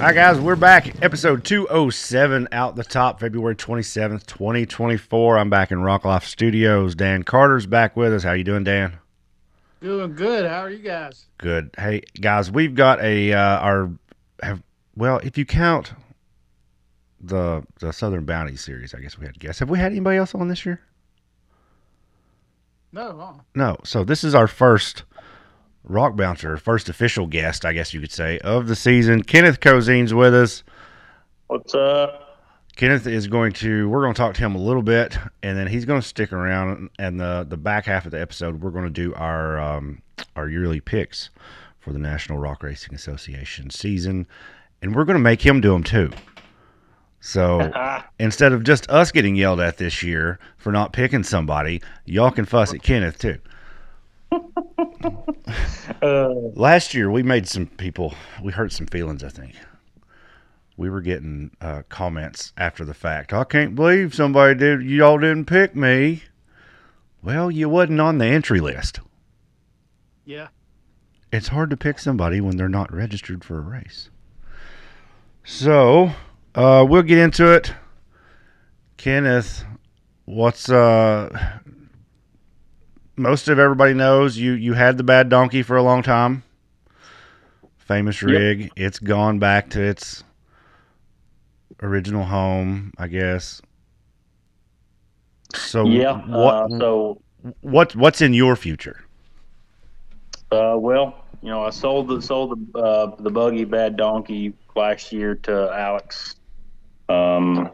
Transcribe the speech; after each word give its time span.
Hi, 0.00 0.14
guys. 0.14 0.40
We're 0.40 0.56
back. 0.56 1.02
Episode 1.02 1.44
207 1.44 2.48
out 2.52 2.74
the 2.74 2.84
top, 2.84 3.20
February 3.20 3.54
27th, 3.54 4.24
2024. 4.24 5.36
I'm 5.36 5.50
back 5.50 5.70
in 5.70 5.82
Rock 5.82 6.06
Life 6.06 6.24
Studios. 6.24 6.94
Dan 6.94 7.22
Carter's 7.22 7.66
back 7.66 7.98
with 7.98 8.14
us. 8.14 8.22
How 8.22 8.32
you 8.32 8.42
doing, 8.42 8.64
Dan? 8.64 8.96
Doing 9.82 10.14
good. 10.14 10.46
How 10.46 10.60
are 10.60 10.70
you 10.70 10.78
guys? 10.78 11.26
Good. 11.36 11.74
Hey, 11.76 12.00
guys, 12.18 12.50
we've 12.50 12.74
got 12.74 12.98
a, 13.02 13.34
uh, 13.34 13.58
our, 13.58 13.90
have, 14.42 14.62
well, 14.96 15.18
if 15.18 15.36
you 15.36 15.44
count 15.44 15.92
the 17.20 17.62
the 17.80 17.92
Southern 17.92 18.24
Bounty 18.24 18.56
series, 18.56 18.94
I 18.94 19.00
guess 19.00 19.18
we 19.18 19.26
had 19.26 19.34
to 19.34 19.40
guess. 19.40 19.58
Have 19.58 19.68
we 19.68 19.78
had 19.78 19.92
anybody 19.92 20.16
else 20.16 20.34
on 20.34 20.48
this 20.48 20.64
year? 20.64 20.80
No, 22.90 23.18
huh? 23.18 23.42
No. 23.54 23.76
So 23.84 24.02
this 24.02 24.24
is 24.24 24.34
our 24.34 24.46
first 24.46 25.04
rock 25.84 26.16
bouncer, 26.16 26.56
first 26.56 26.88
official 26.88 27.26
guest, 27.26 27.64
I 27.64 27.72
guess 27.72 27.92
you 27.94 28.00
could 28.00 28.12
say, 28.12 28.38
of 28.40 28.66
the 28.66 28.76
season. 28.76 29.22
Kenneth 29.22 29.60
Cozine's 29.60 30.14
with 30.14 30.34
us. 30.34 30.62
What's 31.46 31.74
up? 31.74 32.38
Kenneth 32.76 33.06
is 33.06 33.26
going 33.26 33.52
to. 33.54 33.88
We're 33.88 34.02
going 34.02 34.14
to 34.14 34.18
talk 34.18 34.34
to 34.34 34.40
him 34.40 34.54
a 34.54 34.58
little 34.58 34.82
bit, 34.82 35.18
and 35.42 35.58
then 35.58 35.66
he's 35.66 35.84
going 35.84 36.00
to 36.00 36.06
stick 36.06 36.32
around. 36.32 36.88
And 36.98 37.20
the 37.20 37.44
the 37.48 37.56
back 37.56 37.86
half 37.86 38.06
of 38.06 38.12
the 38.12 38.20
episode, 38.20 38.62
we're 38.62 38.70
going 38.70 38.84
to 38.84 38.90
do 38.90 39.12
our 39.14 39.60
um, 39.60 40.00
our 40.36 40.48
yearly 40.48 40.80
picks 40.80 41.30
for 41.80 41.92
the 41.92 41.98
National 41.98 42.38
Rock 42.38 42.62
Racing 42.62 42.94
Association 42.94 43.70
season, 43.70 44.26
and 44.80 44.94
we're 44.94 45.04
going 45.04 45.18
to 45.18 45.22
make 45.22 45.44
him 45.44 45.60
do 45.60 45.72
them 45.72 45.82
too. 45.82 46.10
So 47.20 47.70
instead 48.18 48.52
of 48.52 48.64
just 48.64 48.88
us 48.88 49.12
getting 49.12 49.36
yelled 49.36 49.60
at 49.60 49.76
this 49.76 50.02
year 50.02 50.38
for 50.56 50.72
not 50.72 50.92
picking 50.92 51.22
somebody, 51.22 51.82
y'all 52.06 52.30
can 52.30 52.44
fuss 52.46 52.72
at 52.72 52.82
Kenneth 52.82 53.18
too. 53.18 53.38
Uh, 56.02 56.28
Last 56.54 56.94
year, 56.94 57.10
we 57.10 57.22
made 57.22 57.48
some 57.48 57.66
people, 57.66 58.14
we 58.42 58.52
hurt 58.52 58.72
some 58.72 58.86
feelings, 58.86 59.22
I 59.24 59.28
think. 59.28 59.54
We 60.76 60.88
were 60.88 61.00
getting 61.00 61.50
uh, 61.60 61.82
comments 61.88 62.52
after 62.56 62.84
the 62.84 62.94
fact. 62.94 63.32
I 63.32 63.44
can't 63.44 63.74
believe 63.74 64.14
somebody 64.14 64.54
did, 64.54 64.82
y'all 64.82 65.18
didn't 65.18 65.44
pick 65.46 65.74
me. 65.76 66.22
Well, 67.22 67.50
you 67.50 67.68
wasn't 67.68 68.00
on 68.00 68.18
the 68.18 68.26
entry 68.26 68.60
list. 68.60 69.00
Yeah. 70.24 70.48
It's 71.32 71.48
hard 71.48 71.70
to 71.70 71.76
pick 71.76 71.98
somebody 71.98 72.40
when 72.40 72.56
they're 72.56 72.68
not 72.68 72.92
registered 72.92 73.44
for 73.44 73.58
a 73.58 73.62
race. 73.62 74.08
So, 75.44 76.12
uh, 76.54 76.86
we'll 76.88 77.02
get 77.02 77.18
into 77.18 77.52
it. 77.52 77.74
Kenneth, 78.96 79.64
what's 80.24 80.70
uh 80.70 81.58
most 83.20 83.48
of 83.48 83.58
everybody 83.58 83.94
knows 83.94 84.38
you 84.38 84.52
you 84.52 84.74
had 84.74 84.96
the 84.98 85.04
bad 85.04 85.28
donkey 85.28 85.62
for 85.62 85.76
a 85.76 85.82
long 85.82 86.02
time. 86.02 86.42
Famous 87.78 88.22
Yep. 88.24 88.40
rig. 88.40 88.72
It's 88.76 88.98
gone 88.98 89.38
back 89.38 89.70
to 89.70 89.82
its 89.82 90.24
original 91.82 92.24
home, 92.24 92.92
I 92.98 93.08
guess. 93.08 93.60
So 95.54 95.84
yeah. 95.84 96.18
what 96.26 96.54
uh, 96.54 96.68
so, 96.78 97.22
what 97.60 97.94
what's 97.96 98.20
in 98.20 98.34
your 98.34 98.56
future? 98.56 99.04
uh, 100.52 100.76
well, 100.78 101.24
you 101.42 101.50
know, 101.50 101.62
I 101.64 101.70
sold 101.70 102.08
the 102.08 102.20
sold 102.20 102.72
the 102.72 102.78
uh, 102.78 103.16
the 103.18 103.30
buggy 103.30 103.64
bad 103.64 103.96
donkey 103.96 104.54
last 104.76 105.12
year 105.12 105.34
to 105.36 105.70
Alex. 105.72 106.36
Um, 107.08 107.70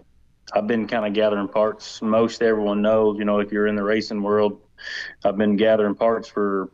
I've 0.54 0.66
been 0.66 0.86
kind 0.86 1.06
of 1.06 1.12
gathering 1.14 1.48
parts. 1.48 2.00
Most 2.02 2.42
everyone 2.42 2.82
knows, 2.82 3.18
you 3.18 3.24
know, 3.24 3.40
if 3.40 3.52
you're 3.52 3.66
in 3.66 3.76
the 3.76 3.84
racing 3.84 4.22
world, 4.22 4.60
I've 5.24 5.36
been 5.36 5.56
gathering 5.56 5.94
parts 5.94 6.28
for 6.28 6.70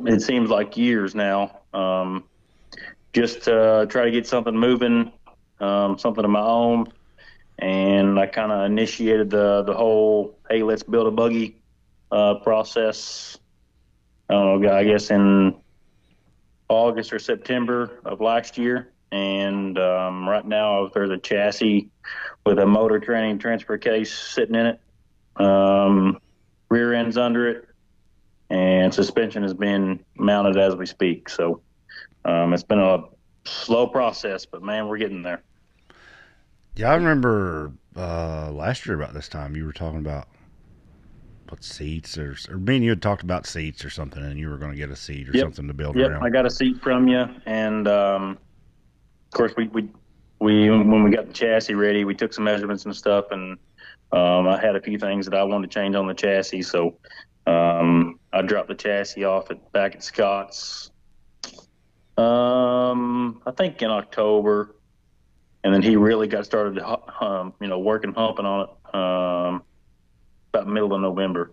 it 0.00 0.22
seems 0.22 0.50
like 0.50 0.76
years 0.76 1.14
now. 1.14 1.60
Um, 1.72 2.24
just 3.12 3.44
to 3.44 3.86
try 3.88 4.04
to 4.04 4.10
get 4.10 4.26
something 4.26 4.56
moving, 4.56 5.12
um, 5.60 5.98
something 5.98 6.24
of 6.24 6.30
my 6.30 6.40
own. 6.40 6.92
And 7.58 8.18
I 8.18 8.26
kind 8.26 8.50
of 8.50 8.66
initiated 8.66 9.30
the 9.30 9.62
the 9.62 9.74
whole 9.74 10.38
hey, 10.50 10.62
let's 10.62 10.82
build 10.82 11.06
a 11.06 11.10
buggy 11.10 11.60
uh, 12.10 12.34
process. 12.36 13.38
I 14.28 14.34
I 14.34 14.84
guess 14.84 15.10
in 15.10 15.54
August 16.68 17.12
or 17.12 17.18
September 17.18 18.00
of 18.04 18.20
last 18.20 18.58
year. 18.58 18.90
And 19.12 19.78
um, 19.78 20.28
right 20.28 20.44
now, 20.44 20.88
there's 20.92 21.10
a 21.10 21.18
chassis 21.18 21.88
with 22.44 22.58
a 22.58 22.66
motor 22.66 22.98
training 22.98 23.38
transfer 23.38 23.78
case 23.78 24.12
sitting 24.12 24.56
in 24.56 24.66
it. 24.66 24.80
Um, 25.36 26.18
rear 26.70 26.92
end's 26.94 27.16
under 27.16 27.48
it, 27.48 27.64
and 28.50 28.92
suspension 28.92 29.42
has 29.42 29.54
been 29.54 30.04
mounted 30.16 30.56
as 30.56 30.76
we 30.76 30.86
speak. 30.86 31.28
So 31.28 31.62
um, 32.24 32.52
it's 32.52 32.62
been 32.62 32.80
a 32.80 33.04
slow 33.44 33.86
process, 33.86 34.46
but 34.46 34.62
man, 34.62 34.88
we're 34.88 34.98
getting 34.98 35.22
there. 35.22 35.42
Yeah, 36.76 36.90
I 36.90 36.94
remember 36.96 37.72
uh, 37.96 38.50
last 38.50 38.86
year 38.86 38.96
about 38.96 39.14
this 39.14 39.28
time 39.28 39.54
you 39.56 39.64
were 39.64 39.72
talking 39.72 40.00
about 40.00 40.26
what 41.48 41.62
seats 41.62 42.16
or 42.18 42.36
or 42.48 42.56
me 42.56 42.76
and 42.76 42.84
you 42.84 42.90
had 42.90 43.02
talked 43.02 43.22
about 43.22 43.46
seats 43.46 43.84
or 43.84 43.90
something, 43.90 44.22
and 44.22 44.38
you 44.38 44.48
were 44.48 44.56
going 44.56 44.72
to 44.72 44.76
get 44.76 44.90
a 44.90 44.96
seat 44.96 45.28
or 45.28 45.34
Yep. 45.34 45.44
something 45.44 45.68
to 45.68 45.74
build 45.74 45.96
Yep, 45.96 46.10
around. 46.10 46.24
I 46.24 46.30
got 46.30 46.46
a 46.46 46.50
seat 46.50 46.82
from 46.82 47.06
you, 47.06 47.26
and 47.46 47.86
um, 47.86 48.30
of 49.32 49.36
course 49.36 49.52
we, 49.56 49.68
we 49.68 49.88
we 50.40 50.70
when 50.70 51.04
we 51.04 51.10
got 51.10 51.26
the 51.26 51.32
chassis 51.32 51.74
ready, 51.74 52.04
we 52.04 52.14
took 52.14 52.32
some 52.32 52.44
measurements 52.44 52.84
and 52.86 52.96
stuff, 52.96 53.26
and 53.30 53.58
um, 54.14 54.46
I 54.46 54.60
had 54.60 54.76
a 54.76 54.80
few 54.80 54.98
things 54.98 55.26
that 55.26 55.34
I 55.34 55.42
wanted 55.42 55.70
to 55.70 55.74
change 55.74 55.96
on 55.96 56.06
the 56.06 56.14
chassis, 56.14 56.62
so 56.62 56.96
um, 57.46 58.20
I 58.32 58.42
dropped 58.42 58.68
the 58.68 58.74
chassis 58.74 59.24
off 59.24 59.50
at 59.50 59.72
back 59.72 59.96
at 59.96 60.04
Scott's. 60.04 60.90
Um, 62.16 63.42
I 63.44 63.50
think 63.50 63.82
in 63.82 63.90
October, 63.90 64.76
and 65.64 65.74
then 65.74 65.82
he 65.82 65.96
really 65.96 66.28
got 66.28 66.46
started, 66.46 66.80
um, 67.20 67.54
you 67.60 67.66
know, 67.66 67.80
working 67.80 68.14
humping 68.14 68.46
on 68.46 68.68
it 68.68 68.94
um, 68.94 69.62
about 70.52 70.68
middle 70.68 70.94
of 70.94 71.00
November. 71.00 71.50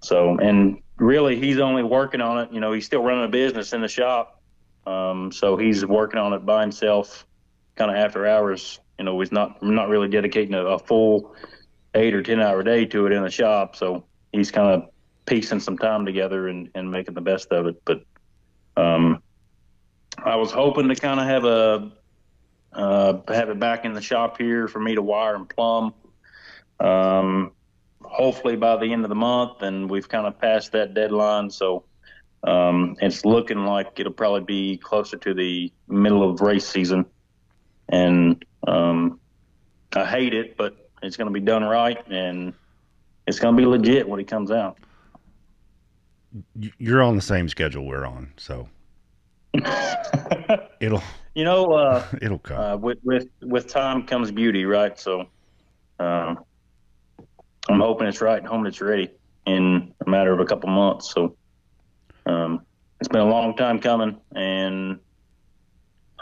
So, 0.00 0.38
and 0.38 0.80
really, 0.96 1.38
he's 1.38 1.58
only 1.58 1.82
working 1.82 2.22
on 2.22 2.38
it. 2.38 2.52
You 2.52 2.60
know, 2.60 2.72
he's 2.72 2.86
still 2.86 3.02
running 3.02 3.24
a 3.24 3.28
business 3.28 3.74
in 3.74 3.82
the 3.82 3.88
shop. 3.88 4.40
Um, 4.86 5.30
so 5.30 5.56
he's 5.56 5.84
working 5.84 6.18
on 6.18 6.32
it 6.32 6.46
by 6.46 6.62
himself, 6.62 7.26
kind 7.76 7.90
of 7.90 7.96
after 7.98 8.26
hours. 8.26 8.80
You 9.02 9.06
know, 9.06 9.18
he's 9.18 9.32
not 9.32 9.60
not 9.60 9.88
really 9.88 10.06
dedicating 10.06 10.54
a, 10.54 10.64
a 10.64 10.78
full 10.78 11.34
eight 11.92 12.14
or 12.14 12.22
ten 12.22 12.40
hour 12.40 12.62
day 12.62 12.86
to 12.86 13.06
it 13.06 13.12
in 13.12 13.24
the 13.24 13.30
shop. 13.32 13.74
So 13.74 14.04
he's 14.30 14.52
kind 14.52 14.68
of 14.68 14.90
piecing 15.26 15.58
some 15.58 15.76
time 15.76 16.06
together 16.06 16.46
and, 16.46 16.68
and 16.76 16.88
making 16.88 17.14
the 17.14 17.20
best 17.20 17.50
of 17.50 17.66
it. 17.66 17.82
But 17.84 18.04
um, 18.76 19.20
I 20.22 20.36
was 20.36 20.52
hoping 20.52 20.86
to 20.86 20.94
kind 20.94 21.18
of 21.18 21.26
have 21.26 21.44
a 21.44 21.90
uh, 22.72 23.32
have 23.34 23.50
it 23.50 23.58
back 23.58 23.84
in 23.84 23.92
the 23.92 24.00
shop 24.00 24.38
here 24.38 24.68
for 24.68 24.78
me 24.78 24.94
to 24.94 25.02
wire 25.02 25.34
and 25.34 25.48
plumb. 25.48 25.94
Um, 26.78 27.50
hopefully 28.04 28.54
by 28.54 28.76
the 28.76 28.92
end 28.92 29.04
of 29.04 29.08
the 29.08 29.16
month, 29.16 29.62
and 29.62 29.90
we've 29.90 30.08
kind 30.08 30.28
of 30.28 30.38
passed 30.40 30.70
that 30.72 30.94
deadline. 30.94 31.50
So 31.50 31.86
um, 32.44 32.94
it's 33.00 33.24
looking 33.24 33.64
like 33.64 33.98
it'll 33.98 34.12
probably 34.12 34.42
be 34.42 34.76
closer 34.76 35.16
to 35.16 35.34
the 35.34 35.72
middle 35.88 36.22
of 36.22 36.40
race 36.40 36.68
season. 36.68 37.06
And 37.88 38.44
um, 38.66 39.20
I 39.94 40.04
hate 40.04 40.34
it, 40.34 40.56
but 40.56 40.90
it's 41.02 41.16
going 41.16 41.26
to 41.26 41.32
be 41.32 41.40
done 41.40 41.64
right, 41.64 41.98
and 42.08 42.52
it's 43.26 43.38
going 43.38 43.56
to 43.56 43.60
be 43.60 43.66
legit 43.66 44.08
when 44.08 44.20
it 44.20 44.28
comes 44.28 44.50
out. 44.50 44.78
You're 46.78 47.02
on 47.02 47.16
the 47.16 47.22
same 47.22 47.48
schedule 47.48 47.86
we're 47.86 48.06
on, 48.06 48.32
so 48.38 48.68
it'll 50.80 51.02
you 51.34 51.44
know, 51.44 51.72
uh, 51.72 52.06
it'll 52.22 52.38
come. 52.38 52.58
uh, 52.58 52.76
with 52.76 52.98
with 53.02 53.28
with 53.42 53.68
time 53.68 54.06
comes 54.06 54.30
beauty, 54.30 54.64
right? 54.64 54.98
So, 54.98 55.26
um, 55.98 56.44
I'm 57.68 57.80
hoping 57.80 58.06
it's 58.06 58.20
right 58.20 58.38
and 58.38 58.46
hoping 58.46 58.66
it's 58.66 58.80
ready 58.80 59.10
in 59.46 59.94
a 60.04 60.10
matter 60.10 60.32
of 60.32 60.40
a 60.40 60.44
couple 60.44 60.68
months. 60.68 61.12
So, 61.12 61.36
um, 62.26 62.66
it's 63.00 63.08
been 63.08 63.20
a 63.20 63.28
long 63.28 63.56
time 63.56 63.78
coming, 63.80 64.20
and 64.34 64.98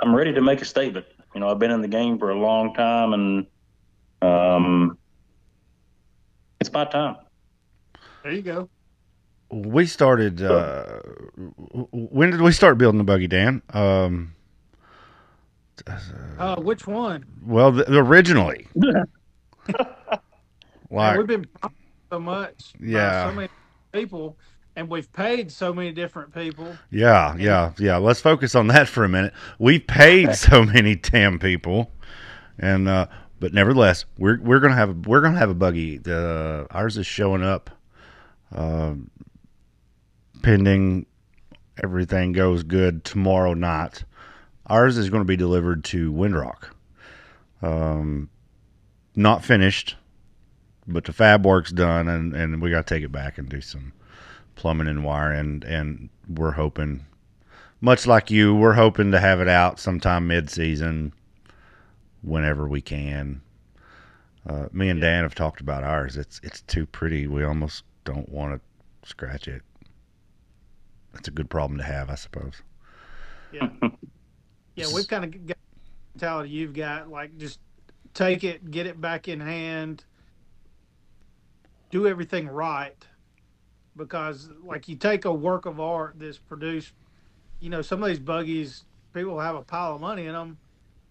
I'm 0.03 0.15
ready 0.15 0.33
to 0.33 0.41
make 0.41 0.63
a 0.63 0.65
statement. 0.65 1.07
You 1.35 1.41
know, 1.41 1.49
I've 1.49 1.59
been 1.59 1.71
in 1.71 1.81
the 1.81 1.89
game 1.89 2.19
for 2.19 2.31
a 2.31 2.35
long 2.39 2.75
time, 2.75 3.13
and 3.13 3.47
um, 4.23 4.99
it's 6.61 6.73
my 6.73 6.85
time. 6.85 7.17
There 8.23 8.33
you 8.33 8.43
go. 8.43 8.69
we 9.51 9.87
started. 9.87 10.43
Uh, 10.43 11.01
w- 11.37 11.55
w- 11.73 11.89
when 12.11 12.31
did 12.31 12.41
we 12.41 12.53
start 12.53 12.79
building 12.79 12.99
the 12.99 13.05
buggy, 13.05 13.27
Dan? 13.29 13.63
Um, 13.73 14.35
Uh, 16.39 16.57
which 16.61 16.87
one? 16.87 17.25
well, 17.43 17.73
the, 17.73 17.97
originally, 17.99 18.67
Man, 18.75 19.05
like 20.91 21.17
we've 21.17 21.27
been 21.27 21.47
so 22.13 22.19
much. 22.19 22.75
by 22.79 22.87
Yeah. 22.87 23.29
So 23.31 23.35
many 23.35 23.49
people, 23.93 24.37
and 24.77 24.89
we've 24.89 25.13
paid 25.13 25.51
so 25.51 25.73
many 25.73 25.93
different 25.93 26.35
people. 26.35 26.77
Yeah, 26.91 27.37
yeah, 27.37 27.73
yeah. 27.79 27.97
Let's 27.97 28.21
focus 28.21 28.55
on 28.55 28.69
that 28.69 28.89
for 28.89 29.05
a 29.05 29.09
minute. 29.09 29.33
We've 29.59 29.87
paid 29.87 30.35
so 30.37 30.65
many 30.65 30.95
damn 30.95 31.39
people, 31.39 31.93
and 32.59 32.89
uh, 32.89 33.07
but 33.39 33.53
nevertheless, 33.53 34.05
we're 34.19 34.41
we're 34.41 34.61
gonna 34.61 34.75
have 34.75 34.91
a, 34.91 35.09
we're 35.09 35.21
gonna 35.21 35.39
have 35.39 35.51
a 35.51 35.55
buggy. 35.55 35.99
The 35.99 36.67
ours 36.71 36.97
is 36.97 37.07
showing 37.07 37.43
up, 37.43 37.71
um, 38.53 39.11
pending 40.43 41.07
everything 41.83 42.33
goes 42.33 42.63
good 42.63 43.05
tomorrow 43.05 43.55
night. 43.55 44.05
ours 44.67 44.99
is 44.99 45.11
going 45.11 45.23
to 45.23 45.27
be 45.27 45.37
delivered 45.37 45.85
to 45.85 46.13
Windrock. 46.13 46.71
Um, 47.63 48.31
not 49.17 49.45
finished, 49.45 49.97
but 50.87 51.05
the 51.05 51.13
fab 51.13 51.45
work's 51.45 51.73
done, 51.73 52.09
and, 52.09 52.35
and 52.35 52.63
we 52.63 52.71
got 52.71 52.87
to 52.87 52.95
take 52.95 53.05
it 53.05 53.13
back 53.13 53.39
and 53.39 53.49
do 53.49 53.61
some 53.61 53.93
plumbing 54.61 54.89
and 54.89 55.03
wiring. 55.03 55.63
And 55.67 56.11
we're 56.29 56.51
hoping, 56.53 57.07
much 57.81 58.07
like 58.07 58.31
you, 58.31 58.55
we're 58.55 58.75
hoping 58.75 59.11
to 59.13 59.19
have 59.19 59.41
it 59.41 59.49
out 59.49 59.81
sometime 59.81 60.27
mid 60.27 60.51
season, 60.51 61.15
whenever 62.23 62.69
we 62.69 62.83
can. 62.83 63.41
Uh, 64.47 64.67
me 64.71 64.91
and 64.91 65.01
Dan 65.01 65.23
have 65.23 65.35
talked 65.35 65.63
about 65.63 65.83
ours. 65.83 66.19
It's 66.19 66.41
it's 66.43 66.61
too 66.63 66.85
pretty. 66.85 67.27
We 67.27 67.43
almost 67.43 67.85
don't 68.05 68.29
want 68.29 68.55
to 68.55 69.09
scratch 69.09 69.49
it. 69.49 69.63
That's 71.15 71.29
a 71.29 71.31
good 71.31 71.49
problem 71.49 71.79
to 71.79 71.85
have, 71.85 72.11
I 72.11 72.15
suppose. 72.15 72.63
Yeah, 73.53 73.69
yeah, 74.77 74.87
we've 74.95 75.09
kind 75.09 75.25
of 75.25 75.47
got 75.47 75.57
mentality 76.15 76.51
you've 76.51 76.75
got. 76.75 77.11
Like, 77.11 77.37
just 77.39 77.61
take 78.13 78.45
it, 78.45 78.71
get 78.71 78.87
it 78.87 79.01
back 79.01 79.27
in 79.29 79.41
hand, 79.41 80.05
do 81.91 82.07
everything 82.07 82.47
right. 82.47 83.07
Because, 83.97 84.49
like, 84.65 84.89
you 84.89 84.97
take 84.97 85.25
a 85.25 85.33
work 85.33 85.67
of 85.67 85.81
art 85.81 86.15
that's 86.19 86.39
produced, 86.39 86.93
you 87.59 87.71
know, 87.71 87.83
some 87.83 88.03
of 88.03 88.09
these 88.09 88.21
buggies, 88.21 88.85
people 89.13 89.39
have 89.39 89.57
a 89.57 89.63
pile 89.63 89.95
of 89.95 90.01
money 90.01 90.27
in 90.27 90.33
them. 90.33 90.59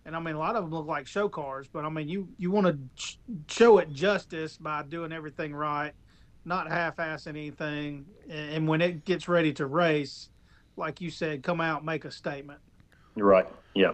And 0.06 0.16
I 0.16 0.20
mean, 0.20 0.36
a 0.36 0.40
lot 0.40 0.56
of 0.56 0.64
them 0.64 0.72
look 0.72 0.88
like 0.88 1.06
show 1.06 1.30
cars, 1.30 1.68
but 1.72 1.86
I 1.86 1.90
mean, 1.90 2.08
you, 2.08 2.28
you 2.38 2.50
want 2.50 2.68
to 2.68 2.78
sh- 2.96 3.18
show 3.48 3.78
it 3.78 3.92
justice 3.94 4.58
by 4.58 4.82
doing 4.84 5.12
everything 5.12 5.54
right, 5.54 5.92
not 6.46 6.68
half 6.68 7.00
ass 7.00 7.28
anything. 7.28 8.06
And, 8.30 8.52
and 8.52 8.68
when 8.68 8.82
it 8.82 9.06
gets 9.06 9.28
ready 9.28 9.54
to 9.54 9.68
race, 9.68 10.30
like 10.78 11.02
you 11.02 11.12
said, 11.12 11.44
come 11.44 11.62
out, 11.62 11.86
make 11.86 12.06
a 12.06 12.12
statement. 12.12 12.60
You're 13.16 13.28
right. 13.28 13.48
Yeah. 13.76 13.92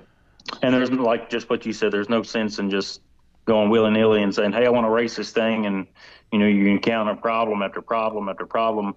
And 0.62 0.74
there's 0.74 0.92
like 0.92 1.30
just 1.30 1.50
what 1.50 1.66
you 1.66 1.74
said. 1.74 1.92
There's 1.92 2.08
no 2.08 2.22
sense 2.22 2.60
in 2.60 2.70
just 2.70 3.02
going 3.46 3.70
willy 3.70 3.92
nilly 3.92 4.24
and 4.24 4.34
saying, 4.34 4.52
"Hey, 4.52 4.66
I 4.66 4.70
want 4.70 4.86
to 4.86 4.92
race 4.92 5.16
this 5.16 5.32
thing," 5.32 5.66
and 5.66 5.88
you 6.32 6.40
know 6.40 6.48
you 6.48 6.68
encounter 6.68 7.16
problem 7.16 7.62
after 7.62 7.82
problem 7.82 8.28
after 8.30 8.46
problem, 8.46 8.96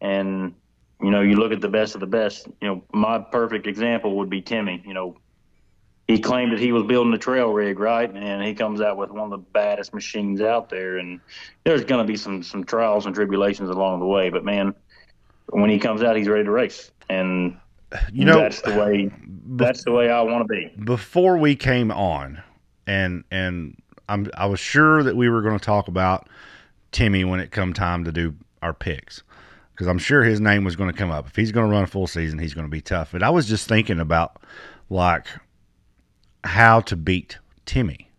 and 0.00 0.54
you 1.02 1.10
know 1.10 1.22
you 1.22 1.36
look 1.36 1.52
at 1.52 1.60
the 1.60 1.68
best 1.68 1.94
of 1.94 2.00
the 2.00 2.06
best. 2.06 2.46
You 2.60 2.68
know, 2.68 2.84
my 2.92 3.18
perfect 3.18 3.66
example 3.66 4.16
would 4.18 4.30
be 4.30 4.42
Timmy. 4.42 4.82
You 4.86 4.94
know, 4.94 5.16
he 6.06 6.18
claimed 6.18 6.52
that 6.52 6.60
he 6.60 6.72
was 6.72 6.84
building 6.84 7.12
a 7.14 7.18
trail 7.18 7.52
rig, 7.52 7.78
right? 7.78 8.10
And 8.10 8.42
he 8.42 8.54
comes 8.54 8.80
out 8.80 8.96
with 8.96 9.10
one 9.10 9.24
of 9.24 9.30
the 9.30 9.44
baddest 9.52 9.92
machines 9.92 10.40
out 10.40 10.68
there, 10.68 10.98
and 10.98 11.20
there's 11.64 11.84
going 11.84 12.04
to 12.04 12.10
be 12.10 12.16
some 12.16 12.42
some 12.42 12.64
trials 12.64 13.06
and 13.06 13.14
tribulations 13.14 13.70
along 13.70 14.00
the 14.00 14.06
way. 14.06 14.30
But 14.30 14.44
man, 14.44 14.74
when 15.50 15.70
he 15.70 15.78
comes 15.78 16.02
out, 16.02 16.16
he's 16.16 16.28
ready 16.28 16.44
to 16.44 16.50
race, 16.50 16.90
and 17.08 17.56
You 18.12 18.24
know, 18.24 18.38
that's 18.38 18.60
the 18.62 18.74
way 18.78 19.10
that's 19.56 19.84
the 19.84 19.92
way 19.92 20.10
I 20.10 20.20
want 20.22 20.46
to 20.46 20.54
be. 20.54 20.72
before 20.84 21.38
we 21.38 21.56
came 21.56 21.90
on, 21.90 22.42
and 22.86 23.24
and 23.30 23.76
I'm 24.08 24.30
I 24.34 24.46
was 24.46 24.60
sure 24.60 25.02
that 25.02 25.16
we 25.16 25.28
were 25.28 25.42
going 25.42 25.58
to 25.58 25.64
talk 25.64 25.88
about 25.88 26.28
Timmy 26.92 27.24
when 27.24 27.40
it 27.40 27.50
come 27.50 27.72
time 27.72 28.04
to 28.04 28.12
do 28.12 28.34
our 28.62 28.72
picks 28.72 29.22
because 29.74 29.86
I'm 29.86 29.98
sure 29.98 30.22
his 30.22 30.40
name 30.40 30.64
was 30.64 30.76
going 30.76 30.90
to 30.90 30.96
come 30.96 31.10
up. 31.10 31.26
If 31.26 31.36
he's 31.36 31.52
going 31.52 31.68
to 31.68 31.72
run 31.72 31.84
a 31.84 31.86
full 31.86 32.06
season, 32.06 32.38
he's 32.38 32.54
going 32.54 32.66
to 32.66 32.70
be 32.70 32.80
tough. 32.80 33.12
But 33.12 33.22
I 33.22 33.30
was 33.30 33.46
just 33.46 33.68
thinking 33.68 34.00
about 34.00 34.40
like 34.88 35.26
how 36.44 36.80
to 36.82 36.96
beat 36.96 37.38
Timmy. 37.66 38.10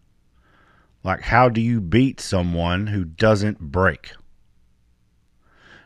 Like 1.04 1.22
how 1.22 1.50
do 1.50 1.62
you 1.62 1.82
beat 1.82 2.20
someone 2.20 2.88
who 2.88 3.06
doesn't 3.06 3.60
break? 3.60 4.12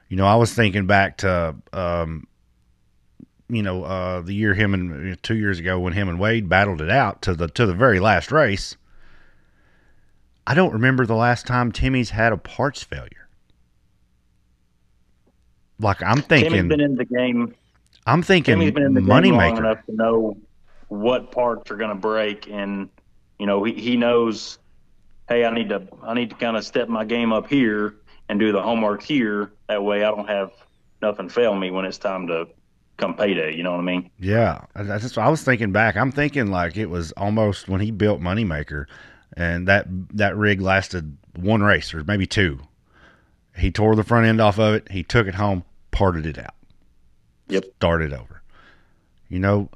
You 0.09 0.18
know, 0.18 0.25
I 0.25 0.36
was 0.36 0.53
thinking 0.53 0.88
back 0.88 1.18
to 1.18 1.56
um, 1.71 2.27
you 3.51 3.62
know, 3.62 3.83
uh, 3.83 4.21
the 4.21 4.33
year 4.33 4.53
him 4.53 4.74
and 4.74 5.21
two 5.21 5.36
years 5.36 5.59
ago 5.59 5.80
when 5.80 5.94
him 5.94 6.07
and 6.07 6.19
Wade 6.19 6.48
battled 6.48 6.81
it 6.81 6.89
out 6.89 7.21
to 7.24 7.36
the 7.36 7.48
to 7.50 7.65
the 7.65 7.74
very 7.74 8.00
last 8.00 8.31
race. 8.31 8.77
I 10.47 10.53
don't 10.53 10.73
remember 10.73 11.05
the 11.05 11.15
last 11.15 11.45
time 11.45 11.71
Timmy's 11.71 12.09
had 12.09 12.33
a 12.33 12.38
parts 12.38 12.83
failure. 12.83 13.29
Like 15.79 16.01
I'm 16.03 16.21
Timmy's 16.21 16.27
thinking, 16.27 16.67
been 16.67 16.81
in 16.81 16.95
the 16.95 17.05
game. 17.05 17.55
I'm 18.05 18.21
thinking 18.21 18.53
Timmy's 18.53 18.71
been 18.71 18.83
in 18.83 18.93
the 18.93 19.01
game 19.01 19.09
long 19.09 19.23
moneymaker. 19.23 19.59
enough 19.59 19.85
to 19.85 19.95
know 19.95 20.38
what 20.89 21.31
parts 21.31 21.71
are 21.71 21.77
going 21.77 21.89
to 21.89 21.95
break, 21.95 22.47
and 22.49 22.89
you 23.39 23.45
know 23.45 23.63
he, 23.63 23.73
he 23.73 23.97
knows. 23.97 24.59
Hey, 25.27 25.45
I 25.45 25.53
need 25.53 25.69
to 25.69 25.88
I 26.03 26.13
need 26.13 26.29
to 26.31 26.35
kind 26.35 26.57
of 26.57 26.65
step 26.65 26.89
my 26.89 27.05
game 27.05 27.31
up 27.31 27.47
here 27.47 27.95
and 28.29 28.39
do 28.39 28.51
the 28.51 28.61
homework 28.61 29.01
here. 29.01 29.51
That 29.67 29.83
way, 29.83 30.03
I 30.03 30.11
don't 30.11 30.27
have 30.27 30.51
nothing 31.01 31.29
fail 31.29 31.55
me 31.55 31.71
when 31.71 31.85
it's 31.85 31.97
time 31.97 32.27
to 32.27 32.47
come 32.97 33.15
payday. 33.15 33.55
You 33.55 33.63
know 33.63 33.71
what 33.71 33.79
I 33.79 33.83
mean? 33.83 34.09
Yeah, 34.19 34.65
I, 34.75 34.81
I 34.81 34.97
just 34.97 35.17
I 35.17 35.29
was 35.29 35.43
thinking 35.43 35.71
back. 35.71 35.95
I'm 35.97 36.11
thinking 36.11 36.47
like 36.47 36.77
it 36.77 36.88
was 36.88 37.11
almost 37.13 37.67
when 37.67 37.81
he 37.81 37.91
built 37.91 38.21
Moneymaker, 38.21 38.85
and 39.38 39.68
that 39.68 39.88
that 40.16 40.36
rig 40.36 40.62
lasted 40.62 41.18
one 41.36 41.62
race 41.63 41.94
or 41.94 42.04
maybe 42.04 42.25
two. 42.25 42.60
He 43.57 43.72
tore 43.72 43.95
the 43.95 44.04
front 44.04 44.25
end 44.25 44.39
off 44.42 44.60
of 44.60 44.75
it. 44.75 44.92
He 44.92 45.04
took 45.04 45.28
it 45.28 45.36
home, 45.36 45.63
parted 45.92 46.25
it 46.25 46.38
out. 46.38 46.56
Yep. 47.48 47.66
Started 47.75 48.13
over. 48.13 48.42
You 49.28 49.39
know, 49.39 49.69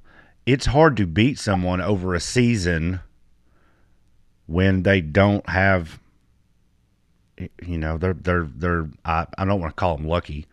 it's 0.45 0.65
hard 0.67 0.97
to 0.97 1.05
beat 1.05 1.39
someone 1.39 1.81
over 1.81 2.13
a 2.13 2.19
season 2.19 3.01
when 4.47 4.83
they 4.83 5.01
don't 5.01 5.47
have. 5.49 5.99
You 7.65 7.77
know, 7.77 7.97
they're 7.97 8.13
they're 8.13 8.47
they're. 8.55 8.89
I, 9.03 9.27
I 9.37 9.45
don't 9.45 9.59
want 9.59 9.71
to 9.71 9.79
call 9.79 9.97
them 9.97 10.07
lucky, 10.07 10.45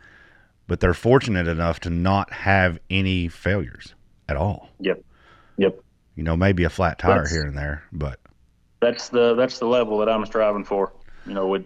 but 0.66 0.80
they're 0.80 0.94
fortunate 0.94 1.46
enough 1.46 1.78
to 1.80 1.90
not 1.90 2.32
have 2.32 2.78
any 2.90 3.28
failures 3.28 3.94
at 4.28 4.36
all. 4.36 4.68
Yep. 4.80 5.04
Yep. 5.58 5.80
You 6.16 6.24
know, 6.24 6.36
maybe 6.36 6.64
a 6.64 6.70
flat 6.70 6.98
tire 6.98 7.14
That's- 7.18 7.32
here 7.32 7.44
and 7.44 7.56
there, 7.56 7.84
but 7.92 8.18
That's 8.82 9.08
the 9.10 9.34
that's 9.36 9.60
the 9.60 9.66
level 9.66 9.96
that 9.98 10.08
I'm 10.08 10.26
striving 10.26 10.64
for. 10.64 10.92
You 11.24 11.34
know, 11.34 11.46
with, 11.46 11.64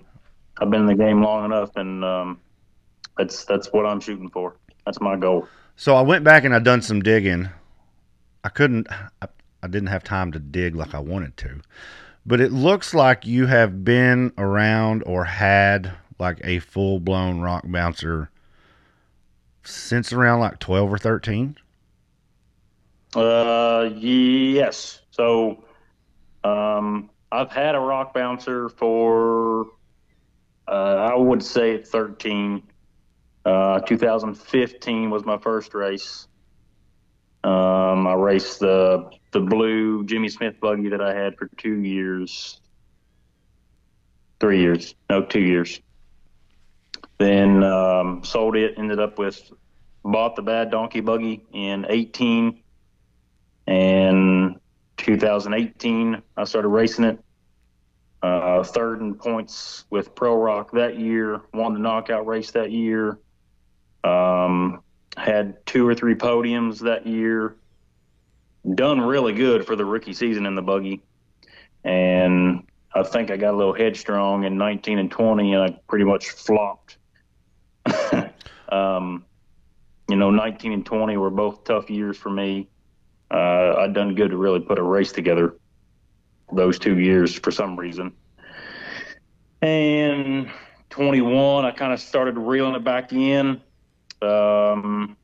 I've 0.59 0.69
been 0.69 0.83
in 0.83 0.87
the 0.87 0.95
game 0.95 1.23
long 1.23 1.47
enough, 1.47 1.75
and 1.75 2.05
um, 2.05 2.41
that's 3.17 3.47
that's 3.47 3.73
what 3.73 3.87
I'm 3.87 4.01
shooting 4.01 4.29
for. 4.29 4.55
That's 4.85 5.01
my 5.01 5.17
goal. 5.17 5.49
so 5.77 5.97
I 5.97 6.03
went 6.03 6.25
back 6.25 6.45
and 6.45 6.55
I 6.55 6.59
done 6.59 6.83
some 6.83 7.01
digging. 7.01 7.49
I 8.45 8.51
couldn't, 8.51 8.87
I, 8.91 9.29
I 9.63 9.67
didn't 9.67 9.89
have 9.89 10.05
time 10.05 10.31
to 10.33 10.39
dig 10.39 10.77
like 10.77 10.95
I 10.95 10.99
wanted 10.99 11.39
to, 11.39 11.63
but 12.27 12.41
it 12.41 12.53
looks 12.53 12.93
like 12.93 13.27
you 13.27 13.47
have 13.47 13.83
been 13.83 14.33
around 14.37 15.03
or 15.07 15.25
had 15.25 15.93
like 16.19 16.39
a 16.45 16.59
full 16.59 17.01
blown 17.01 17.41
rock 17.41 17.65
bouncer 17.67 18.31
since 19.65 20.13
around 20.13 20.41
like 20.41 20.59
12 20.59 20.93
or 20.93 20.99
13. 20.99 21.57
Uh, 23.15 23.89
yes. 23.97 25.01
So, 25.11 25.65
um, 26.47 27.11
I've 27.33 27.51
had 27.51 27.75
a 27.75 27.81
rock 27.81 28.15
bouncer 28.15 28.69
for, 28.69 29.67
uh, 30.69 31.11
I 31.11 31.15
would 31.15 31.43
say 31.43 31.83
13. 31.83 32.63
Uh, 33.45 33.81
2015 33.81 35.11
was 35.11 35.25
my 35.25 35.39
first 35.39 35.75
race. 35.75 36.29
Um, 37.45 38.07
I 38.07 38.15
raced 38.15 38.59
the 38.59 39.09
the 39.31 39.39
blue 39.39 40.05
Jimmy 40.05 40.29
Smith 40.29 40.59
buggy 40.61 40.89
that 40.89 41.01
I 41.01 41.15
had 41.15 41.37
for 41.37 41.49
two 41.57 41.81
years, 41.81 42.61
three 44.41 44.61
years, 44.61 44.97
no, 45.09 45.23
two 45.23 45.43
years. 45.43 45.81
Then 47.19 47.63
um, 47.63 48.25
sold 48.25 48.57
it. 48.57 48.75
Ended 48.79 48.99
up 48.99 49.19
with 49.19 49.53
bought 50.03 50.35
the 50.35 50.43
bad 50.43 50.71
donkey 50.71 51.01
buggy 51.01 51.45
in 51.53 51.87
18 51.89 52.63
and 53.67 54.59
2018 54.97 56.23
I 56.37 56.45
started 56.45 56.69
racing 56.69 57.05
it. 57.05 57.19
Uh, 58.23 58.63
third 58.65 59.01
in 59.01 59.15
points 59.15 59.85
with 59.91 60.15
Pro 60.15 60.35
Rock 60.35 60.73
that 60.73 60.99
year. 60.99 61.43
Won 61.53 61.75
the 61.75 61.79
knockout 61.79 62.27
race 62.27 62.51
that 62.53 62.73
year. 62.73 63.19
Um, 64.03 64.83
had 65.17 65.65
two 65.67 65.87
or 65.87 65.95
three 65.95 66.15
podiums 66.15 66.81
that 66.81 67.07
year. 67.07 67.57
Done 68.75 69.01
really 69.01 69.33
good 69.33 69.67
for 69.67 69.77
the 69.77 69.85
rookie 69.85 70.13
season 70.13 70.45
in 70.47 70.55
the 70.57 70.63
buggy, 70.63 71.03
and 71.85 72.67
I 72.93 73.05
think 73.05 73.31
I 73.31 73.37
got 73.37 73.55
a 73.55 73.57
little 73.57 73.75
headstrong 73.75 74.45
in 74.45 74.59
19 74.59 74.99
and 74.99 75.11
20, 75.11 75.53
and 75.53 75.63
I 75.63 75.79
pretty 75.87 76.05
much 76.05 76.31
flopped. 76.31 76.97
um, 78.71 79.25
you 80.09 80.17
know, 80.17 80.31
19 80.31 80.73
and 80.73 80.85
20 80.85 81.17
were 81.17 81.31
both 81.31 81.63
tough 81.63 81.91
years 81.91 82.17
for 82.17 82.31
me 82.31 82.69
uh, 83.31 83.75
I'd 83.79 83.95
done 83.95 84.15
good 84.15 84.31
to 84.31 84.37
really 84.37 84.61
put 84.61 84.79
a 84.79 84.83
race 84.83 85.13
together 85.13 85.57
those 86.53 86.79
two 86.79 86.99
years 86.99 87.35
for 87.35 87.51
some 87.51 87.77
reason. 87.77 88.13
And 89.63 90.51
21, 90.91 91.65
I 91.65 91.71
kind 91.73 91.93
of 91.93 92.01
started 92.01 92.39
reeling 92.39 92.75
it 92.75 92.85
back 92.85 93.13
in. 93.13 93.61
Um, 94.23 95.17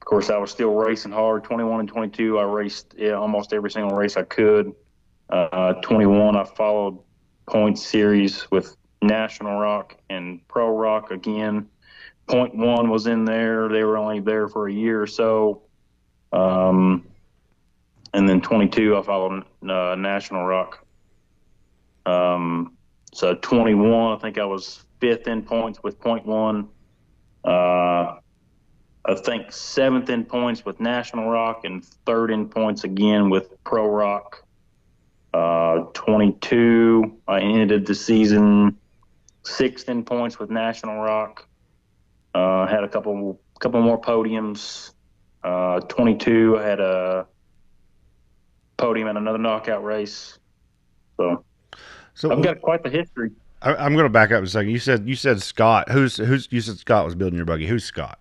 of 0.00 0.04
course, 0.04 0.30
I 0.30 0.38
was 0.38 0.50
still 0.50 0.74
racing 0.74 1.12
hard. 1.12 1.44
21 1.44 1.80
and 1.80 1.88
22, 1.88 2.38
I 2.38 2.44
raced 2.44 2.94
yeah, 2.96 3.12
almost 3.12 3.52
every 3.52 3.70
single 3.70 3.96
race 3.96 4.16
I 4.16 4.22
could. 4.22 4.72
Uh, 5.28 5.74
21, 5.74 6.36
I 6.36 6.44
followed 6.44 6.98
point 7.46 7.78
series 7.78 8.50
with 8.50 8.76
National 9.02 9.58
Rock 9.58 9.96
and 10.08 10.46
Pro 10.48 10.76
Rock 10.76 11.10
again. 11.10 11.68
Point 12.26 12.54
one 12.54 12.90
was 12.90 13.06
in 13.06 13.24
there. 13.24 13.68
They 13.68 13.84
were 13.84 13.96
only 13.96 14.20
there 14.20 14.48
for 14.48 14.68
a 14.68 14.72
year 14.72 15.02
or 15.02 15.06
so. 15.06 15.62
Um, 16.32 17.06
and 18.14 18.28
then 18.28 18.40
22 18.40 18.96
I 18.96 19.02
followed 19.02 19.44
uh, 19.62 19.94
National 19.96 20.44
Rock. 20.44 20.84
Um, 22.06 22.76
so 23.12 23.34
21, 23.34 24.16
I 24.16 24.20
think 24.20 24.38
I 24.38 24.44
was 24.44 24.84
fifth 25.00 25.26
in 25.26 25.42
points 25.42 25.82
with 25.82 26.00
point 26.00 26.26
one. 26.26 26.68
Uh, 27.44 28.16
I 29.04 29.14
think 29.14 29.52
seventh 29.52 30.10
in 30.10 30.24
points 30.24 30.64
with 30.64 30.80
National 30.80 31.30
Rock 31.30 31.64
and 31.64 31.84
third 31.84 32.30
in 32.30 32.48
points 32.48 32.84
again 32.84 33.30
with 33.30 33.52
Pro 33.64 33.88
Rock. 33.88 34.44
Uh, 35.32 35.84
22, 35.94 37.16
I 37.26 37.40
ended 37.40 37.86
the 37.86 37.94
season 37.94 38.76
sixth 39.44 39.88
in 39.88 40.04
points 40.04 40.38
with 40.38 40.50
National 40.50 41.00
Rock. 41.00 41.46
Uh, 42.34 42.66
had 42.66 42.84
a 42.84 42.88
couple 42.88 43.40
couple 43.60 43.80
more 43.80 44.00
podiums. 44.00 44.92
Uh, 45.48 45.80
22, 45.80 46.58
I 46.58 46.62
had 46.62 46.80
a 46.80 47.26
podium 48.76 49.08
in 49.08 49.16
another 49.16 49.38
knockout 49.38 49.82
race. 49.82 50.38
So, 51.16 51.42
So 52.14 52.30
I've 52.30 52.42
got 52.42 52.60
quite 52.60 52.82
the 52.82 52.90
history. 52.90 53.30
I, 53.62 53.74
I'm 53.74 53.94
going 53.94 54.04
to 54.04 54.10
back 54.10 54.30
up 54.30 54.42
a 54.44 54.46
second. 54.46 54.70
You 54.70 54.78
said 54.78 55.08
you 55.08 55.16
said 55.16 55.40
Scott. 55.42 55.90
Who's 55.90 56.16
who's 56.18 56.48
you 56.50 56.60
said 56.60 56.78
Scott 56.78 57.04
was 57.04 57.14
building 57.14 57.36
your 57.36 57.46
buggy? 57.46 57.66
Who's 57.66 57.84
Scott? 57.84 58.18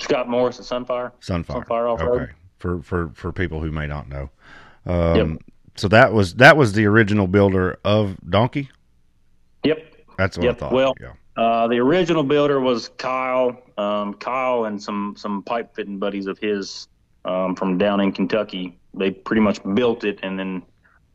Scott 0.00 0.28
Morris 0.28 0.58
at 0.58 0.64
Sunfire. 0.64 1.12
Sunfire. 1.20 1.64
Sunfire 1.64 1.92
Off-Road. 1.92 2.22
Okay. 2.22 2.32
For 2.58 2.82
for 2.82 3.10
for 3.14 3.32
people 3.32 3.60
who 3.60 3.70
may 3.70 3.86
not 3.86 4.08
know. 4.08 4.30
Um, 4.86 5.16
Yep. 5.16 5.38
So 5.76 5.88
that 5.88 6.12
was 6.12 6.34
that 6.34 6.56
was 6.56 6.72
the 6.72 6.86
original 6.86 7.26
builder 7.26 7.78
of 7.84 8.16
Donkey. 8.28 8.70
Yep. 9.64 9.94
That's 10.18 10.36
what 10.36 10.44
Yep. 10.44 10.56
I 10.56 10.58
thought. 10.58 10.72
Well, 10.72 10.94
yeah. 11.00 11.12
Uh, 11.36 11.68
the 11.68 11.78
original 11.78 12.22
builder 12.22 12.60
was 12.60 12.88
Kyle, 12.98 13.56
um, 13.78 14.14
Kyle 14.14 14.64
and 14.64 14.82
some 14.82 15.14
some 15.16 15.42
pipe 15.42 15.74
fitting 15.74 15.98
buddies 15.98 16.26
of 16.26 16.38
his 16.38 16.88
um, 17.24 17.54
from 17.54 17.78
down 17.78 18.00
in 18.00 18.12
Kentucky. 18.12 18.78
They 18.94 19.12
pretty 19.12 19.40
much 19.40 19.60
built 19.74 20.04
it, 20.04 20.18
and 20.22 20.38
then 20.38 20.62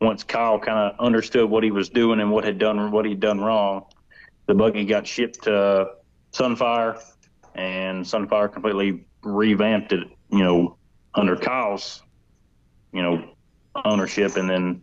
once 0.00 0.24
Kyle 0.24 0.58
kind 0.58 0.78
of 0.78 0.98
understood 0.98 1.48
what 1.50 1.62
he 1.62 1.70
was 1.70 1.88
doing 1.88 2.20
and 2.20 2.30
what 2.30 2.44
had 2.44 2.58
done 2.58 2.90
what 2.90 3.04
he'd 3.04 3.20
done 3.20 3.40
wrong, 3.40 3.84
the 4.46 4.54
buggy 4.54 4.84
got 4.84 5.06
shipped 5.06 5.42
to 5.44 5.90
Sunfire, 6.32 7.02
and 7.54 8.04
Sunfire 8.04 8.52
completely 8.52 9.06
revamped 9.22 9.92
it. 9.92 10.08
You 10.30 10.38
know, 10.42 10.76
under 11.14 11.36
Kyle's, 11.36 12.02
you 12.92 13.02
know, 13.02 13.22
ownership, 13.84 14.36
and 14.36 14.48
then 14.48 14.82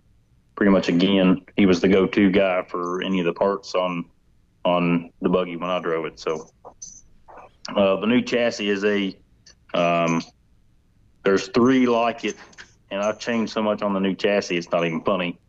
pretty 0.55 0.71
much 0.71 0.87
again 0.89 1.43
he 1.57 1.65
was 1.65 1.81
the 1.81 1.87
go-to 1.87 2.29
guy 2.29 2.63
for 2.69 3.01
any 3.01 3.19
of 3.19 3.25
the 3.25 3.33
parts 3.33 3.73
on 3.73 4.05
on 4.65 5.11
the 5.21 5.29
buggy 5.29 5.55
when 5.55 5.69
I 5.69 5.79
drove 5.79 6.05
it. 6.05 6.19
So 6.19 6.49
uh, 7.75 7.97
the 7.97 8.07
new 8.07 8.21
chassis 8.21 8.69
is 8.69 8.83
a 8.83 9.17
um, 9.73 10.21
there's 11.23 11.47
three 11.49 11.85
like 11.87 12.25
it, 12.25 12.35
and 12.91 13.01
I've 13.01 13.19
changed 13.19 13.53
so 13.53 13.61
much 13.61 13.81
on 13.81 13.93
the 13.93 13.99
new 13.99 14.13
chassis 14.15 14.57
it's 14.57 14.71
not 14.71 14.85
even 14.85 15.01
funny. 15.01 15.39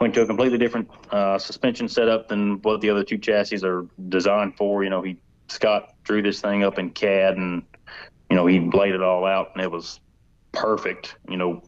Went 0.00 0.14
to 0.14 0.22
a 0.22 0.26
completely 0.26 0.58
different 0.58 0.90
uh, 1.10 1.38
suspension 1.38 1.88
setup 1.88 2.28
than 2.28 2.60
what 2.62 2.80
the 2.80 2.90
other 2.90 3.04
two 3.04 3.18
chassis 3.18 3.64
are 3.64 3.86
designed 4.08 4.56
for. 4.56 4.82
You 4.82 4.90
know, 4.90 5.02
he 5.02 5.18
Scott 5.48 5.94
drew 6.02 6.22
this 6.22 6.40
thing 6.40 6.64
up 6.64 6.78
in 6.78 6.90
CAD 6.90 7.36
and 7.36 7.62
you 8.30 8.36
know 8.36 8.46
he 8.46 8.60
laid 8.60 8.94
it 8.94 9.02
all 9.02 9.24
out 9.24 9.50
and 9.54 9.62
it 9.62 9.70
was 9.70 10.00
perfect. 10.52 11.16
You 11.28 11.36
know, 11.36 11.62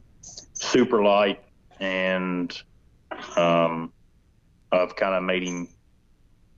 super 0.54 1.02
light 1.02 1.42
and 1.78 2.56
um, 3.36 3.92
I've 4.72 4.96
kind 4.96 5.14
of 5.14 5.22
made 5.22 5.46
him 5.46 5.68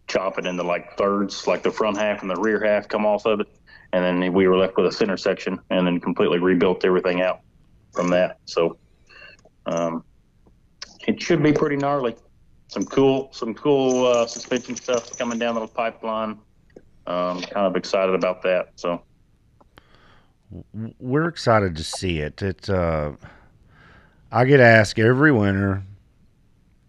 chop 0.08 0.38
it 0.38 0.46
into 0.46 0.62
like 0.62 0.96
thirds, 0.96 1.46
like 1.46 1.62
the 1.62 1.70
front 1.70 1.96
half 1.96 2.22
and 2.22 2.30
the 2.30 2.36
rear 2.36 2.64
half 2.64 2.88
come 2.88 3.06
off 3.06 3.26
of 3.26 3.40
it, 3.40 3.48
and 3.92 4.04
then 4.04 4.32
we 4.32 4.48
were 4.48 4.56
left 4.56 4.76
with 4.76 4.86
a 4.86 4.92
center 4.92 5.16
section, 5.16 5.60
and 5.70 5.86
then 5.86 6.00
completely 6.00 6.38
rebuilt 6.38 6.84
everything 6.84 7.20
out 7.20 7.40
from 7.92 8.08
that. 8.08 8.38
So 8.46 8.78
um, 9.66 10.04
it 11.06 11.20
should 11.22 11.42
be 11.42 11.52
pretty 11.52 11.76
gnarly. 11.76 12.16
Some 12.68 12.84
cool, 12.84 13.30
some 13.32 13.54
cool 13.54 14.06
uh, 14.06 14.26
suspension 14.26 14.76
stuff 14.76 15.16
coming 15.16 15.38
down 15.38 15.54
the 15.54 15.66
pipeline. 15.66 16.38
Um, 17.06 17.40
kind 17.40 17.66
of 17.66 17.76
excited 17.76 18.14
about 18.14 18.42
that. 18.42 18.72
So 18.76 19.02
we're 20.98 21.28
excited 21.28 21.76
to 21.76 21.84
see 21.84 22.18
it. 22.18 22.42
It 22.42 22.68
uh, 22.68 23.12
I 24.30 24.44
get 24.44 24.60
asked 24.60 24.98
every 24.98 25.32
winter, 25.32 25.82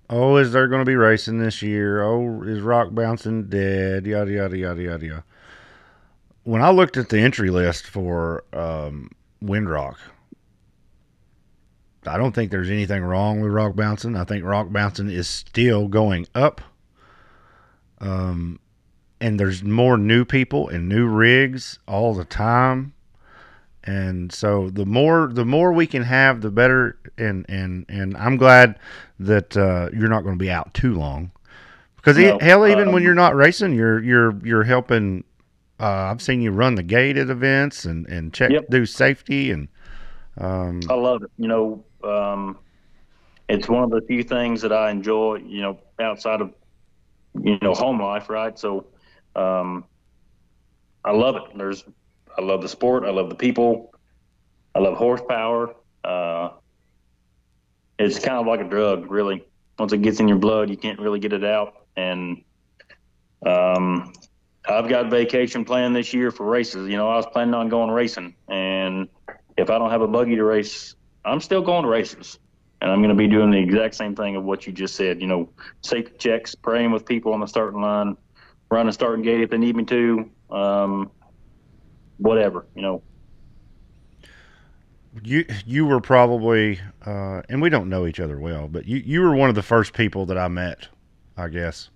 "Oh, 0.10 0.38
is 0.38 0.52
there 0.52 0.68
going 0.68 0.82
to 0.82 0.90
be 0.90 0.96
racing 0.96 1.40
this 1.40 1.62
year? 1.62 2.04
Oh, 2.04 2.44
is 2.44 2.62
Rock 2.62 2.90
bouncing 2.92 3.48
dead? 3.48 4.06
Yada 4.06 4.32
yada 4.32 4.58
yada 4.58 4.82
yada." 4.82 5.06
yada. 5.06 5.24
When 6.44 6.62
I 6.62 6.72
looked 6.72 6.98
at 6.98 7.10
the 7.10 7.20
entry 7.20 7.50
list 7.50 7.86
for 7.86 8.44
um, 8.54 9.12
Windrock, 9.44 9.98
I 12.08 12.18
don't 12.18 12.34
think 12.34 12.50
there's 12.50 12.70
anything 12.70 13.04
wrong 13.04 13.42
with 13.42 13.52
Rock 13.52 13.76
bouncing. 13.76 14.16
I 14.16 14.24
think 14.24 14.44
Rock 14.44 14.72
bouncing 14.72 15.10
is 15.10 15.28
still 15.28 15.88
going 15.88 16.26
up. 16.34 16.62
Um, 18.00 18.60
and 19.20 19.40
there's 19.40 19.64
more 19.64 19.98
new 19.98 20.24
people 20.24 20.70
and 20.70 20.88
new 20.88 21.08
rigs 21.08 21.80
all 21.88 22.14
the 22.14 22.26
time 22.26 22.94
and 23.84 24.32
so 24.32 24.70
the 24.70 24.86
more 24.86 25.30
the 25.32 25.46
more 25.46 25.72
we 25.72 25.88
can 25.88 26.04
have 26.04 26.42
the 26.42 26.52
better 26.52 26.98
and 27.18 27.46
and 27.50 27.86
and 27.88 28.16
i'm 28.18 28.38
glad 28.38 28.78
that 29.20 29.56
uh, 29.58 29.90
you're 29.94 30.10
not 30.10 30.22
going 30.22 30.36
to 30.36 30.40
be 30.40 30.52
out 30.52 30.74
too 30.74 30.94
long 30.94 31.32
because 31.96 32.18
hell 32.42 32.68
even 32.68 32.92
when 32.92 33.02
um, 33.02 33.04
you're 33.04 33.14
not 33.14 33.36
racing 33.36 33.74
you're 33.74 34.02
you're 34.04 34.38
you're 34.46 34.64
helping 34.64 35.24
uh, 35.80 36.10
i've 36.12 36.22
seen 36.22 36.42
you 36.42 36.52
run 36.52 36.76
the 36.76 36.84
gate 36.84 37.18
at 37.18 37.30
events 37.30 37.86
and 37.86 38.06
and 38.08 38.34
check 38.34 38.52
Yep. 38.52 38.70
do 38.70 38.86
safety 38.86 39.52
and 39.52 39.68
um, 40.40 40.80
I 40.90 40.94
love 40.94 41.24
it. 41.24 41.32
You 41.38 41.48
know, 41.48 41.86
um, 42.04 42.58
it's 43.50 43.68
one 43.68 43.84
of 43.84 43.90
the 43.90 44.02
few 44.08 44.24
things 44.24 44.62
that 44.62 44.72
I 44.72 44.90
enjoy. 44.90 45.38
You 45.46 45.62
know, 45.62 45.80
outside 46.00 46.42
of 46.42 46.54
you 47.42 47.58
know 47.62 47.74
home 47.74 48.02
life, 48.02 48.30
right? 48.30 48.58
So, 48.58 48.86
um, 49.36 49.86
I 51.04 51.12
love 51.12 51.36
it. 51.36 51.44
There's, 51.56 51.84
I 52.38 52.42
love 52.42 52.62
the 52.62 52.70
sport. 52.70 53.04
I 53.04 53.12
love 53.12 53.30
the 53.30 53.36
people. 53.36 53.94
I 54.76 54.80
love 54.80 54.98
horsepower. 54.98 55.76
Uh, 56.04 56.50
it's 57.98 58.20
kind 58.20 58.38
of 58.38 58.48
like 58.48 58.62
a 58.62 58.70
drug, 58.70 59.12
really. 59.12 59.46
Once 59.78 59.94
it 59.94 60.02
gets 60.02 60.20
in 60.20 60.28
your 60.28 60.38
blood, 60.38 60.70
you 60.70 60.78
can't 60.78 61.00
really 61.00 61.20
get 61.20 61.34
it 61.34 61.44
out. 61.44 61.86
And 61.96 62.44
um, 63.46 64.14
I've 64.68 64.88
got 64.88 65.10
vacation 65.10 65.66
planned 65.66 65.96
this 65.96 66.14
year 66.14 66.32
for 66.32 66.46
races. 66.46 66.90
You 66.90 66.98
know, 66.98 67.10
I 67.10 67.16
was 67.16 67.26
planning 67.26 67.54
on 67.54 67.70
going 67.70 67.92
racing, 67.92 68.36
and 68.48 69.10
if 69.58 69.70
I 69.70 69.78
don't 69.78 69.90
have 69.90 70.02
a 70.02 70.08
buggy 70.08 70.36
to 70.36 70.44
race, 70.44 70.96
I'm 71.26 71.42
still 71.42 71.62
going 71.62 71.84
to 71.84 71.90
races. 71.90 72.40
And 72.82 72.90
I'm 72.90 73.00
going 73.00 73.10
to 73.10 73.16
be 73.16 73.28
doing 73.28 73.52
the 73.52 73.58
exact 73.58 73.96
same 73.96 74.16
thing 74.16 74.38
of 74.38 74.46
what 74.46 74.66
you 74.66 74.72
just 74.72 74.96
said. 74.96 75.20
You 75.20 75.28
know, 75.28 75.50
safety 75.82 76.14
checks, 76.18 76.56
praying 76.56 76.92
with 76.92 77.06
people 77.06 77.34
on 77.34 77.42
the 77.42 77.46
starting 77.46 77.82
line, 77.82 78.16
running 78.72 78.94
starting 78.94 79.24
gate 79.24 79.42
if 79.42 79.50
they 79.50 79.58
need 79.58 79.76
me 79.76 79.84
to, 79.86 80.30
um, 80.50 81.12
whatever. 82.20 82.68
You 82.76 82.84
know, 82.84 83.02
you 85.24 85.46
you 85.66 85.86
were 85.86 86.00
probably 86.00 86.80
uh, 87.06 87.42
and 87.50 87.62
we 87.62 87.70
don't 87.70 87.90
know 87.90 88.06
each 88.06 88.20
other 88.20 88.40
well 88.40 88.68
but 88.68 88.86
you 88.86 88.98
you 88.98 89.22
were 89.22 89.36
one 89.36 89.50
of 89.50 89.56
the 89.56 89.64
first 89.64 89.94
people 89.94 90.28
that 90.28 90.38
i 90.38 90.48
met 90.48 90.88
i 91.36 91.48
guess 91.48 91.90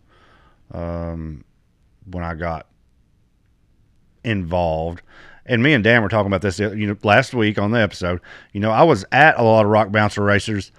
um, 0.71 1.43
when 2.09 2.23
i 2.23 2.33
got 2.33 2.67
involved. 4.23 5.01
And 5.45 5.61
me 5.61 5.73
and 5.73 5.83
dan 5.83 6.01
were 6.01 6.09
talking 6.09 6.27
about 6.27 6.41
this 6.41 6.59
you 6.59 6.87
know 6.87 6.97
last 7.03 7.33
week 7.33 7.59
on 7.59 7.71
the 7.71 7.79
episode. 7.79 8.21
You 8.53 8.61
know 8.61 8.71
i 8.71 8.83
was 8.83 9.05
at 9.11 9.37
a 9.37 9.43
lot 9.43 9.65
of 9.65 9.71
rock 9.71 9.91
bouncer 9.91 10.23
racers 10.23 10.71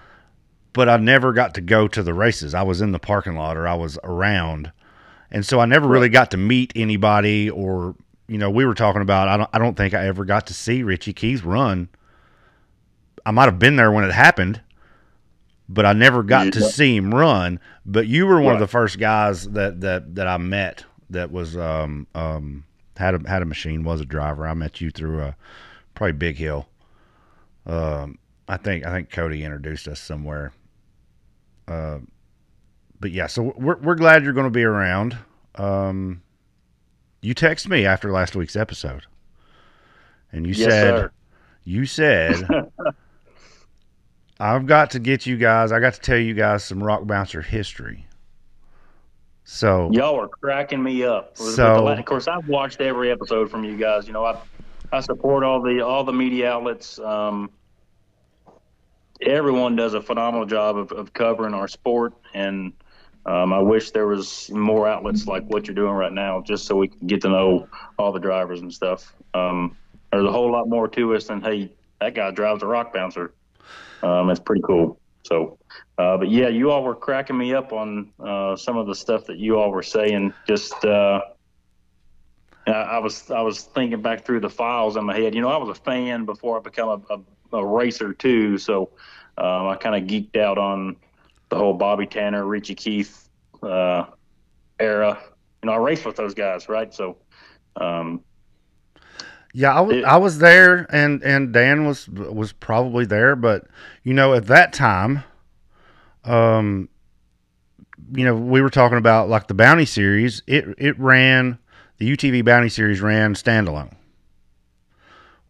but 0.73 0.89
i 0.89 0.97
never 0.97 1.31
got 1.31 1.53
to 1.53 1.61
go 1.61 1.87
to 1.87 2.03
the 2.03 2.13
races. 2.13 2.53
I 2.53 2.63
was 2.63 2.81
in 2.81 2.91
the 2.91 2.99
parking 2.99 3.35
lot 3.35 3.57
or 3.57 3.67
i 3.67 3.75
was 3.75 3.99
around. 4.03 4.71
And 5.31 5.45
so 5.45 5.59
i 5.59 5.65
never 5.65 5.87
really 5.87 6.09
got 6.09 6.31
to 6.31 6.37
meet 6.37 6.73
anybody 6.75 7.49
or 7.49 7.95
you 8.27 8.37
know 8.37 8.49
we 8.49 8.65
were 8.65 8.73
talking 8.73 9.01
about 9.01 9.27
i 9.27 9.37
don't, 9.37 9.49
I 9.53 9.59
don't 9.59 9.75
think 9.75 9.93
i 9.93 10.07
ever 10.07 10.25
got 10.25 10.47
to 10.47 10.53
see 10.53 10.83
richie 10.83 11.13
Keith 11.13 11.43
run 11.43 11.89
I 13.25 13.31
might 13.31 13.45
have 13.45 13.59
been 13.59 13.75
there 13.75 13.91
when 13.91 14.03
it 14.03 14.13
happened, 14.13 14.61
but 15.67 15.85
I 15.85 15.93
never 15.93 16.21
got 16.21 16.53
to 16.53 16.61
see 16.61 16.95
him 16.95 17.13
run. 17.13 17.59
But 17.85 18.07
you 18.07 18.27
were 18.27 18.39
one 18.39 18.53
of 18.53 18.59
the 18.59 18.67
first 18.67 18.99
guys 18.99 19.49
that 19.49 19.81
that 19.81 20.15
that 20.15 20.27
I 20.27 20.37
met 20.37 20.85
that 21.09 21.31
was 21.31 21.57
um 21.57 22.07
um 22.13 22.65
had 22.97 23.15
a 23.15 23.27
had 23.29 23.41
a 23.41 23.45
machine 23.45 23.83
was 23.83 23.99
a 23.99 24.05
driver. 24.05 24.47
I 24.47 24.53
met 24.53 24.79
you 24.79 24.91
through 24.91 25.21
a 25.21 25.35
probably 25.95 26.13
Big 26.13 26.37
Hill. 26.37 26.67
Um, 27.65 28.19
I 28.47 28.57
think 28.57 28.85
I 28.85 28.91
think 28.91 29.09
Cody 29.09 29.43
introduced 29.43 29.87
us 29.87 29.99
somewhere. 29.99 30.53
Uh, 31.67 31.99
but 32.99 33.11
yeah, 33.11 33.25
so 33.25 33.53
we're 33.57 33.77
we're 33.77 33.95
glad 33.95 34.23
you're 34.23 34.33
going 34.33 34.45
to 34.45 34.51
be 34.51 34.63
around. 34.63 35.17
Um, 35.55 36.21
you 37.25 37.33
text 37.33 37.67
me 37.67 37.85
after 37.85 38.11
last 38.11 38.35
week's 38.35 38.55
episode, 38.55 39.05
and 40.31 40.45
you 40.45 40.53
yes, 40.53 40.69
said 40.69 40.95
sir. 40.97 41.11
you 41.63 41.85
said 41.85 42.35
I've 44.39 44.65
got 44.65 44.91
to 44.91 44.99
get 44.99 45.25
you 45.25 45.37
guys. 45.37 45.71
I 45.71 45.79
got 45.79 45.93
to 45.95 45.99
tell 45.99 46.17
you 46.17 46.33
guys 46.33 46.63
some 46.63 46.83
rock 46.83 47.07
bouncer 47.07 47.41
history. 47.41 48.05
So 49.43 49.89
Y'all 49.91 50.19
are 50.19 50.27
cracking 50.27 50.81
me 50.83 51.03
up. 51.03 51.37
So- 51.37 51.87
of 51.87 52.05
course, 52.05 52.27
I've 52.27 52.47
watched 52.47 52.81
every 52.81 53.11
episode 53.11 53.49
from 53.49 53.63
you 53.63 53.77
guys. 53.77 54.07
You 54.07 54.13
know, 54.13 54.25
I 54.25 54.37
I 54.91 54.99
support 54.99 55.43
all 55.43 55.61
the 55.61 55.85
all 55.85 56.03
the 56.03 56.13
media 56.13 56.51
outlets. 56.51 56.99
Um, 56.99 57.49
everyone 59.21 59.75
does 59.75 59.93
a 59.93 60.01
phenomenal 60.01 60.45
job 60.45 60.77
of, 60.77 60.91
of 60.91 61.13
covering 61.13 61.53
our 61.53 61.67
sport, 61.67 62.13
and 62.33 62.73
um, 63.25 63.53
I 63.53 63.59
wish 63.59 63.91
there 63.91 64.07
was 64.07 64.51
more 64.51 64.87
outlets 64.87 65.25
like 65.25 65.43
what 65.45 65.67
you're 65.67 65.75
doing 65.75 65.93
right 65.93 66.13
now, 66.13 66.41
just 66.41 66.65
so 66.65 66.75
we 66.75 66.87
can 66.87 67.07
get 67.07 67.21
to 67.21 67.29
know 67.29 67.67
all 67.97 68.11
the 68.11 68.19
drivers 68.19 68.61
and 68.61 68.71
stuff. 68.71 69.13
Um, 69.33 69.75
there's 70.11 70.25
a 70.25 70.31
whole 70.31 70.51
lot 70.51 70.69
more 70.69 70.87
to 70.89 71.15
us 71.15 71.25
than 71.25 71.41
hey, 71.41 71.71
that 71.99 72.13
guy 72.13 72.31
drives 72.31 72.61
a 72.61 72.67
rock 72.67 72.93
bouncer. 72.93 73.33
Um, 74.03 74.29
it's 74.29 74.39
pretty 74.39 74.61
cool. 74.61 74.99
So, 75.23 75.57
uh, 75.97 76.17
but 76.17 76.29
yeah, 76.29 76.49
you 76.49 76.69
all 76.69 76.83
were 76.83 76.93
cracking 76.93 77.37
me 77.37 77.55
up 77.55 77.73
on 77.73 78.11
uh, 78.19 78.55
some 78.55 78.77
of 78.77 78.85
the 78.85 78.93
stuff 78.93 79.25
that 79.25 79.37
you 79.37 79.57
all 79.57 79.71
were 79.71 79.81
saying. 79.81 80.33
Just 80.47 80.85
uh, 80.85 81.21
I 82.67 82.99
was 82.99 83.31
I 83.31 83.41
was 83.41 83.63
thinking 83.63 84.03
back 84.03 84.23
through 84.23 84.41
the 84.41 84.49
files 84.51 84.97
in 84.97 85.05
my 85.05 85.15
head. 85.15 85.33
You 85.33 85.41
know, 85.41 85.49
I 85.49 85.57
was 85.57 85.75
a 85.75 85.81
fan 85.81 86.25
before 86.25 86.57
I 86.57 86.61
became 86.61 86.85
a, 86.85 87.01
a, 87.09 87.57
a 87.57 87.65
racer 87.65 88.13
too. 88.13 88.59
So 88.59 88.91
um, 89.39 89.67
I 89.67 89.77
kind 89.77 89.95
of 89.95 90.07
geeked 90.07 90.37
out 90.37 90.59
on 90.59 90.95
the 91.49 91.55
whole 91.55 91.73
Bobby 91.73 92.05
Tanner, 92.05 92.45
Richie 92.45 92.75
Keith 92.75 93.29
uh, 93.63 94.05
era. 94.79 95.19
You 95.63 95.67
know, 95.67 95.73
I 95.73 95.77
raced 95.77 96.05
with 96.05 96.15
those 96.15 96.33
guys, 96.33 96.69
right? 96.69 96.93
So. 96.93 97.17
Um, 97.77 98.21
yeah, 99.57 99.73
I 99.73 99.79
was, 99.79 100.03
I 100.03 100.17
was 100.17 100.39
there, 100.39 100.85
and, 100.89 101.23
and 101.23 101.53
Dan 101.53 101.85
was 101.85 102.09
was 102.09 102.51
probably 102.51 103.05
there, 103.05 103.37
but 103.37 103.65
you 104.03 104.13
know, 104.13 104.33
at 104.33 104.47
that 104.47 104.73
time, 104.73 105.23
um, 106.25 106.89
you 108.13 108.25
know, 108.25 108.35
we 108.35 108.61
were 108.61 108.69
talking 108.69 108.97
about 108.97 109.29
like 109.29 109.47
the 109.47 109.53
Bounty 109.53 109.85
series. 109.85 110.41
It 110.45 110.65
it 110.77 110.99
ran 110.99 111.57
the 111.97 112.15
UTV 112.15 112.43
Bounty 112.43 112.69
series 112.69 113.01
ran 113.01 113.33
standalone. 113.33 113.93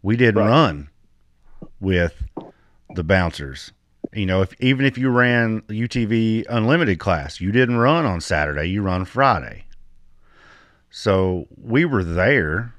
We 0.02 0.16
didn't 0.16 0.42
right. 0.42 0.48
run 0.48 0.90
with 1.80 2.22
the 2.94 3.02
bouncers. 3.02 3.72
You 4.12 4.26
know, 4.26 4.42
if 4.42 4.54
even 4.60 4.86
if 4.86 4.96
you 4.98 5.10
ran 5.10 5.62
UTV 5.62 6.44
Unlimited 6.48 6.98
class, 6.98 7.40
you 7.40 7.52
didn't 7.52 7.78
run 7.78 8.06
on 8.06 8.20
Saturday, 8.20 8.66
you 8.66 8.82
run 8.82 9.04
Friday. 9.04 9.64
So 10.90 11.46
we 11.56 11.84
were 11.84 12.04
there, 12.04 12.74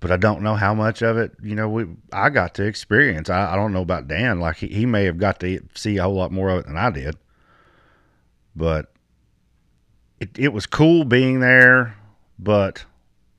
but 0.00 0.10
I 0.10 0.16
don't 0.16 0.42
know 0.42 0.56
how 0.56 0.74
much 0.74 1.02
of 1.02 1.16
it, 1.16 1.32
you 1.42 1.54
know, 1.54 1.68
we 1.68 1.86
I 2.12 2.28
got 2.30 2.54
to 2.56 2.64
experience. 2.64 3.30
I, 3.30 3.52
I 3.52 3.56
don't 3.56 3.72
know 3.72 3.82
about 3.82 4.08
Dan. 4.08 4.40
Like 4.40 4.56
he, 4.56 4.68
he 4.68 4.86
may 4.86 5.04
have 5.04 5.18
got 5.18 5.40
to 5.40 5.60
see 5.74 5.96
a 5.96 6.02
whole 6.02 6.14
lot 6.14 6.32
more 6.32 6.50
of 6.50 6.60
it 6.60 6.66
than 6.66 6.76
I 6.76 6.90
did. 6.90 7.16
But 8.54 8.92
it, 10.20 10.30
it 10.38 10.52
was 10.52 10.66
cool 10.66 11.04
being 11.04 11.40
there, 11.40 11.96
but 12.38 12.84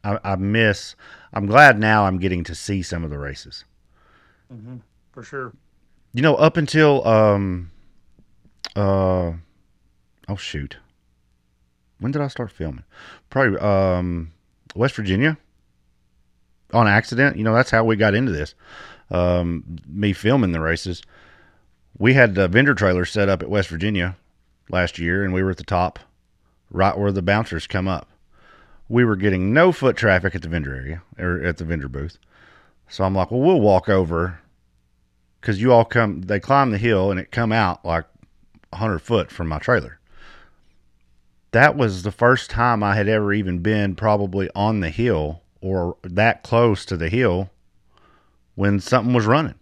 I, 0.03 0.17
I 0.23 0.35
miss 0.35 0.95
I'm 1.33 1.47
glad 1.47 1.79
now 1.79 2.05
I'm 2.05 2.19
getting 2.19 2.43
to 2.45 2.55
see 2.55 2.83
some 2.83 3.03
of 3.03 3.09
the 3.09 3.17
races. 3.17 3.65
Mm-hmm, 4.53 4.77
for 5.11 5.23
sure. 5.23 5.53
You 6.13 6.21
know, 6.21 6.35
up 6.35 6.57
until 6.57 7.05
um, 7.07 7.71
uh, 8.75 9.33
oh 10.29 10.35
shoot, 10.37 10.77
when 11.99 12.11
did 12.11 12.21
I 12.21 12.27
start 12.27 12.51
filming? 12.51 12.83
Probably 13.29 13.57
um, 13.59 14.31
West 14.75 14.95
Virginia. 14.95 15.37
On 16.71 16.87
accident, 16.87 17.37
you 17.37 17.43
know, 17.43 17.53
that's 17.53 17.69
how 17.69 17.83
we 17.83 17.95
got 17.95 18.15
into 18.15 18.31
this. 18.31 18.55
Um, 19.11 19.77
me 19.87 20.11
filming 20.11 20.53
the 20.53 20.59
races. 20.59 21.03
We 21.99 22.15
had 22.15 22.33
the 22.33 22.47
vendor 22.47 22.73
trailer 22.73 23.05
set 23.05 23.29
up 23.29 23.43
at 23.43 23.49
West 23.49 23.69
Virginia 23.69 24.15
last 24.69 24.97
year, 24.97 25.23
and 25.23 25.33
we 25.33 25.43
were 25.43 25.51
at 25.51 25.57
the 25.57 25.63
top, 25.63 25.99
right 26.71 26.97
where 26.97 27.11
the 27.11 27.21
bouncers 27.21 27.67
come 27.67 27.87
up. 27.87 28.09
We 28.89 29.05
were 29.05 29.15
getting 29.15 29.53
no 29.53 29.71
foot 29.71 29.95
traffic 29.95 30.33
at 30.33 30.41
the 30.41 30.47
vendor 30.49 30.73
area 30.73 31.03
or 31.19 31.43
at 31.43 31.57
the 31.57 31.63
vendor 31.63 31.87
booth. 31.87 32.17
So 32.87 33.03
I'm 33.03 33.13
like, 33.13 33.29
well, 33.29 33.41
we'll 33.41 33.61
walk 33.61 33.87
over 33.87 34.39
because 35.43 35.61
you 35.61 35.73
all 35.73 35.83
come, 35.83 36.21
they 36.21 36.39
climb 36.39 36.71
the 36.71 36.77
hill 36.77 37.11
and 37.11 37.19
it 37.19 37.29
come 37.29 37.51
out 37.51 37.83
like 37.83 38.05
100 38.69 38.99
foot 38.99 39.29
from 39.29 39.49
my 39.49 39.59
trailer. 39.59 39.99
That 41.51 41.75
was 41.75 42.03
the 42.03 42.13
first 42.13 42.49
time 42.49 42.81
I 42.81 42.95
had 42.95 43.09
ever 43.09 43.33
even 43.33 43.59
been 43.59 43.93
probably 43.95 44.49
on 44.55 44.79
the 44.79 44.89
hill 44.89 45.41
or 45.59 45.97
that 46.03 46.43
close 46.43 46.85
to 46.85 46.95
the 46.95 47.09
hill 47.09 47.49
when 48.55 48.79
something 48.79 49.13
was 49.13 49.25
running. 49.25 49.55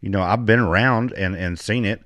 You 0.00 0.08
know, 0.08 0.22
I've 0.22 0.46
been 0.46 0.58
around 0.58 1.12
and, 1.12 1.36
and 1.36 1.58
seen 1.58 1.84
it, 1.84 2.02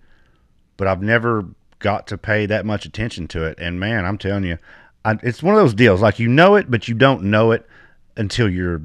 but 0.76 0.88
I've 0.88 1.02
never 1.02 1.46
got 1.78 2.08
to 2.08 2.18
pay 2.18 2.46
that 2.46 2.66
much 2.66 2.84
attention 2.84 3.28
to 3.28 3.44
it. 3.44 3.60
And 3.60 3.78
man, 3.78 4.04
I'm 4.04 4.18
telling 4.18 4.42
you, 4.42 4.58
I, 5.04 5.18
it's 5.22 5.40
one 5.40 5.54
of 5.54 5.60
those 5.60 5.72
deals 5.72 6.02
like 6.02 6.18
you 6.18 6.26
know 6.26 6.56
it, 6.56 6.68
but 6.68 6.88
you 6.88 6.96
don't 6.96 7.22
know 7.22 7.52
it 7.52 7.64
until 8.16 8.48
you're 8.48 8.82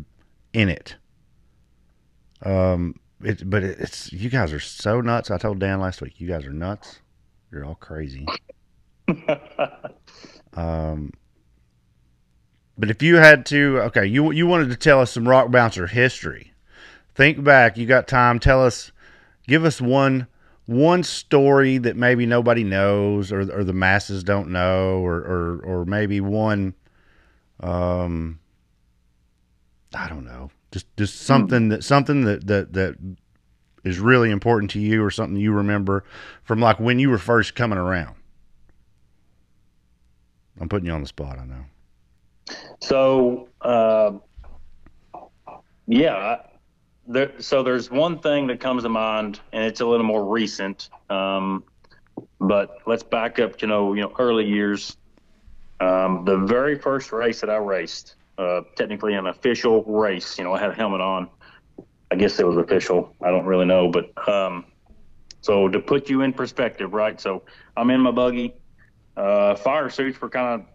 in 0.53 0.69
it. 0.69 0.97
Um, 2.43 2.93
it, 3.23 3.49
but 3.49 3.63
it's 3.63 4.11
you 4.11 4.29
guys 4.29 4.53
are 4.53 4.59
so 4.59 5.01
nuts. 5.01 5.31
I 5.31 5.37
told 5.37 5.59
Dan 5.59 5.79
last 5.79 6.01
week, 6.01 6.19
you 6.19 6.27
guys 6.27 6.45
are 6.45 6.53
nuts. 6.53 6.99
You're 7.51 7.65
all 7.65 7.75
crazy. 7.75 8.25
um, 10.53 11.11
but 12.77 12.89
if 12.89 13.01
you 13.01 13.17
had 13.17 13.45
to, 13.47 13.79
okay, 13.85 14.05
you 14.05 14.31
you 14.31 14.47
wanted 14.47 14.69
to 14.69 14.75
tell 14.75 15.01
us 15.01 15.11
some 15.11 15.27
rock 15.27 15.51
bouncer 15.51 15.87
history. 15.87 16.53
Think 17.15 17.43
back. 17.43 17.77
You 17.77 17.85
got 17.85 18.07
time. 18.07 18.39
Tell 18.39 18.63
us. 18.63 18.91
Give 19.47 19.65
us 19.65 19.81
one 19.81 20.27
one 20.65 21.03
story 21.03 21.79
that 21.79 21.97
maybe 21.97 22.25
nobody 22.25 22.63
knows, 22.63 23.31
or 23.31 23.41
or 23.51 23.63
the 23.63 23.73
masses 23.73 24.23
don't 24.23 24.49
know, 24.49 24.99
or 24.99 25.17
or 25.17 25.59
or 25.65 25.85
maybe 25.85 26.21
one. 26.21 26.75
Um, 27.59 28.39
I 29.93 30.07
don't 30.07 30.25
know 30.25 30.51
just 30.71 30.85
just 30.97 31.21
something 31.21 31.67
mm. 31.67 31.69
that 31.71 31.83
something 31.83 32.25
that 32.25 32.45
that 32.47 32.73
that 32.73 32.95
is 33.83 33.99
really 33.99 34.29
important 34.29 34.71
to 34.71 34.79
you 34.79 35.03
or 35.03 35.09
something 35.09 35.37
you 35.37 35.51
remember 35.51 36.03
from 36.43 36.59
like 36.59 36.79
when 36.79 36.99
you 36.99 37.09
were 37.09 37.17
first 37.17 37.55
coming 37.55 37.77
around. 37.77 38.15
I'm 40.59 40.67
putting 40.67 40.85
you 40.87 40.91
on 40.91 41.01
the 41.01 41.07
spot 41.07 41.39
i 41.39 41.45
know. 41.45 41.65
So 42.79 43.47
uh, 43.61 44.11
yeah 45.87 46.41
there, 47.07 47.31
so 47.39 47.63
there's 47.63 47.89
one 47.89 48.19
thing 48.19 48.47
that 48.47 48.59
comes 48.59 48.83
to 48.83 48.89
mind 48.89 49.39
and 49.51 49.63
it's 49.63 49.81
a 49.81 49.85
little 49.85 50.05
more 50.05 50.25
recent 50.25 50.89
um, 51.09 51.63
but 52.39 52.77
let's 52.85 53.03
back 53.03 53.39
up 53.39 53.61
you 53.61 53.67
know 53.67 53.93
you 53.93 54.01
know 54.01 54.13
early 54.19 54.45
years. 54.45 54.97
Um, 55.81 56.25
the 56.25 56.37
very 56.37 56.77
first 56.77 57.13
race 57.13 57.39
that 57.39 57.49
i 57.49 57.55
raced 57.55 58.15
uh, 58.39 58.61
technically 58.75 59.15
an 59.15 59.27
official 59.27 59.83
race. 59.83 60.37
You 60.37 60.45
know, 60.45 60.53
I 60.53 60.59
had 60.59 60.71
a 60.71 60.73
helmet 60.73 61.01
on. 61.01 61.29
I 62.09 62.15
guess 62.15 62.39
it 62.39 62.47
was 62.47 62.57
official. 62.57 63.13
I 63.21 63.29
don't 63.29 63.45
really 63.45 63.65
know, 63.65 63.89
but 63.89 64.27
um, 64.27 64.65
so 65.41 65.67
to 65.67 65.79
put 65.79 66.09
you 66.09 66.21
in 66.21 66.33
perspective, 66.33 66.93
right? 66.93 67.19
So 67.19 67.43
I'm 67.77 67.91
in 67.91 68.01
my 68.01 68.11
buggy. 68.11 68.55
Uh, 69.15 69.55
fire 69.55 69.89
suits 69.89 70.19
were 70.19 70.29
kind 70.29 70.61
of 70.61 70.67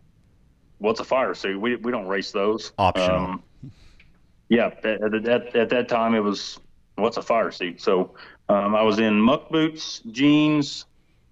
what's 0.79 1.01
a 1.01 1.05
fire 1.05 1.35
suit? 1.35 1.61
We 1.61 1.77
we 1.77 1.91
don't 1.91 2.07
race 2.07 2.31
those. 2.31 2.73
Optional. 2.79 3.17
Um, 3.17 3.43
yeah, 4.49 4.67
at, 4.85 5.15
at, 5.15 5.57
at, 5.57 5.71
that 5.71 5.89
time 5.89 6.15
it 6.15 6.21
was 6.21 6.61
what's 6.97 7.17
a 7.17 7.23
fire 7.23 7.51
suit. 7.51 7.81
So 7.81 8.15
um, 8.49 8.75
I 8.75 8.83
was 8.83 8.99
in 8.99 9.19
muck 9.19 9.51
boots, 9.51 10.01
jeans. 10.11 10.85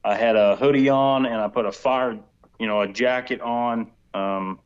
I 0.03 0.17
had 0.17 0.35
a 0.35 0.57
hoodie 0.57 0.89
on, 0.89 1.27
and 1.27 1.37
I 1.37 1.47
put 1.47 1.67
a 1.67 1.73
fire, 1.73 2.19
you 2.59 2.67
know, 2.67 2.81
a 2.81 2.89
jacket 2.89 3.41
on. 3.41 3.91
Um, 4.15 4.59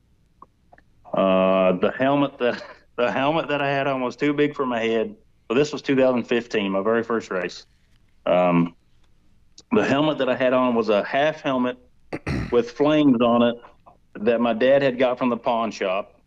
uh, 1.16 1.72
the 1.72 1.90
helmet 1.90 2.38
that 2.38 2.62
the 2.96 3.11
helmet 3.11 3.48
that 3.48 3.61
I 3.61 3.70
had 3.70 3.87
on 3.87 4.00
was 4.02 4.16
too 4.16 4.33
big 4.33 4.55
for 4.55 4.64
my 4.64 4.81
head. 4.81 5.16
So 5.48 5.55
this 5.55 5.72
was 5.72 5.83
2015, 5.83 6.70
my 6.70 6.83
very 6.83 7.02
first 7.02 7.31
race. 7.31 7.66
Um, 8.24 8.74
the 9.72 9.85
helmet 9.85 10.18
that 10.18 10.29
I 10.29 10.37
had 10.37 10.52
on 10.52 10.74
was 10.74 10.88
a 10.88 11.02
half 11.05 11.40
helmet 11.40 11.79
with 12.52 12.72
flames 12.72 13.20
on 13.20 13.42
it 13.42 13.57
that 14.14 14.40
my 14.40 14.52
dad 14.52 14.83
had 14.83 14.98
got 14.98 15.18
from 15.18 15.29
the 15.29 15.37
pawn 15.37 15.70
shop. 15.70 16.20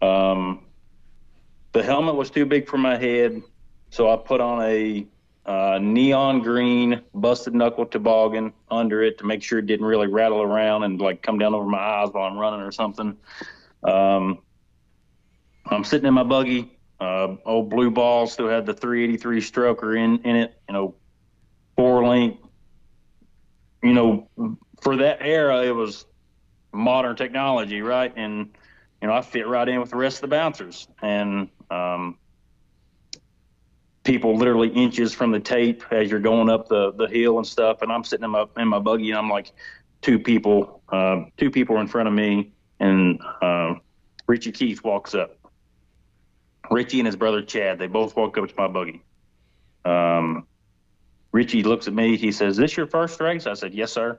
Um, 0.00 0.64
the 1.72 1.82
helmet 1.82 2.14
was 2.14 2.30
too 2.30 2.44
big 2.44 2.68
for 2.68 2.76
my 2.76 2.96
head, 2.96 3.42
so 3.90 4.10
I 4.10 4.16
put 4.16 4.40
on 4.40 4.62
a 4.62 5.06
uh, 5.44 5.78
neon 5.82 6.40
green 6.40 7.00
busted 7.14 7.54
knuckle 7.54 7.86
toboggan 7.86 8.52
under 8.70 9.02
it 9.02 9.18
to 9.18 9.24
make 9.24 9.42
sure 9.42 9.58
it 9.58 9.66
didn't 9.66 9.86
really 9.86 10.06
rattle 10.06 10.42
around 10.42 10.84
and 10.84 11.00
like 11.00 11.22
come 11.22 11.38
down 11.38 11.54
over 11.54 11.66
my 11.66 11.78
eyes 11.78 12.10
while 12.12 12.30
I'm 12.30 12.38
running 12.38 12.60
or 12.60 12.72
something. 12.72 13.16
Um, 13.82 14.38
I'm 15.66 15.84
sitting 15.84 16.06
in 16.06 16.14
my 16.14 16.22
buggy. 16.22 16.78
Uh, 17.00 17.36
old 17.44 17.68
blue 17.68 17.90
ball 17.90 18.26
still 18.26 18.48
had 18.48 18.64
the 18.64 18.74
383 18.74 19.40
stroker 19.40 19.98
in 19.98 20.18
in 20.24 20.36
it. 20.36 20.54
You 20.68 20.74
know, 20.74 20.94
four 21.76 22.06
link. 22.06 22.38
You 23.82 23.92
know, 23.92 24.28
for 24.80 24.96
that 24.96 25.18
era, 25.20 25.64
it 25.64 25.74
was 25.74 26.06
modern 26.72 27.16
technology, 27.16 27.82
right? 27.82 28.12
And 28.14 28.56
you 29.00 29.08
know, 29.08 29.14
I 29.14 29.22
fit 29.22 29.48
right 29.48 29.68
in 29.68 29.80
with 29.80 29.90
the 29.90 29.96
rest 29.96 30.18
of 30.18 30.22
the 30.22 30.28
bouncers, 30.28 30.86
and 31.02 31.48
um, 31.70 32.18
people 34.04 34.36
literally 34.36 34.68
inches 34.68 35.12
from 35.12 35.32
the 35.32 35.40
tape 35.40 35.82
as 35.90 36.10
you're 36.10 36.20
going 36.20 36.48
up 36.48 36.68
the 36.68 36.92
the 36.92 37.06
hill 37.06 37.38
and 37.38 37.46
stuff. 37.46 37.82
And 37.82 37.90
I'm 37.90 38.04
sitting 38.04 38.24
in 38.24 38.30
my 38.30 38.46
in 38.56 38.68
my 38.68 38.78
buggy, 38.78 39.10
and 39.10 39.18
I'm 39.18 39.28
like 39.28 39.50
two 40.02 40.18
people, 40.18 40.82
uh, 40.88 41.24
two 41.36 41.50
people 41.50 41.78
in 41.78 41.88
front 41.88 42.08
of 42.08 42.14
me, 42.14 42.52
and 42.82 43.20
uh, 43.40 43.74
Richie 44.26 44.52
Keith 44.52 44.82
walks 44.82 45.14
up. 45.14 45.38
Richie 46.70 46.98
and 46.98 47.06
his 47.06 47.16
brother 47.16 47.40
Chad, 47.40 47.78
they 47.78 47.86
both 47.86 48.16
walk 48.16 48.36
up 48.36 48.48
to 48.48 48.54
my 48.58 48.66
buggy. 48.66 49.02
Um, 49.84 50.46
Richie 51.30 51.62
looks 51.62 51.86
at 51.86 51.94
me. 51.94 52.16
He 52.16 52.32
says, 52.32 52.56
"This 52.56 52.76
your 52.76 52.86
first 52.86 53.20
race?" 53.20 53.46
I 53.46 53.54
said, 53.54 53.72
"Yes, 53.72 53.92
sir." 53.92 54.18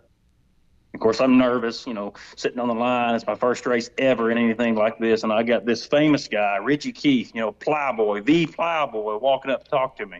Of 0.93 0.99
course, 0.99 1.19
I'm 1.19 1.37
nervous, 1.37 1.87
you 1.87 1.93
know, 1.93 2.13
sitting 2.35 2.59
on 2.59 2.67
the 2.67 2.73
line. 2.73 3.15
It's 3.15 3.25
my 3.25 3.35
first 3.35 3.65
race 3.65 3.89
ever 3.97 4.29
in 4.29 4.37
anything 4.37 4.75
like 4.75 4.99
this, 4.99 5.23
and 5.23 5.33
I 5.33 5.43
got 5.43 5.65
this 5.65 5.85
famous 5.85 6.27
guy, 6.27 6.57
Richie 6.57 6.91
Keith, 6.91 7.31
you 7.33 7.41
know, 7.41 7.51
Plowboy, 7.51 8.21
the 8.21 8.45
Plowboy, 8.45 9.17
walking 9.17 9.51
up 9.51 9.63
to 9.63 9.69
talk 9.69 9.97
to 9.97 10.05
me, 10.05 10.19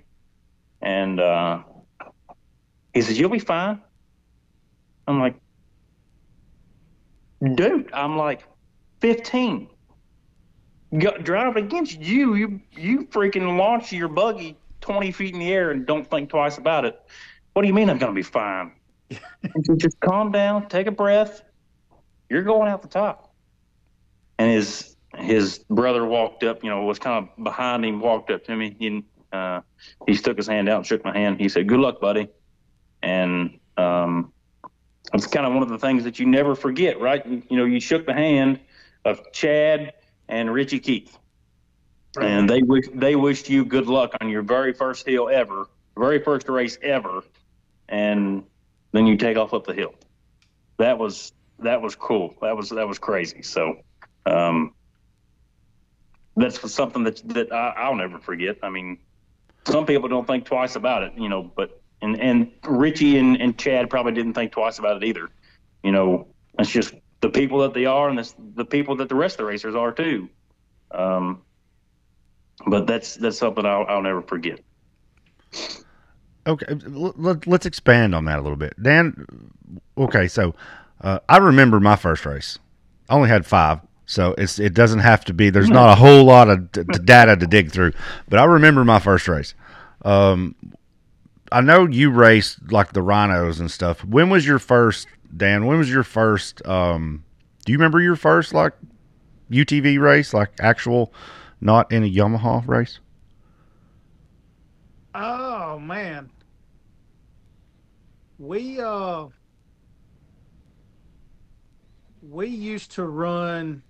and 0.81 1.19
uh, 1.19 1.59
he 2.93 3.01
says, 3.01 3.17
"You'll 3.17 3.29
be 3.29 3.39
fine." 3.39 3.81
I'm 5.07 5.19
like, 5.19 5.35
"Dude," 7.55 7.89
I'm 7.93 8.17
like, 8.17 8.47
15. 9.01 9.69
Go, 10.97 11.17
driving 11.17 11.65
against 11.65 11.99
you, 11.99 12.35
you 12.35 12.61
you 12.71 13.05
freaking 13.07 13.57
launch 13.57 13.91
your 13.91 14.07
buggy 14.07 14.57
20 14.81 15.11
feet 15.11 15.33
in 15.33 15.39
the 15.39 15.51
air 15.51 15.71
and 15.71 15.85
don't 15.85 16.09
think 16.09 16.29
twice 16.29 16.57
about 16.57 16.85
it. 16.85 17.01
What 17.53 17.63
do 17.63 17.67
you 17.67 17.73
mean 17.73 17.89
I'm 17.89 17.97
going 17.97 18.11
to 18.11 18.15
be 18.15 18.23
fine? 18.23 18.73
just 19.77 19.99
calm 19.99 20.31
down, 20.31 20.67
take 20.67 20.87
a 20.87 20.91
breath. 20.91 21.43
You're 22.29 22.43
going 22.43 22.69
out 22.69 22.81
the 22.81 22.87
top. 22.87 23.33
And 24.37 24.51
his 24.51 24.95
his 25.17 25.59
brother 25.69 26.05
walked 26.05 26.43
up, 26.43 26.63
you 26.63 26.69
know, 26.69 26.83
was 26.83 26.99
kind 26.99 27.27
of 27.27 27.43
behind 27.43 27.85
him, 27.85 27.99
walked 27.99 28.31
up 28.31 28.43
to 28.45 28.55
me. 28.55 28.75
He 28.79 29.03
uh, 29.31 29.61
he 30.07 30.15
stuck 30.15 30.37
his 30.37 30.47
hand 30.47 30.69
out 30.69 30.77
and 30.77 30.85
shook 30.85 31.03
my 31.03 31.15
hand. 31.15 31.39
He 31.39 31.49
said, 31.49 31.67
"Good 31.67 31.79
luck, 31.79 32.01
buddy." 32.01 32.29
And 33.01 33.59
um, 33.77 34.33
it's 35.13 35.27
kind 35.27 35.45
of 35.45 35.53
one 35.53 35.63
of 35.63 35.69
the 35.69 35.77
things 35.77 36.03
that 36.03 36.19
you 36.19 36.25
never 36.25 36.55
forget, 36.55 36.99
right? 36.99 37.25
You, 37.25 37.43
you 37.49 37.57
know, 37.57 37.65
you 37.65 37.79
shook 37.79 38.05
the 38.05 38.13
hand 38.13 38.59
of 39.05 39.31
Chad 39.31 39.93
and 40.27 40.51
Richie 40.51 40.79
Keith, 40.79 41.17
right. 42.15 42.27
and 42.27 42.49
they 42.49 42.61
wish 42.61 42.85
they 42.93 43.15
wished 43.15 43.49
you 43.49 43.63
good 43.65 43.87
luck 43.87 44.13
on 44.21 44.29
your 44.29 44.41
very 44.41 44.73
first 44.73 45.05
hill 45.05 45.29
ever, 45.29 45.67
very 45.97 46.19
first 46.19 46.49
race 46.49 46.77
ever, 46.81 47.23
and 47.89 48.43
then 48.91 49.05
you 49.05 49.17
take 49.17 49.37
off 49.37 49.53
up 49.53 49.65
the 49.65 49.73
hill. 49.73 49.93
That 50.77 50.97
was 50.97 51.33
that 51.59 51.81
was 51.81 51.95
cool. 51.95 52.35
That 52.41 52.57
was 52.57 52.69
that 52.69 52.87
was 52.87 52.97
crazy. 52.97 53.43
So 53.43 53.77
um, 54.25 54.73
that's 56.35 56.71
something 56.71 57.03
that 57.03 57.21
that 57.29 57.51
I, 57.51 57.87
will 57.89 57.97
never 57.97 58.17
forget. 58.17 58.57
I 58.63 58.69
mean, 58.69 58.97
some 59.65 59.85
people 59.85 60.09
don't 60.09 60.25
think 60.25 60.45
twice 60.45 60.75
about 60.75 61.03
it, 61.03 61.13
you 61.17 61.29
know, 61.29 61.43
but 61.43 61.82
and 62.03 62.19
and 62.19 62.51
Richie 62.65 63.17
and, 63.17 63.37
and 63.41 63.57
Chad 63.57 63.89
probably 63.89 64.11
didn't 64.11 64.33
think 64.33 64.51
twice 64.51 64.77
about 64.77 65.01
it 65.01 65.07
either. 65.07 65.29
You 65.83 65.91
know, 65.91 66.27
it's 66.59 66.69
just 66.69 66.93
the 67.21 67.29
people 67.29 67.59
that 67.59 67.73
they 67.73 67.85
are 67.85 68.09
and 68.09 68.19
the, 68.19 68.33
the 68.55 68.65
people 68.65 68.97
that 68.97 69.09
the 69.09 69.15
rest 69.15 69.35
of 69.35 69.37
the 69.39 69.45
racers 69.45 69.75
are 69.75 69.91
too. 69.91 70.29
Um, 70.91 71.41
but 72.67 72.85
that's 72.85 73.15
that's 73.15 73.37
something 73.37 73.65
I'll, 73.65 73.85
I'll 73.87 74.01
never 74.01 74.21
forget. 74.21 74.59
Okay, 76.45 76.65
let, 76.85 77.47
us 77.47 77.65
expand 77.65 78.13
on 78.13 78.25
that 78.25 78.37
a 78.37 78.41
little 78.41 78.57
bit, 78.57 78.73
Dan. 78.81 79.25
Okay, 79.97 80.27
so 80.27 80.53
uh, 80.99 81.19
I 81.29 81.37
remember 81.37 81.79
my 81.79 81.95
first 81.95 82.25
race. 82.25 82.59
I 83.09 83.15
only 83.15 83.29
had 83.29 83.45
five, 83.45 83.79
so 84.05 84.35
it's 84.37 84.59
it 84.59 84.73
doesn't 84.73 84.99
have 84.99 85.23
to 85.25 85.33
be. 85.33 85.49
There's 85.49 85.69
not 85.69 85.89
a 85.89 85.95
whole 85.95 86.25
lot 86.25 86.49
of 86.49 86.71
d- 86.73 86.83
data 87.05 87.37
to 87.37 87.47
dig 87.47 87.71
through, 87.71 87.93
but 88.27 88.39
I 88.39 88.43
remember 88.43 88.83
my 88.83 88.99
first 88.99 89.29
race. 89.29 89.55
Um, 90.03 90.55
I 91.53 91.61
know 91.61 91.85
you 91.85 92.09
raced 92.09 92.71
like 92.71 92.93
the 92.93 93.03
rhinos 93.03 93.59
and 93.59 93.69
stuff. 93.69 94.03
When 94.03 94.31
was 94.31 94.45
your 94.47 94.57
first, 94.57 95.07
Dan? 95.37 95.67
When 95.67 95.77
was 95.77 95.87
your 95.87 96.03
first? 96.03 96.65
Um, 96.65 97.23
do 97.63 97.71
you 97.71 97.77
remember 97.77 98.01
your 98.01 98.15
first 98.15 98.55
like 98.55 98.73
UTV 99.51 99.99
race, 99.99 100.33
like 100.33 100.51
actual, 100.59 101.13
not 101.61 101.91
in 101.91 102.03
a 102.03 102.11
Yamaha 102.11 102.67
race? 102.67 102.99
Oh 105.13 105.77
man. 105.77 106.31
We 108.39 108.81
uh 108.81 109.27
we 112.23 112.47
used 112.47 112.91
to 112.93 113.05
run 113.05 113.83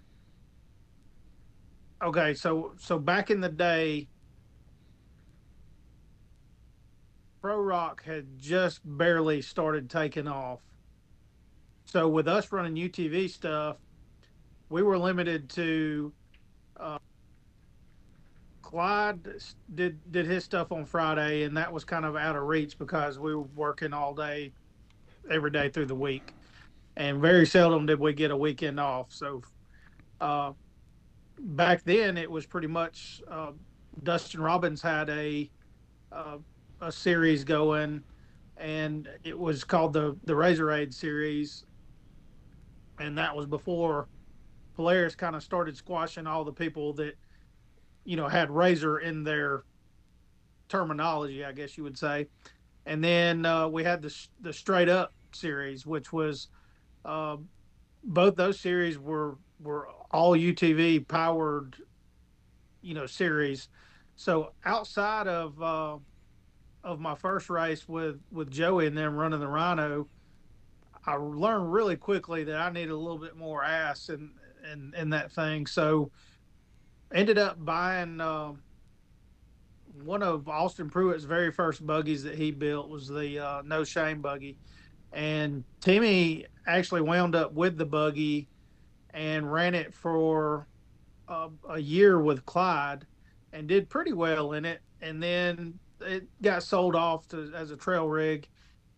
Okay, 2.03 2.33
so 2.33 2.73
so 2.77 2.99
back 2.99 3.31
in 3.31 3.39
the 3.39 3.47
day 3.47 4.09
Pro 7.43 7.59
Rock 7.59 8.01
had 8.05 8.39
just 8.39 8.79
barely 8.85 9.41
started 9.41 9.89
taking 9.89 10.29
off. 10.29 10.61
So 11.83 12.07
with 12.07 12.25
us 12.25 12.49
running 12.53 12.75
UTV 12.75 13.29
stuff, 13.29 13.75
we 14.69 14.81
were 14.81 14.97
limited 14.97 15.49
to 15.49 16.13
uh, 16.77 16.99
Clyde 18.61 19.27
did 19.75 19.99
did 20.13 20.25
his 20.25 20.45
stuff 20.45 20.71
on 20.71 20.85
Friday, 20.85 21.43
and 21.43 21.57
that 21.57 21.71
was 21.71 21.83
kind 21.83 22.05
of 22.05 22.15
out 22.15 22.37
of 22.37 22.43
reach 22.43 22.79
because 22.79 23.19
we 23.19 23.35
were 23.35 23.43
working 23.55 23.91
all 23.91 24.15
day, 24.15 24.53
every 25.29 25.51
day 25.51 25.67
through 25.67 25.87
the 25.87 25.95
week, 25.95 26.33
and 26.95 27.19
very 27.19 27.45
seldom 27.45 27.85
did 27.85 27.99
we 27.99 28.13
get 28.13 28.31
a 28.31 28.37
weekend 28.37 28.79
off. 28.79 29.07
So, 29.09 29.41
uh, 30.21 30.53
back 31.37 31.83
then 31.83 32.17
it 32.17 32.31
was 32.31 32.45
pretty 32.45 32.67
much 32.67 33.21
uh, 33.29 33.51
Dustin 34.01 34.39
Robbins 34.39 34.81
had 34.81 35.09
a 35.09 35.51
uh, 36.09 36.37
a 36.83 36.91
series 36.91 37.43
going, 37.43 38.03
and 38.57 39.09
it 39.23 39.37
was 39.37 39.63
called 39.63 39.93
the 39.93 40.17
the 40.25 40.35
Razor 40.35 40.71
Aid 40.71 40.93
series, 40.93 41.65
and 42.99 43.17
that 43.17 43.35
was 43.35 43.45
before 43.45 44.07
Polaris 44.75 45.15
kind 45.15 45.35
of 45.35 45.43
started 45.43 45.77
squashing 45.77 46.27
all 46.27 46.43
the 46.43 46.53
people 46.53 46.93
that 46.93 47.15
you 48.05 48.17
know, 48.17 48.27
had 48.27 48.51
Razor 48.51 48.99
in 48.99 49.23
their 49.23 49.63
terminology, 50.67 51.45
I 51.45 51.51
guess 51.51 51.77
you 51.77 51.83
would 51.83 51.97
say. 51.97 52.27
And 52.85 53.03
then 53.03 53.45
uh, 53.45 53.67
we 53.67 53.83
had 53.83 54.01
the 54.01 54.13
the 54.41 54.51
straight 54.51 54.89
up 54.89 55.13
series, 55.31 55.85
which 55.85 56.11
was 56.11 56.49
uh, 57.05 57.37
both 58.03 58.35
those 58.35 58.59
series 58.59 58.99
were 58.99 59.37
were 59.61 59.87
all 60.11 60.35
UTV 60.35 61.07
powered, 61.07 61.77
you 62.81 62.93
know, 62.93 63.05
series. 63.05 63.69
So 64.15 64.51
outside 64.65 65.27
of 65.27 65.61
uh, 65.61 65.97
of 66.83 66.99
my 66.99 67.15
first 67.15 67.49
race 67.49 67.87
with 67.87 68.19
with 68.31 68.51
Joey 68.51 68.87
and 68.87 68.97
them 68.97 69.15
running 69.15 69.39
the 69.39 69.47
Rhino, 69.47 70.07
I 71.05 71.15
learned 71.15 71.71
really 71.71 71.95
quickly 71.95 72.43
that 72.45 72.55
I 72.55 72.69
needed 72.71 72.91
a 72.91 72.97
little 72.97 73.17
bit 73.17 73.35
more 73.37 73.63
ass 73.63 74.09
in 74.09 74.31
in, 74.95 75.09
that 75.09 75.31
thing. 75.31 75.67
So 75.67 76.11
ended 77.13 77.37
up 77.37 77.63
buying 77.63 78.21
uh, 78.21 78.53
one 80.03 80.23
of 80.23 80.47
Austin 80.47 80.89
Pruitt's 80.89 81.25
very 81.25 81.51
first 81.51 81.85
buggies 81.85 82.23
that 82.23 82.35
he 82.35 82.51
built 82.51 82.89
was 82.89 83.07
the 83.07 83.39
uh, 83.39 83.61
No 83.63 83.83
Shame 83.83 84.21
buggy, 84.21 84.57
and 85.11 85.63
Timmy 85.81 86.45
actually 86.65 87.01
wound 87.01 87.35
up 87.35 87.53
with 87.53 87.77
the 87.77 87.85
buggy 87.85 88.47
and 89.13 89.51
ran 89.51 89.75
it 89.75 89.93
for 89.93 90.67
uh, 91.27 91.49
a 91.69 91.79
year 91.79 92.19
with 92.19 92.45
Clyde 92.45 93.05
and 93.51 93.67
did 93.67 93.89
pretty 93.89 94.13
well 94.13 94.53
in 94.53 94.65
it, 94.65 94.81
and 95.01 95.21
then 95.21 95.77
it 96.05 96.27
got 96.41 96.63
sold 96.63 96.95
off 96.95 97.27
to, 97.29 97.51
as 97.55 97.71
a 97.71 97.77
trail 97.77 98.07
rig, 98.07 98.47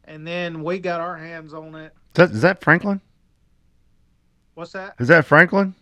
and 0.06 0.26
then 0.26 0.64
we 0.64 0.80
got 0.80 1.02
our 1.02 1.18
hands 1.18 1.54
on 1.54 1.76
it. 1.76 1.94
Is 1.94 2.14
that, 2.16 2.32
is 2.32 2.42
that 2.42 2.62
Franklin? 2.62 3.02
What's 4.56 4.72
that? 4.72 4.96
Is 5.00 5.08
that 5.10 5.26
Franklin? 5.26 5.76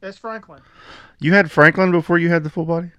That's 0.00 0.18
Franklin. 0.18 0.60
You 1.18 1.32
had 1.34 1.50
Franklin 1.50 1.90
before 1.92 2.18
you 2.18 2.28
had 2.28 2.44
the 2.44 2.50
full 2.50 2.64
body. 2.64 2.90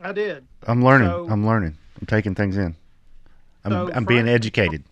I 0.00 0.12
did. 0.12 0.46
I'm 0.66 0.84
learning. 0.84 1.08
So, 1.08 1.26
I'm 1.30 1.46
learning. 1.46 1.76
I'm 2.00 2.06
taking 2.06 2.34
things 2.34 2.56
in. 2.56 2.74
I'm, 3.64 3.72
so 3.72 3.90
I'm 3.94 4.04
being 4.04 4.28
educated. 4.28 4.84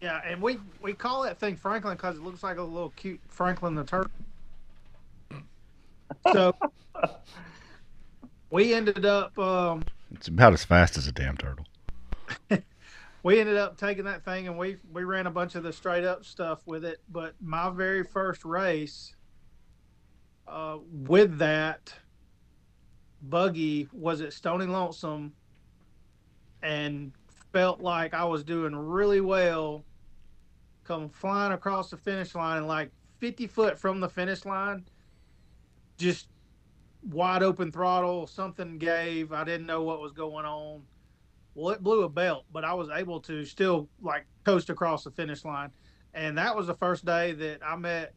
Yeah, 0.00 0.20
and 0.24 0.42
we 0.42 0.58
we 0.82 0.92
call 0.92 1.22
that 1.22 1.38
thing 1.38 1.56
Franklin 1.56 1.96
because 1.96 2.16
it 2.16 2.22
looks 2.22 2.42
like 2.42 2.58
a 2.58 2.62
little 2.62 2.92
cute 2.96 3.20
Franklin 3.28 3.74
the 3.74 3.84
turtle. 3.84 4.10
So 6.32 6.54
we 8.50 8.74
ended 8.74 9.04
up. 9.04 9.38
Um, 9.38 9.84
it's 10.12 10.28
about 10.28 10.52
as 10.52 10.64
fast 10.64 10.96
as 10.96 11.06
a 11.06 11.12
damn 11.12 11.36
turtle. 11.36 11.66
we 13.22 13.40
ended 13.40 13.56
up 13.56 13.76
taking 13.76 14.04
that 14.04 14.24
thing 14.24 14.46
and 14.46 14.58
we 14.58 14.76
we 14.92 15.04
ran 15.04 15.26
a 15.26 15.30
bunch 15.30 15.54
of 15.54 15.62
the 15.62 15.72
straight 15.72 16.04
up 16.04 16.24
stuff 16.24 16.66
with 16.66 16.84
it. 16.84 17.00
But 17.10 17.34
my 17.40 17.70
very 17.70 18.04
first 18.04 18.44
race 18.44 19.14
uh, 20.46 20.78
with 20.90 21.38
that 21.38 21.92
buggy 23.22 23.88
was 23.92 24.20
at 24.20 24.32
Stony 24.32 24.66
Lonesome 24.66 25.32
and 26.62 27.12
felt 27.52 27.80
like 27.80 28.14
I 28.14 28.24
was 28.24 28.44
doing 28.44 28.74
really 28.74 29.20
well. 29.20 29.84
Come 30.84 31.08
flying 31.08 31.52
across 31.52 31.90
the 31.90 31.96
finish 31.96 32.34
line, 32.34 32.58
and 32.58 32.68
like 32.68 32.90
50 33.18 33.46
foot 33.48 33.78
from 33.78 33.98
the 33.98 34.08
finish 34.08 34.44
line, 34.44 34.84
just 35.98 36.28
wide 37.08 37.42
open 37.42 37.72
throttle. 37.72 38.26
Something 38.26 38.78
gave. 38.78 39.32
I 39.32 39.44
didn't 39.44 39.66
know 39.66 39.82
what 39.82 40.00
was 40.00 40.12
going 40.12 40.44
on. 40.44 40.82
Well, 41.54 41.72
it 41.72 41.82
blew 41.82 42.02
a 42.02 42.08
belt, 42.08 42.44
but 42.52 42.64
I 42.64 42.74
was 42.74 42.88
able 42.90 43.20
to 43.22 43.44
still 43.44 43.88
like 44.02 44.26
coast 44.44 44.68
across 44.68 45.04
the 45.04 45.10
finish 45.10 45.44
line. 45.44 45.70
And 46.12 46.36
that 46.38 46.54
was 46.54 46.66
the 46.66 46.74
first 46.74 47.04
day 47.04 47.32
that 47.32 47.60
I 47.64 47.76
met 47.76 48.14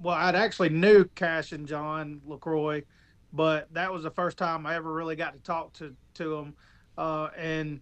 well, 0.00 0.14
I'd 0.16 0.34
actually 0.34 0.70
knew 0.70 1.04
Cash 1.14 1.52
and 1.52 1.66
John 1.66 2.20
LaCroix, 2.26 2.82
but 3.32 3.72
that 3.74 3.92
was 3.92 4.02
the 4.02 4.10
first 4.10 4.38
time 4.38 4.66
I 4.66 4.74
ever 4.74 4.92
really 4.92 5.16
got 5.16 5.34
to 5.34 5.38
talk 5.40 5.72
to 5.74 5.94
to 6.14 6.36
them. 6.36 6.54
Uh, 6.96 7.28
and 7.36 7.80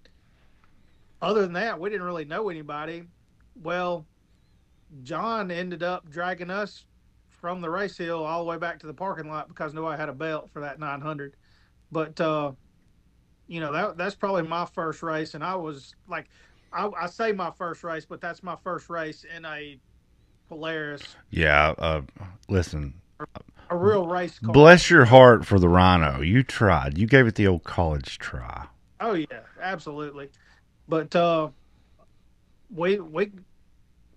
other 1.23 1.42
than 1.42 1.53
that, 1.55 1.79
we 1.79 1.90
didn't 1.90 2.07
really 2.07 2.25
know 2.25 2.49
anybody. 2.49 3.05
Well, 3.62 4.05
John 5.03 5.51
ended 5.51 5.83
up 5.83 6.09
dragging 6.11 6.51
us 6.51 6.85
from 7.40 7.61
the 7.61 7.70
race 7.70 7.96
hill 7.96 8.24
all 8.24 8.44
the 8.44 8.51
way 8.51 8.59
back 8.59 8.81
to 8.81 8.87
the 8.87 8.94
parking 8.94 9.29
lot 9.29 9.48
because 9.48 9.74
nobody 9.74 9.98
had 9.98 10.09
a 10.09 10.12
belt 10.12 10.51
for 10.53 10.61
that 10.61 10.79
900. 10.79 11.35
But 11.90 12.20
uh, 12.20 12.53
you 13.46 13.61
know 13.61 13.72
that 13.72 13.96
that's 13.96 14.14
probably 14.14 14.42
my 14.42 14.66
first 14.66 15.03
race, 15.03 15.35
and 15.35 15.42
I 15.42 15.57
was 15.57 15.94
like, 16.09 16.27
I, 16.72 16.88
I 17.01 17.07
say 17.07 17.33
my 17.33 17.51
first 17.51 17.83
race, 17.83 18.05
but 18.05 18.20
that's 18.20 18.42
my 18.42 18.57
first 18.62 18.90
race 18.90 19.24
in 19.35 19.44
a 19.44 19.79
Polaris. 20.48 21.16
Yeah. 21.31 21.74
Uh, 21.79 22.03
listen, 22.48 22.94
a 23.70 23.77
real 23.77 24.07
race 24.07 24.38
car. 24.38 24.53
bless 24.53 24.90
your 24.90 25.05
heart 25.05 25.46
for 25.46 25.59
the 25.59 25.68
Rhino. 25.68 26.20
You 26.20 26.42
tried. 26.42 26.98
You 26.98 27.07
gave 27.07 27.27
it 27.27 27.35
the 27.35 27.46
old 27.46 27.64
college 27.64 28.18
try. 28.18 28.66
Oh 29.01 29.14
yeah, 29.14 29.40
absolutely. 29.61 30.31
But 30.88 31.14
uh, 31.14 31.51
we 32.70 32.98
we 32.98 33.31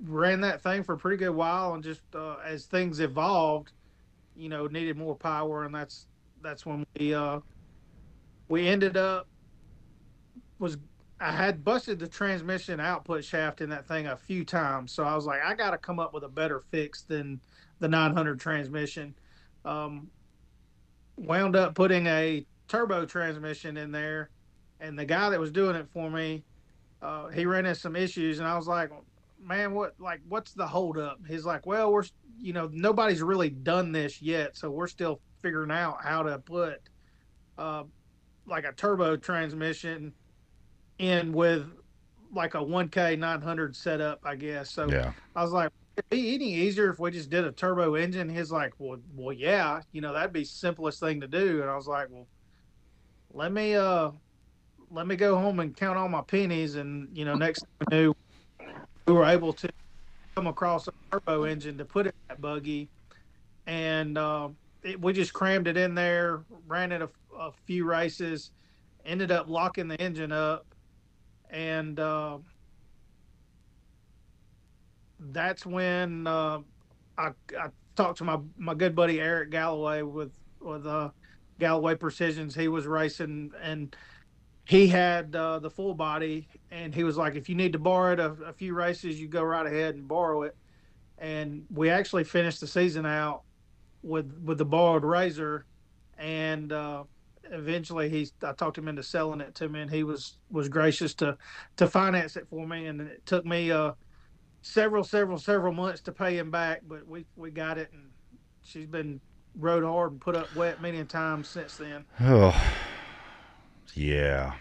ran 0.06 0.42
that 0.42 0.62
thing 0.62 0.84
for 0.84 0.94
a 0.94 0.98
pretty 0.98 1.18
good 1.18 1.36
while, 1.36 1.74
and 1.74 1.84
just 1.84 2.02
uh, 2.16 2.38
as 2.46 2.66
things 2.66 3.00
evolved, 3.00 3.72
you 4.36 4.50
know, 4.50 4.68
needed 4.68 4.98
more 4.98 5.16
power, 5.16 5.64
and 5.64 5.74
that's 5.74 6.08
that's 6.42 6.66
when 6.66 6.86
we 6.98 7.14
uh, 7.14 7.40
we 8.48 8.68
ended 8.68 8.98
up 8.98 9.28
was 10.60 10.78
I 11.20 11.32
had 11.32 11.64
busted 11.64 12.00
the 12.00 12.08
transmission 12.08 12.80
output 12.80 13.24
shaft 13.24 13.62
in 13.62 13.70
that 13.70 13.88
thing 13.88 14.08
a 14.08 14.18
few 14.18 14.44
times, 14.44 14.92
so 14.92 15.04
I 15.04 15.16
was 15.16 15.26
like, 15.26 15.42
I 15.44 15.54
got 15.54 15.72
to 15.72 15.78
come 15.78 16.00
up 16.00 16.14
with 16.14 16.24
a 16.24 16.30
better 16.30 16.64
fix 16.72 17.04
than 17.04 17.40
the 17.80 17.88
900 17.88 18.40
transmission. 18.40 19.14
Um, 19.64 20.10
wound 21.18 21.56
up 21.56 21.76
putting 21.76 22.08
a 22.08 22.44
turbo 22.68 23.06
transmission 23.06 23.78
in 23.78 23.92
there, 23.92 24.32
and 24.80 24.98
the 24.98 25.06
guy 25.06 25.30
that 25.30 25.40
was 25.40 25.52
doing 25.52 25.76
it 25.76 25.88
for 25.94 26.10
me, 26.10 26.44
uh, 27.04 27.28
he 27.28 27.46
ran 27.46 27.68
into 27.68 27.80
some 27.80 27.96
issues, 27.96 28.40
and 28.40 28.48
I 28.48 28.56
was 28.56 28.68
like, 28.68 28.90
man, 29.44 29.74
what 29.74 29.94
like 30.00 30.22
what's 30.28 30.54
the 30.54 30.68
holdup? 30.68 31.20
He's 31.28 31.46
like, 31.46 31.66
well, 31.66 31.92
we're 31.92 32.04
you 32.40 32.54
know 32.54 32.70
nobody's 32.72 33.22
really 33.22 33.50
done 33.50 33.92
this 33.92 34.22
yet, 34.22 34.58
so 34.58 34.70
we're 34.70 34.88
still 34.88 35.22
figuring 35.42 35.72
out 35.72 36.04
how 36.04 36.24
to 36.24 36.40
put 36.40 36.80
uh, 37.58 37.84
like 38.46 38.66
a 38.66 38.74
turbo 38.74 39.18
transmission 39.18 40.14
in 41.00 41.34
with 41.34 41.66
like 42.34 42.54
a 42.54 42.60
1K 42.60 43.18
900 43.20 43.76
setup, 43.76 44.20
I 44.24 44.36
guess. 44.36 44.72
So 44.72 44.90
Yeah. 44.90 45.12
I 45.36 45.44
was 45.44 45.52
like, 45.52 45.70
it'd 45.98 46.10
be 46.10 46.34
any 46.34 46.54
easier 46.54 46.90
if 46.90 47.00
we 47.00 47.12
just 47.12 47.30
did 47.30 47.44
a 47.44 47.52
turbo 47.52 47.96
engine. 47.96 48.30
He's 48.30 48.52
like, 48.52 48.74
well, 48.78 49.00
well, 49.16 49.34
yeah, 49.34 49.82
you 49.92 50.00
know, 50.00 50.14
that'd 50.14 50.32
be 50.32 50.46
simplest 50.46 51.00
thing 51.00 51.20
to 51.22 51.28
do. 51.28 51.62
And 51.62 51.70
I 51.70 51.76
was 51.76 51.88
like, 51.88 52.08
well, 52.10 52.28
let 53.34 53.52
me, 53.52 53.76
uh, 53.76 54.12
let 54.90 55.08
me 55.08 55.16
go 55.16 55.38
home 55.38 55.60
and 55.60 55.76
count 55.76 55.98
all 55.98 56.08
my 56.08 56.22
pennies. 56.22 56.76
And, 56.76 57.10
you 57.18 57.26
know, 57.26 57.36
next 57.36 57.66
thing 57.90 58.14
we 59.06 59.14
were 59.14 59.26
able 59.26 59.54
to 59.54 59.70
come 60.36 60.48
across 60.48 60.88
a 60.88 60.94
turbo 61.12 61.44
engine 61.44 61.78
to 61.78 61.86
put 61.86 62.08
in 62.08 62.14
that 62.28 62.42
buggy. 62.42 62.90
And, 63.68 64.18
uh, 64.18 64.50
it, 64.84 65.00
we 65.00 65.14
just 65.14 65.34
crammed 65.34 65.68
it 65.68 65.78
in 65.78 65.94
there, 65.96 66.44
ran 66.68 66.92
it 66.92 67.02
a, 67.02 67.10
a 67.38 67.52
few 67.66 67.86
races, 67.86 68.52
ended 69.06 69.32
up 69.32 69.48
locking 69.50 69.88
the 69.88 70.00
engine 70.00 70.32
up. 70.32 70.66
And, 71.50 72.00
uh, 72.00 72.38
that's 75.30 75.66
when 75.66 76.26
uh, 76.26 76.60
I, 77.18 77.30
I 77.58 77.68
talked 77.96 78.18
to 78.20 78.24
my, 78.24 78.40
my 78.58 78.74
good 78.74 78.96
buddy 78.96 79.20
Eric 79.20 79.52
Galloway 79.52 80.02
with 80.02 80.32
with 80.60 80.86
uh, 80.86 81.10
Galloway 81.60 81.96
Precisions. 81.96 82.56
He 82.56 82.68
was 82.68 82.88
racing 82.88 83.52
and 83.62 83.96
he 84.66 84.88
had 84.88 85.36
uh, 85.36 85.60
the 85.60 85.70
full 85.70 85.94
body, 85.94 86.48
and 86.72 86.96
he 86.96 87.04
was 87.04 87.18
like, 87.18 87.36
if 87.36 87.50
you 87.50 87.56
need 87.56 87.74
to 87.74 87.80
borrow 87.80 88.14
it 88.14 88.20
a, 88.20 88.32
a 88.46 88.54
few 88.54 88.74
races, 88.74 89.20
you 89.20 89.28
go 89.28 89.44
right 89.44 89.66
ahead 89.66 89.96
and 89.96 90.08
borrow 90.08 90.44
it. 90.44 90.56
And 91.18 91.66
we 91.70 91.90
actually 91.90 92.24
finished 92.24 92.62
the 92.62 92.68
season 92.68 93.06
out 93.06 93.44
with 94.02 94.34
with 94.44 94.58
the 94.58 94.66
borrowed 94.66 95.04
razor, 95.04 95.66
and 96.18 96.72
uh, 96.72 97.04
eventually 97.52 98.10
he's 98.10 98.34
I 98.42 98.54
talked 98.54 98.78
him 98.78 98.88
into 98.88 99.04
selling 99.04 99.42
it 99.42 99.54
to 99.56 99.70
me, 99.70 99.82
and 99.82 99.92
he 99.92 100.04
was 100.04 100.38
was 100.50 100.68
gracious 100.70 101.14
to 101.16 101.38
to 101.76 101.88
finance 101.88 102.38
it 102.38 102.48
for 102.50 102.66
me, 102.66 102.88
and 102.88 103.02
it 103.02 103.26
took 103.26 103.46
me 103.46 103.72
uh 103.72 103.92
several, 104.62 105.04
several, 105.04 105.38
several 105.38 105.74
months 105.74 106.02
to 106.02 106.12
pay 106.12 106.38
him 106.38 106.52
back, 106.52 106.82
but 106.88 107.08
we 107.08 107.26
we 107.36 107.52
got 107.52 107.78
it, 107.78 107.92
and 107.94 108.10
she's 108.64 108.88
been 108.88 109.20
rode 109.56 109.84
hard 109.84 110.14
and 110.14 110.22
put 110.22 110.36
up 110.36 110.54
wet 110.56 110.82
many 110.82 111.04
times 111.04 111.50
since 111.50 111.76
then. 111.78 112.06
Oh, 112.22 112.56
yeah. 113.94 114.54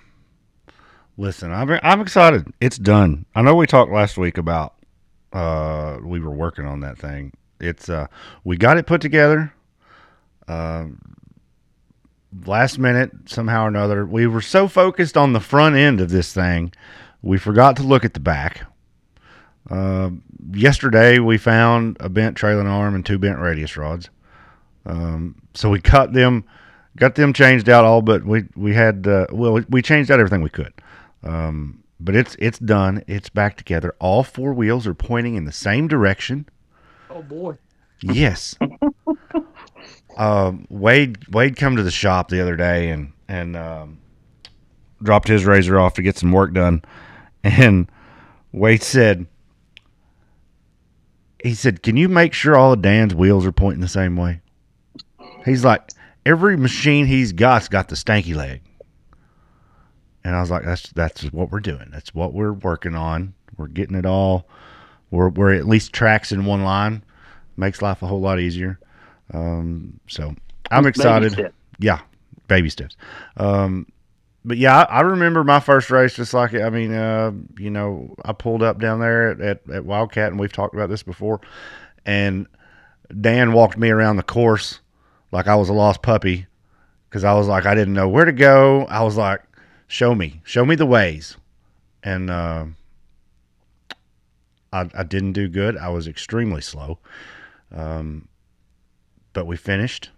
Listen, 1.17 1.53
I'm 1.53 1.71
I'm 1.83 2.01
excited. 2.01 2.47
It's 2.61 2.79
done. 2.79 3.27
I 3.35 3.43
know 3.43 3.55
we 3.55 3.67
talked 3.67 3.93
last 3.93 4.17
week 4.17 4.39
about 4.39 4.75
uh 5.33 5.99
we 6.03 6.21
were 6.21 6.31
working 6.31 6.67
on 6.67 6.81
that 6.81 6.99
thing. 6.99 7.33
It's 7.61 7.89
uh 7.89 8.07
we 8.45 8.57
got 8.57 8.79
it 8.79 8.87
put 8.87 9.01
together. 9.01 9.53
Uh, 10.49 10.87
last 12.47 12.79
minute 12.79 13.13
somehow 13.27 13.65
or 13.65 13.69
another. 13.69 14.05
We 14.07 14.27
were 14.27 14.41
so 14.41 14.67
focused 14.69 15.17
on 15.17 15.33
the 15.33 15.41
front 15.41 15.77
end 15.77 16.01
of 16.01 16.11
this 16.11 16.33
thing, 16.33 16.73
we 17.23 17.39
forgot 17.39 17.77
to 17.77 17.83
look 17.83 18.05
at 18.05 18.15
the 18.15 18.21
back. 18.21 18.63
Uh, 19.69 20.11
yesterday 20.53 21.19
we 21.19 21.39
found 21.39 21.97
a 22.01 22.09
bent 22.09 22.37
trailing 22.37 22.67
arm 22.67 22.95
and 22.95 23.05
two 23.05 23.19
bent 23.19 23.39
radius 23.39 23.77
rods. 23.77 24.11
Um, 24.87 25.37
so 25.55 25.71
we 25.71 25.81
cut 25.81 26.13
them, 26.13 26.45
got 26.97 27.15
them 27.15 27.33
changed 27.33 27.69
out 27.69 27.85
all, 27.85 28.03
but 28.03 28.25
we 28.25 28.45
we 28.57 28.75
had 28.75 29.07
uh, 29.07 29.27
well 29.31 29.61
we 29.69 29.83
changed 29.83 30.11
out 30.11 30.19
everything 30.19 30.43
we 30.43 30.51
could. 30.51 30.73
Um, 31.23 31.85
but 32.01 32.17
it's 32.17 32.37
it's 32.39 32.59
done. 32.59 33.05
It's 33.07 33.29
back 33.29 33.57
together. 33.57 33.95
All 33.99 34.23
four 34.25 34.55
wheels 34.55 34.87
are 34.87 34.95
pointing 34.95 35.35
in 35.35 35.45
the 35.45 35.53
same 35.53 35.87
direction. 35.87 36.47
Oh 37.11 37.23
boy! 37.23 37.59
Yes. 38.03 38.57
um, 40.17 40.67
Wade 40.71 41.29
Wade 41.29 41.57
come 41.57 41.77
to 41.77 41.83
the 41.83 41.91
shop 41.91 42.29
the 42.29 42.41
other 42.41 42.57
day 42.57 42.91
and 42.91 43.13
and 43.29 43.57
um, 43.57 43.99
dropped 45.03 45.29
his 45.29 45.45
razor 45.45 45.79
off 45.79 45.95
to 45.95 46.03
get 46.03 46.17
some 46.17 46.33
work 46.33 46.55
done, 46.55 46.83
and 47.45 47.91
Wade 48.53 48.83
said. 48.83 49.27
He 51.43 51.55
said, 51.55 51.83
"Can 51.83 51.97
you 51.97 52.09
make 52.09 52.35
sure 52.35 52.55
all 52.55 52.75
of 52.75 52.83
Dan's 52.83 53.15
wheels 53.15 53.47
are 53.47 53.53
pointing 53.53 53.81
the 53.81 53.89
same 53.89 54.15
way?" 54.17 54.43
He's 55.47 55.65
like, 55.65 55.91
"Every 56.27 56.57
machine 56.57 57.07
he's 57.07 57.33
got's 57.33 57.69
got 57.69 57.89
the 57.89 57.95
stanky 57.95 58.35
leg." 58.35 58.61
And 60.25 60.37
I 60.37 60.41
was 60.41 60.51
like, 60.51 60.65
"That's 60.65 60.91
that's 60.91 61.25
what 61.33 61.51
we're 61.51 61.61
doing. 61.61 61.89
That's 61.91 62.15
what 62.15 62.33
we're 62.33 62.53
working 62.53 62.95
on. 62.95 63.35
We're 63.57 63.69
getting 63.69 63.97
it 63.97 64.07
all. 64.07 64.47
We're 65.11 65.29
we're 65.29 65.55
at 65.55 65.67
least 65.67 65.93
tracks 65.93 66.33
in 66.33 66.45
one 66.45 66.63
line. 66.63 67.03
Makes 67.57 67.83
life 67.83 68.03
a 68.03 68.07
whole 68.07 68.21
lot 68.21 68.39
easier." 68.39 68.79
Um, 69.33 70.01
so 70.09 70.35
I'm 70.71 70.87
excited. 70.87 71.33
step. 71.33 71.55
Yeah, 71.79 72.01
baby 72.49 72.69
steps. 72.69 72.97
Um, 73.37 73.87
but 74.45 74.59
yeah, 74.59 74.83
I, 74.83 74.99
I 74.99 75.01
remember 75.01 75.45
my 75.45 75.61
first 75.61 75.91
race 75.91 76.15
just 76.15 76.35
like 76.35 76.55
I 76.55 76.71
mean, 76.71 76.93
uh, 76.93 77.33
you 77.59 77.71
know, 77.71 78.15
I 78.25 78.33
pulled 78.33 78.63
up 78.63 78.79
down 78.79 79.01
there 79.01 79.31
at, 79.31 79.41
at, 79.41 79.71
at 79.71 79.85
Wildcat, 79.85 80.31
and 80.31 80.41
we've 80.41 80.53
talked 80.53 80.75
about 80.75 80.89
this 80.89 81.03
before. 81.03 81.41
And 82.05 82.47
Dan 83.21 83.53
walked 83.53 83.77
me 83.77 83.91
around 83.91 84.17
the 84.17 84.23
course 84.23 84.81
like 85.33 85.47
I 85.47 85.57
was 85.57 85.69
a 85.69 85.73
lost 85.73 86.03
puppy 86.03 86.47
because 87.09 87.25
I 87.25 87.35
was 87.35 87.47
like 87.49 87.67
I 87.67 87.75
didn't 87.75 87.95
know 87.95 88.09
where 88.09 88.25
to 88.25 88.33
go. 88.33 88.85
I 88.87 89.03
was 89.03 89.17
like, 89.17 89.43
"Show 89.91 90.15
me, 90.15 90.41
show 90.45 90.65
me 90.65 90.77
the 90.77 90.87
ways," 90.87 91.37
and 92.05 92.31
uh, 92.31 92.67
I, 94.73 94.89
I 94.95 95.03
didn't 95.03 95.33
do 95.33 95.49
good. 95.49 95.77
I 95.77 95.89
was 95.89 96.07
extremely 96.07 96.61
slow. 96.61 96.99
Um, 97.75 98.29
but 99.33 99.47
we 99.47 99.57
finished. 99.57 100.11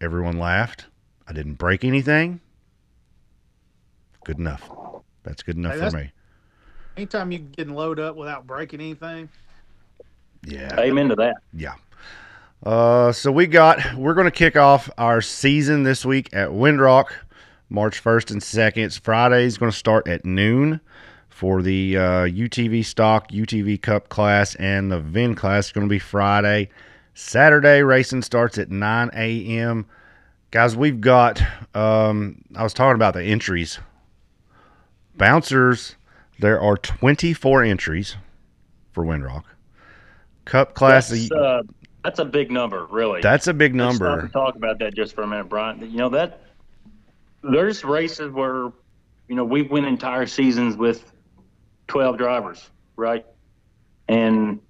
Everyone 0.00 0.38
laughed. 0.38 0.86
I 1.26 1.32
didn't 1.32 1.54
break 1.54 1.84
anything. 1.84 2.40
Good 4.24 4.38
enough. 4.38 4.70
That's 5.22 5.42
good 5.42 5.56
enough 5.56 5.78
Hey, 5.78 5.90
for 5.90 5.96
me. 5.96 6.12
Anytime 6.96 7.32
you 7.32 7.38
can 7.38 7.50
get 7.52 7.68
load 7.68 7.98
up 7.98 8.16
without 8.16 8.46
breaking 8.46 8.80
anything, 8.80 9.30
Yeah. 10.44 10.78
Amen 10.78 11.08
to 11.08 11.14
that. 11.16 11.36
Yeah. 11.54 11.74
Uh, 12.62 13.10
so 13.12 13.32
we 13.32 13.46
got 13.46 13.94
we're 13.94 14.14
going 14.14 14.26
to 14.26 14.30
kick 14.30 14.56
off 14.56 14.90
our 14.98 15.20
season 15.22 15.82
this 15.82 16.04
week 16.04 16.28
at 16.32 16.50
Windrock, 16.50 17.06
March 17.72 17.98
first 17.98 18.30
and 18.30 18.42
second. 18.42 18.84
It's 18.84 18.98
Friday 18.98 19.44
is 19.44 19.56
going 19.56 19.72
to 19.72 19.76
start 19.76 20.06
at 20.06 20.24
noon 20.24 20.80
for 21.30 21.62
the 21.62 21.96
uh, 21.96 22.00
UTV 22.26 22.84
stock, 22.84 23.30
UTV 23.30 23.80
Cup 23.80 24.10
class, 24.10 24.54
and 24.56 24.92
the 24.92 25.00
VIN 25.00 25.34
class. 25.34 25.66
It's 25.66 25.72
going 25.72 25.86
to 25.86 25.90
be 25.90 25.98
Friday. 25.98 26.68
Saturday 27.14 27.82
racing 27.82 28.22
starts 28.22 28.58
at 28.58 28.70
9 28.70 29.10
a.m. 29.14 29.86
Guys, 30.50 30.76
we've 30.76 31.00
got. 31.00 31.42
Um, 31.74 32.42
I 32.54 32.62
was 32.62 32.74
talking 32.74 32.94
about 32.94 33.14
the 33.14 33.24
entries. 33.24 33.78
Bouncers. 35.16 35.96
There 36.38 36.60
are 36.60 36.76
24 36.76 37.62
entries 37.62 38.16
for 38.92 39.04
Windrock. 39.04 39.44
Cup 40.44 40.74
class. 40.74 41.08
That's, 41.08 41.30
uh, 41.30 41.62
that's 42.04 42.18
a 42.18 42.24
big 42.24 42.50
number, 42.50 42.86
really. 42.86 43.22
That's 43.22 43.46
a 43.46 43.54
big 43.54 43.74
Let's 43.74 43.98
number. 43.98 44.28
talk 44.28 44.56
about 44.56 44.78
that 44.80 44.94
just 44.94 45.14
for 45.14 45.22
a 45.22 45.26
minute, 45.26 45.48
Brian. 45.48 45.80
You 45.80 45.96
know 45.96 46.08
that 46.10 46.40
there's 47.42 47.84
races 47.84 48.30
where 48.32 48.72
you 49.28 49.34
know 49.34 49.44
we 49.44 49.62
win 49.62 49.84
entire 49.84 50.26
seasons 50.26 50.76
with 50.76 51.12
12 51.88 52.18
drivers, 52.18 52.70
right? 52.96 53.26
And 54.08 54.60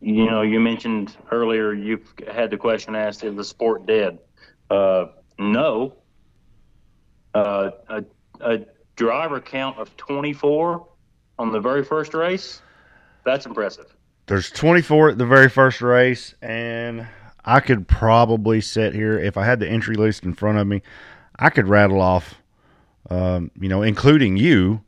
you 0.00 0.26
know, 0.26 0.42
you 0.42 0.60
mentioned 0.60 1.16
earlier 1.30 1.72
you've 1.72 2.12
had 2.32 2.50
the 2.50 2.56
question 2.56 2.94
asked: 2.94 3.24
Is 3.24 3.36
the 3.36 3.44
sport 3.44 3.86
dead? 3.86 4.18
Uh, 4.70 5.06
no. 5.38 5.94
Uh, 7.34 7.70
a, 7.88 8.04
a 8.40 8.60
driver 8.96 9.40
count 9.40 9.78
of 9.78 9.96
24 9.96 10.86
on 11.38 11.52
the 11.52 11.60
very 11.60 11.84
first 11.84 12.14
race. 12.14 12.62
That's 13.24 13.46
impressive. 13.46 13.94
There's 14.26 14.50
24 14.50 15.10
at 15.10 15.18
the 15.18 15.26
very 15.26 15.48
first 15.48 15.80
race, 15.80 16.34
and 16.42 17.06
I 17.44 17.60
could 17.60 17.86
probably 17.88 18.60
sit 18.60 18.94
here 18.94 19.18
if 19.18 19.36
I 19.36 19.44
had 19.44 19.60
the 19.60 19.68
entry 19.68 19.96
list 19.96 20.24
in 20.24 20.34
front 20.34 20.58
of 20.58 20.66
me. 20.66 20.82
I 21.38 21.50
could 21.50 21.68
rattle 21.68 22.00
off, 22.00 22.34
um, 23.10 23.50
you 23.60 23.68
know, 23.68 23.82
including 23.82 24.36
you, 24.36 24.82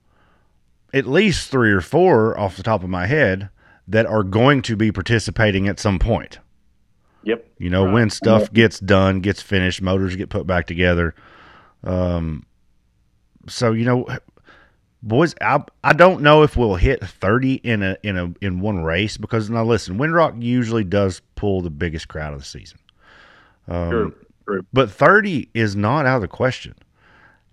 at 0.92 1.06
least 1.06 1.50
three 1.50 1.70
or 1.70 1.80
four 1.80 2.38
off 2.38 2.56
the 2.56 2.62
top 2.62 2.82
of 2.82 2.90
my 2.90 3.06
head 3.06 3.48
that 3.86 4.06
are 4.06 4.22
going 4.24 4.62
to 4.62 4.76
be 4.76 4.90
participating 4.92 5.68
at 5.68 5.78
some 5.80 5.98
point. 5.98 6.38
Yep. 7.24 7.46
You 7.58 7.70
know, 7.70 7.84
Right. 7.84 7.92
when 7.94 8.10
stuff 8.10 8.52
gets 8.52 8.80
done, 8.80 9.20
gets 9.20 9.42
finished, 9.42 9.82
motors 9.82 10.16
get 10.16 10.30
put 10.30 10.46
back 10.46 10.66
together. 10.66 11.14
Um, 11.84 12.46
so 13.46 13.72
you 13.72 13.84
know, 13.84 14.06
boys, 15.02 15.34
I 15.40 15.62
I 15.84 15.92
don't 15.92 16.22
know 16.22 16.42
if 16.42 16.56
we'll 16.56 16.76
hit 16.76 17.04
thirty 17.04 17.54
in 17.54 17.82
a 17.82 17.96
in 18.02 18.16
a 18.16 18.32
in 18.40 18.60
one 18.60 18.82
race 18.82 19.16
because 19.16 19.50
now 19.50 19.64
listen, 19.64 19.98
Windrock 19.98 20.42
usually 20.42 20.84
does 20.84 21.20
pull 21.36 21.60
the 21.60 21.70
biggest 21.70 22.08
crowd 22.08 22.32
of 22.32 22.38
the 22.40 22.44
season. 22.46 22.78
Um, 23.68 23.90
True. 23.90 24.14
True. 24.50 24.66
But 24.72 24.90
thirty 24.90 25.48
is 25.54 25.76
not 25.76 26.06
out 26.06 26.16
of 26.16 26.22
the 26.22 26.28
question, 26.28 26.74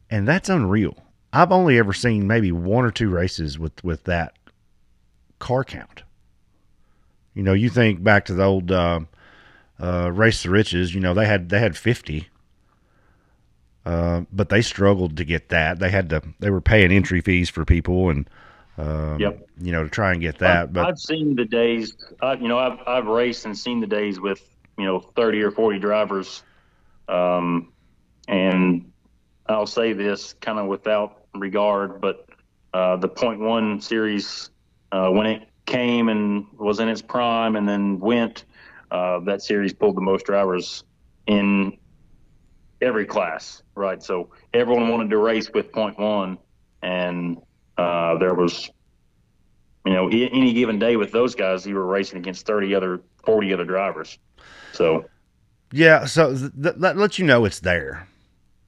and 0.09 0.27
that's 0.27 0.49
unreal. 0.49 0.97
I've 1.33 1.51
only 1.51 1.77
ever 1.77 1.93
seen 1.93 2.27
maybe 2.27 2.51
one 2.51 2.85
or 2.85 2.91
two 2.91 3.09
races 3.09 3.59
with 3.59 3.83
with 3.83 4.03
that 4.05 4.33
car 5.39 5.63
count. 5.63 6.03
You 7.33 7.43
know, 7.43 7.53
you 7.53 7.69
think 7.69 8.03
back 8.03 8.25
to 8.25 8.33
the 8.33 8.43
old 8.43 8.71
uh, 8.71 9.01
uh, 9.79 10.11
race 10.11 10.41
to 10.41 10.49
riches. 10.49 10.95
You 10.95 11.01
know, 11.01 11.13
they 11.13 11.25
had 11.27 11.49
they 11.49 11.59
had 11.59 11.77
fifty, 11.77 12.29
uh, 13.85 14.21
but 14.31 14.49
they 14.49 14.61
struggled 14.61 15.17
to 15.17 15.23
get 15.23 15.49
that. 15.49 15.79
They 15.79 15.91
had 15.91 16.09
to 16.09 16.21
they 16.39 16.49
were 16.49 16.61
paying 16.61 16.91
entry 16.91 17.21
fees 17.21 17.49
for 17.49 17.63
people 17.63 18.09
and 18.09 18.27
um, 18.77 19.19
Yep. 19.19 19.47
you 19.61 19.71
know 19.71 19.83
to 19.83 19.89
try 19.89 20.11
and 20.11 20.21
get 20.21 20.39
that. 20.39 20.63
I've, 20.63 20.73
But 20.73 20.87
I've 20.87 20.99
seen 20.99 21.35
the 21.35 21.45
days. 21.45 21.95
I, 22.21 22.33
you 22.33 22.47
know, 22.47 22.57
I've 22.57 22.79
I've 22.87 23.05
raced 23.07 23.45
and 23.45 23.57
seen 23.57 23.79
the 23.81 23.87
days 23.87 24.19
with 24.19 24.41
you 24.77 24.85
know 24.85 24.99
thirty 24.99 25.41
or 25.41 25.51
forty 25.51 25.79
drivers, 25.79 26.43
um, 27.07 27.71
and 28.27 28.91
I'll 29.47 29.67
say 29.67 29.93
this 29.93 30.33
kind 30.33 30.59
of 30.59 30.67
without 30.67 31.23
regard, 31.33 32.01
but 32.01 32.27
uh, 32.73 32.97
the 32.97 33.07
point 33.07 33.39
one 33.39 33.79
series 33.79 34.49
uh, 34.91 35.09
when 35.09 35.27
it 35.27 35.47
came 35.65 36.09
and 36.09 36.45
was 36.53 36.79
in 36.79 36.89
its 36.89 37.01
prime, 37.01 37.55
and 37.55 37.67
then 37.67 37.99
went, 37.99 38.45
uh, 38.91 39.19
that 39.21 39.41
series 39.41 39.73
pulled 39.73 39.95
the 39.95 40.01
most 40.01 40.25
drivers 40.25 40.83
in 41.27 41.77
every 42.81 43.05
class, 43.05 43.63
right? 43.75 44.01
So 44.01 44.29
everyone 44.53 44.89
wanted 44.89 45.09
to 45.09 45.17
race 45.17 45.49
with 45.53 45.71
point 45.71 45.97
one, 45.99 46.37
and 46.81 47.37
uh, 47.77 48.17
there 48.17 48.33
was 48.33 48.69
you 49.87 49.93
know, 49.93 50.09
any 50.09 50.51
given 50.51 50.79
day 50.79 50.97
with 50.97 51.13
those 51.13 51.33
guys, 51.33 51.65
you 51.65 51.73
were 51.73 51.85
racing 51.85 52.19
against 52.19 52.45
30 52.45 52.75
other, 52.75 52.99
40 53.23 53.53
other 53.53 53.63
drivers. 53.63 54.19
So, 54.73 55.05
Yeah, 55.71 56.05
so 56.05 56.35
th- 56.35 57.17
you 57.19 57.25
know 57.25 57.45
it's 57.45 57.59
there. 57.59 58.07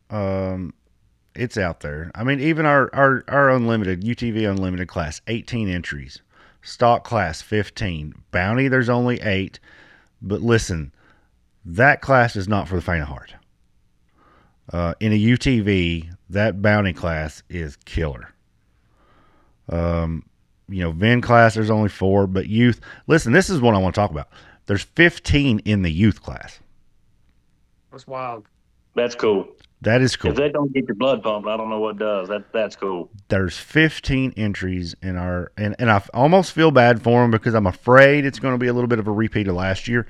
Um, 0.10 0.74
it's 1.36 1.58
out 1.58 1.80
there. 1.80 2.12
I 2.16 2.24
mean, 2.24 2.40
even 2.40 2.66
our 2.66 2.90
our 2.94 3.24
our 3.28 3.50
unlimited 3.50 4.02
UTV 4.02 4.50
unlimited 4.50 4.88
class, 4.88 5.22
eighteen 5.28 5.70
entries, 5.70 6.22
stock 6.62 7.04
class 7.04 7.42
fifteen, 7.42 8.14
bounty. 8.32 8.68
There's 8.68 8.90
only 8.90 9.22
eight, 9.22 9.60
but 10.22 10.42
listen, 10.42 10.92
that 11.66 12.02
class 12.02 12.36
is 12.36 12.48
not 12.48 12.68
for 12.68 12.76
the 12.76 12.82
faint 12.82 13.04
of 13.04 13.08
heart. 13.08 13.36
Uh, 14.72 14.94
in 15.00 15.14
a 15.14 15.20
UTV, 15.20 16.14
that 16.30 16.62
bounty 16.62 16.94
class 16.94 17.42
is 17.50 17.76
killer. 17.86 18.34
Um, 19.70 20.24
you 20.68 20.84
know, 20.84 20.92
VIN 20.92 21.22
class, 21.22 21.56
there's 21.56 21.72
only 21.72 21.90
four, 21.90 22.28
but 22.28 22.48
youth. 22.48 22.80
Listen, 23.08 23.34
this 23.34 23.50
is 23.50 23.62
what 23.62 23.74
I 23.74 23.80
want 23.80 23.96
to 23.96 24.02
talk 24.02 24.12
about. 24.12 24.30
There's 24.68 24.84
15 24.84 25.60
in 25.60 25.82
the 25.82 25.92
youth 25.92 26.22
class. 26.22 26.60
That's 27.92 28.08
wild. 28.08 28.46
that's 28.96 29.16
cool. 29.16 29.48
That 29.82 30.02
is 30.02 30.18
cool. 30.18 30.32
If 30.32 30.38
that 30.38 30.52
don't 30.52 30.74
get 30.74 30.88
your 30.88 30.96
blood 30.96 31.24
pumping, 31.24 31.50
I 31.50 31.56
don't 31.56 31.70
know 31.70 31.80
what 31.80 31.98
does. 31.98 32.28
That 32.28 32.52
That's 32.52 32.76
cool. 32.76 33.10
There's 33.30 33.58
15 33.58 34.34
entries 34.36 34.94
in 35.02 35.16
our, 35.16 35.54
and, 35.58 35.76
and 35.80 35.90
I 35.90 36.02
almost 36.14 36.52
feel 36.52 36.72
bad 36.72 37.02
for 37.02 37.22
them 37.22 37.32
because 37.32 37.54
I'm 37.54 37.68
afraid 37.68 38.26
it's 38.26 38.40
going 38.40 38.54
to 38.54 38.58
be 38.58 38.68
a 38.68 38.74
little 38.74 38.90
bit 38.90 39.00
of 39.00 39.08
a 39.08 39.12
repeat 39.12 39.48
of 39.48 39.56
last 39.56 39.88
year. 39.88 40.06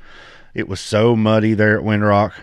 It 0.55 0.67
was 0.67 0.79
so 0.79 1.15
muddy 1.15 1.53
there 1.53 1.77
at 1.77 1.85
Windrock 1.85 2.33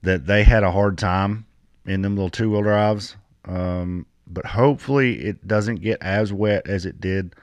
that 0.00 0.26
they 0.26 0.44
had 0.44 0.62
a 0.62 0.72
hard 0.72 0.96
time 0.96 1.44
in 1.84 2.00
them 2.00 2.16
little 2.16 2.30
two 2.30 2.50
wheel 2.50 2.62
drives. 2.62 3.16
Um, 3.44 4.06
but 4.26 4.46
hopefully 4.46 5.24
it 5.24 5.46
doesn't 5.46 5.82
get 5.82 5.98
as 6.00 6.32
wet 6.32 6.66
as 6.66 6.86
it 6.86 7.00
did 7.00 7.34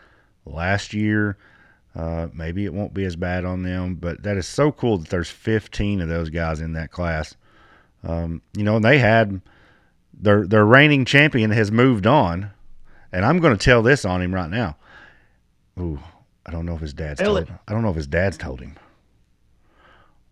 last 0.45 0.93
year. 0.93 1.37
Uh, 1.95 2.27
maybe 2.33 2.65
it 2.65 2.73
won't 2.73 2.93
be 2.93 3.03
as 3.05 3.15
bad 3.15 3.45
on 3.45 3.63
them, 3.63 3.95
but 3.95 4.23
that 4.23 4.37
is 4.37 4.47
so 4.47 4.71
cool 4.71 4.97
that 4.99 5.09
there's 5.09 5.29
15 5.29 6.01
of 6.01 6.09
those 6.09 6.29
guys 6.29 6.59
in 6.59 6.73
that 6.73 6.91
class. 6.91 7.35
Um, 8.03 8.41
you 8.55 8.63
know, 8.63 8.75
and 8.77 8.85
they 8.85 8.99
had 8.99 9.41
their 10.13 10.47
their 10.47 10.65
reigning 10.65 11.05
champion 11.05 11.51
has 11.51 11.71
moved 11.71 12.05
on, 12.05 12.51
and 13.11 13.25
I'm 13.25 13.39
going 13.39 13.57
to 13.57 13.63
tell 13.63 13.81
this 13.81 14.05
on 14.05 14.21
him 14.21 14.33
right 14.33 14.49
now. 14.49 14.77
Ooh, 15.79 15.99
I 16.45 16.51
don't 16.51 16.65
know 16.65 16.75
if 16.75 16.81
his 16.81 16.93
dad's 16.93 17.19
Tell 17.19 17.35
told. 17.35 17.51
I 17.67 17.73
don't 17.73 17.81
know 17.81 17.89
if 17.89 17.95
his 17.95 18.07
dad's 18.07 18.37
told 18.37 18.61
him. 18.61 18.77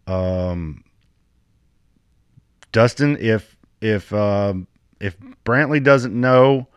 Um, 0.06 0.84
Dustin, 2.72 3.18
if 3.20 3.58
if 3.82 4.14
um, 4.14 4.68
if 5.00 5.18
Brantley 5.46 5.84
doesn't 5.84 6.14
know, 6.14 6.68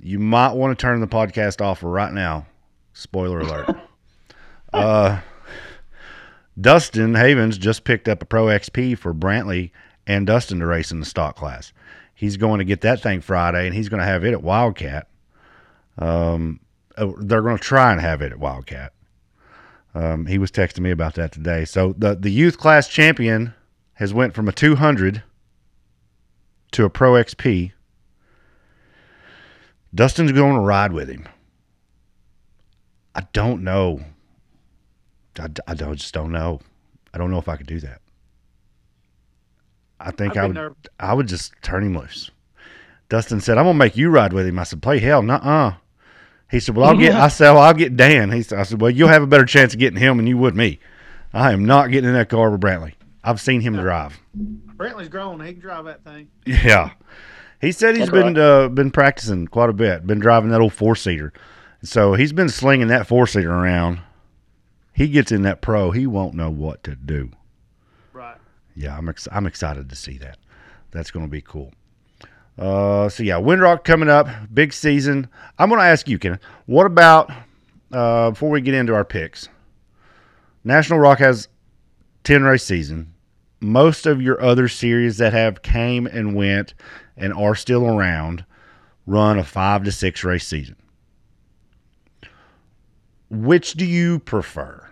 you 0.00 0.18
might 0.18 0.52
want 0.52 0.76
to 0.76 0.80
turn 0.80 1.00
the 1.00 1.06
podcast 1.06 1.60
off 1.60 1.82
right 1.82 2.12
now. 2.12 2.46
Spoiler 2.92 3.40
alert. 3.40 3.70
uh, 4.72 5.20
Dustin 6.60 7.14
Havens 7.14 7.58
just 7.58 7.84
picked 7.84 8.08
up 8.08 8.22
a 8.22 8.26
Pro 8.26 8.46
XP 8.46 8.98
for 8.98 9.14
Brantley 9.14 9.70
and 10.06 10.26
Dustin 10.26 10.58
to 10.60 10.66
race 10.66 10.90
in 10.90 11.00
the 11.00 11.06
stock 11.06 11.36
class. 11.36 11.72
He's 12.14 12.36
going 12.36 12.58
to 12.58 12.64
get 12.64 12.82
that 12.82 13.02
thing 13.02 13.20
Friday, 13.20 13.66
and 13.66 13.74
he's 13.74 13.88
going 13.88 14.00
to 14.00 14.06
have 14.06 14.24
it 14.24 14.32
at 14.32 14.42
Wildcat. 14.42 15.08
Um, 15.98 16.60
uh, 16.96 17.12
they're 17.18 17.42
going 17.42 17.56
to 17.56 17.62
try 17.62 17.92
and 17.92 18.00
have 18.00 18.22
it 18.22 18.32
at 18.32 18.38
Wildcat. 18.38 18.92
Um, 19.94 20.26
he 20.26 20.38
was 20.38 20.50
texting 20.50 20.80
me 20.80 20.90
about 20.90 21.14
that 21.14 21.32
today. 21.32 21.64
So 21.64 21.94
the 21.98 22.14
the 22.14 22.30
youth 22.30 22.58
class 22.58 22.88
champion 22.88 23.54
has 23.94 24.14
went 24.14 24.34
from 24.34 24.48
a 24.48 24.52
200 24.52 25.22
to 26.72 26.84
a 26.84 26.90
Pro 26.90 27.12
XP. 27.12 27.72
Dustin's 29.94 30.32
going 30.32 30.54
to 30.54 30.60
ride 30.60 30.92
with 30.92 31.08
him. 31.08 31.28
I 33.14 33.26
don't 33.32 33.62
know. 33.62 34.00
I, 35.38 35.48
I 35.66 35.74
don't 35.74 35.96
just 35.96 36.14
don't 36.14 36.32
know. 36.32 36.60
I 37.14 37.18
don't 37.18 37.30
know 37.30 37.38
if 37.38 37.48
I 37.48 37.56
could 37.56 37.66
do 37.66 37.80
that. 37.80 38.00
I 40.00 40.10
think 40.10 40.36
I'd 40.36 40.42
I 40.42 40.46
would. 40.46 40.54
nervous. 40.54 40.78
I 40.98 41.14
would 41.14 41.28
just 41.28 41.52
turn 41.62 41.84
him 41.84 41.96
loose. 41.96 42.30
Dustin 43.08 43.40
said, 43.40 43.58
"I'm 43.58 43.64
gonna 43.64 43.78
make 43.78 43.96
you 43.96 44.10
ride 44.10 44.32
with 44.32 44.46
him." 44.46 44.58
I 44.58 44.64
said, 44.64 44.82
"Play 44.82 44.98
hell, 44.98 45.22
nuh-uh." 45.22 45.74
He 46.50 46.60
said, 46.60 46.74
"Well, 46.76 46.88
I'll 46.88 46.96
get." 46.96 47.14
I 47.16 47.28
said, 47.28 47.52
well, 47.52 47.62
"I'll 47.62 47.74
get 47.74 47.96
Dan." 47.96 48.30
He 48.32 48.42
said, 48.42 48.58
"I 48.58 48.62
said, 48.64 48.80
well, 48.80 48.90
you'll 48.90 49.08
have 49.08 49.22
a 49.22 49.26
better 49.26 49.44
chance 49.44 49.74
of 49.74 49.80
getting 49.80 49.98
him 49.98 50.16
than 50.16 50.26
you 50.26 50.38
would 50.38 50.56
me. 50.56 50.80
I 51.32 51.52
am 51.52 51.64
not 51.64 51.90
getting 51.90 52.08
in 52.08 52.14
that 52.14 52.28
car 52.28 52.50
with 52.50 52.60
Brantley. 52.60 52.94
I've 53.24 53.40
seen 53.40 53.60
him 53.60 53.76
drive. 53.76 54.18
Brantley's 54.36 55.08
grown. 55.08 55.40
He 55.40 55.52
can 55.52 55.60
drive 55.60 55.84
that 55.84 56.02
thing. 56.04 56.28
Yeah, 56.44 56.90
he 57.60 57.70
said 57.72 57.96
he's 57.96 58.10
That's 58.10 58.24
been 58.24 58.36
uh, 58.36 58.68
been 58.68 58.90
practicing 58.90 59.46
quite 59.46 59.70
a 59.70 59.74
bit. 59.74 60.06
Been 60.06 60.18
driving 60.18 60.50
that 60.50 60.60
old 60.60 60.72
four 60.72 60.96
seater, 60.96 61.32
so 61.82 62.14
he's 62.14 62.32
been 62.32 62.48
slinging 62.48 62.88
that 62.88 63.06
four 63.06 63.26
seater 63.26 63.52
around. 63.52 64.00
He 64.92 65.08
gets 65.08 65.32
in 65.32 65.42
that 65.42 65.60
pro, 65.60 65.90
he 65.90 66.06
won't 66.06 66.34
know 66.34 66.50
what 66.50 66.82
to 66.84 66.94
do. 66.94 67.30
Right. 68.12 68.36
Yeah, 68.76 68.96
I'm 68.96 69.08
ex- 69.08 69.28
I'm 69.32 69.46
excited 69.46 69.88
to 69.90 69.96
see 69.96 70.18
that. 70.18 70.38
That's 70.90 71.10
going 71.10 71.24
to 71.26 71.30
be 71.30 71.40
cool. 71.40 71.72
Uh, 72.58 73.08
so 73.08 73.22
yeah, 73.22 73.36
Windrock 73.36 73.84
coming 73.84 74.10
up, 74.10 74.28
big 74.52 74.72
season. 74.72 75.28
I'm 75.58 75.68
going 75.70 75.80
to 75.80 75.86
ask 75.86 76.08
you, 76.08 76.18
Ken, 76.18 76.38
what 76.66 76.84
about 76.86 77.30
uh, 77.90 78.30
before 78.30 78.50
we 78.50 78.60
get 78.60 78.74
into 78.74 78.94
our 78.94 79.04
picks? 79.04 79.48
National 80.64 80.98
Rock 80.98 81.18
has 81.18 81.48
ten 82.24 82.42
race 82.42 82.64
season. 82.64 83.14
Most 83.60 84.06
of 84.06 84.20
your 84.20 84.40
other 84.42 84.68
series 84.68 85.18
that 85.18 85.32
have 85.32 85.62
came 85.62 86.06
and 86.06 86.34
went 86.34 86.74
and 87.16 87.32
are 87.32 87.54
still 87.54 87.86
around 87.86 88.44
run 89.06 89.38
a 89.38 89.44
five 89.44 89.84
to 89.84 89.92
six 89.92 90.22
race 90.24 90.46
season. 90.46 90.76
Which 93.32 93.72
do 93.72 93.86
you 93.86 94.18
prefer? 94.18 94.90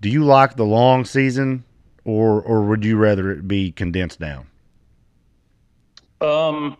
Do 0.00 0.08
you 0.08 0.24
like 0.24 0.56
the 0.56 0.64
long 0.64 1.04
season, 1.04 1.64
or 2.06 2.40
or 2.40 2.62
would 2.62 2.86
you 2.86 2.96
rather 2.96 3.30
it 3.30 3.46
be 3.46 3.70
condensed 3.70 4.18
down? 4.18 4.46
Um, 6.22 6.78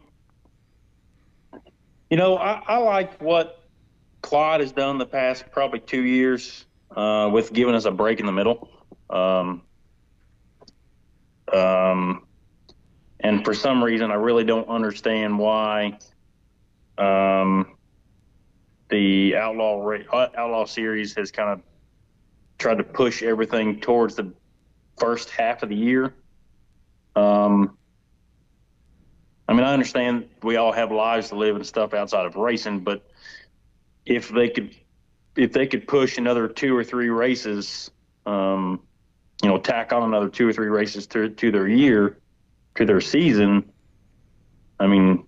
you 2.08 2.16
know, 2.16 2.38
I, 2.38 2.62
I 2.66 2.76
like 2.78 3.20
what 3.20 3.62
Clyde 4.22 4.60
has 4.60 4.72
done 4.72 4.96
the 4.96 5.04
past 5.04 5.44
probably 5.52 5.80
two 5.80 6.02
years 6.02 6.64
uh, 6.96 7.28
with 7.30 7.52
giving 7.52 7.74
us 7.74 7.84
a 7.84 7.90
break 7.90 8.18
in 8.18 8.24
the 8.24 8.32
middle. 8.32 8.70
Um, 9.10 9.60
um, 11.52 12.26
and 13.20 13.44
for 13.44 13.52
some 13.52 13.84
reason, 13.84 14.10
I 14.10 14.14
really 14.14 14.44
don't 14.44 14.66
understand 14.66 15.38
why 15.38 15.98
um, 16.96 17.76
the 18.92 19.34
outlaw 19.36 19.90
uh, 20.12 20.28
outlaw 20.36 20.66
series 20.66 21.14
has 21.16 21.30
kind 21.30 21.48
of 21.48 21.62
tried 22.58 22.76
to 22.76 22.84
push 22.84 23.22
everything 23.22 23.80
towards 23.80 24.14
the 24.16 24.32
first 24.98 25.30
half 25.30 25.62
of 25.62 25.70
the 25.70 25.74
year. 25.74 26.14
Um, 27.16 27.78
I 29.48 29.54
mean, 29.54 29.64
I 29.64 29.72
understand 29.72 30.28
we 30.42 30.56
all 30.56 30.72
have 30.72 30.92
lives 30.92 31.30
to 31.30 31.36
live 31.36 31.56
and 31.56 31.66
stuff 31.66 31.94
outside 31.94 32.26
of 32.26 32.36
racing, 32.36 32.80
but 32.80 33.10
if 34.04 34.28
they 34.28 34.50
could, 34.50 34.76
if 35.36 35.52
they 35.52 35.66
could 35.66 35.88
push 35.88 36.18
another 36.18 36.46
two 36.46 36.76
or 36.76 36.84
three 36.84 37.08
races, 37.08 37.90
um, 38.26 38.82
you 39.42 39.48
know, 39.48 39.58
tack 39.58 39.94
on 39.94 40.02
another 40.02 40.28
two 40.28 40.46
or 40.46 40.52
three 40.52 40.68
races 40.68 41.06
to 41.08 41.30
to 41.30 41.50
their 41.50 41.66
year, 41.66 42.18
to 42.74 42.84
their 42.84 43.00
season. 43.00 43.72
I 44.78 44.86
mean, 44.86 45.26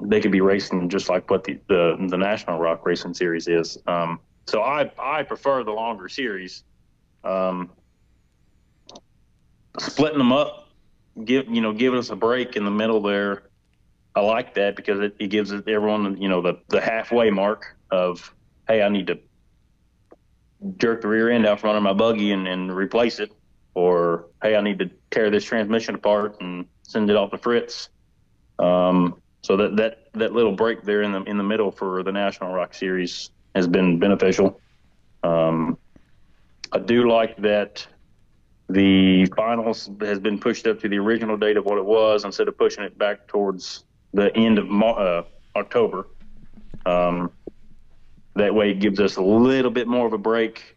they 0.00 0.20
could 0.20 0.32
be 0.32 0.40
racing 0.40 0.88
just 0.88 1.08
like 1.08 1.30
what 1.30 1.44
the 1.44 1.58
the, 1.68 1.96
the 2.08 2.16
National 2.16 2.58
Rock 2.58 2.84
Racing 2.86 3.14
Series 3.14 3.48
is. 3.48 3.78
Um, 3.86 4.20
so 4.46 4.62
I 4.62 4.90
I 4.98 5.22
prefer 5.22 5.64
the 5.64 5.72
longer 5.72 6.08
series. 6.08 6.64
Um, 7.24 7.70
splitting 9.78 10.18
them 10.18 10.32
up 10.32 10.68
give 11.24 11.48
you 11.48 11.60
know 11.60 11.72
giving 11.72 11.98
us 11.98 12.10
a 12.10 12.16
break 12.16 12.56
in 12.56 12.64
the 12.64 12.70
middle 12.70 13.00
there. 13.00 13.44
I 14.14 14.20
like 14.20 14.54
that 14.54 14.74
because 14.76 15.00
it, 15.00 15.16
it 15.18 15.28
gives 15.28 15.52
everyone 15.52 16.20
you 16.20 16.28
know 16.28 16.40
the 16.40 16.58
the 16.68 16.80
halfway 16.80 17.30
mark 17.30 17.76
of 17.90 18.34
hey 18.66 18.82
I 18.82 18.88
need 18.88 19.06
to 19.08 19.18
jerk 20.76 21.02
the 21.02 21.08
rear 21.08 21.30
end 21.30 21.46
out 21.46 21.60
from 21.60 21.70
under 21.70 21.80
my 21.80 21.92
buggy 21.92 22.32
and, 22.32 22.48
and 22.48 22.74
replace 22.74 23.20
it, 23.20 23.32
or 23.74 24.26
hey 24.42 24.56
I 24.56 24.60
need 24.60 24.78
to 24.80 24.90
tear 25.10 25.30
this 25.30 25.44
transmission 25.44 25.94
apart 25.94 26.40
and 26.40 26.66
send 26.82 27.10
it 27.10 27.16
off 27.16 27.30
to 27.30 27.38
fritz. 27.38 27.88
Um, 28.58 29.20
so 29.42 29.56
that 29.56 29.76
that 29.76 30.08
that 30.14 30.32
little 30.32 30.52
break 30.52 30.82
there 30.82 31.02
in 31.02 31.12
the 31.12 31.22
in 31.24 31.36
the 31.38 31.44
middle 31.44 31.70
for 31.70 32.02
the 32.02 32.12
National 32.12 32.52
Rock 32.52 32.74
Series 32.74 33.30
has 33.54 33.66
been 33.66 33.98
beneficial. 33.98 34.60
Um, 35.22 35.78
I 36.72 36.78
do 36.78 37.08
like 37.08 37.36
that 37.38 37.86
the 38.68 39.26
finals 39.36 39.90
has 40.00 40.18
been 40.18 40.38
pushed 40.38 40.66
up 40.66 40.80
to 40.80 40.88
the 40.88 40.98
original 40.98 41.36
date 41.36 41.56
of 41.56 41.64
what 41.64 41.78
it 41.78 41.84
was 41.84 42.24
instead 42.24 42.48
of 42.48 42.58
pushing 42.58 42.84
it 42.84 42.98
back 42.98 43.26
towards 43.26 43.84
the 44.12 44.34
end 44.36 44.58
of 44.58 44.70
uh, 44.70 45.22
October. 45.56 46.08
Um, 46.84 47.30
that 48.34 48.54
way, 48.54 48.70
it 48.70 48.80
gives 48.80 49.00
us 49.00 49.16
a 49.16 49.22
little 49.22 49.70
bit 49.70 49.88
more 49.88 50.06
of 50.06 50.12
a 50.12 50.18
break 50.18 50.76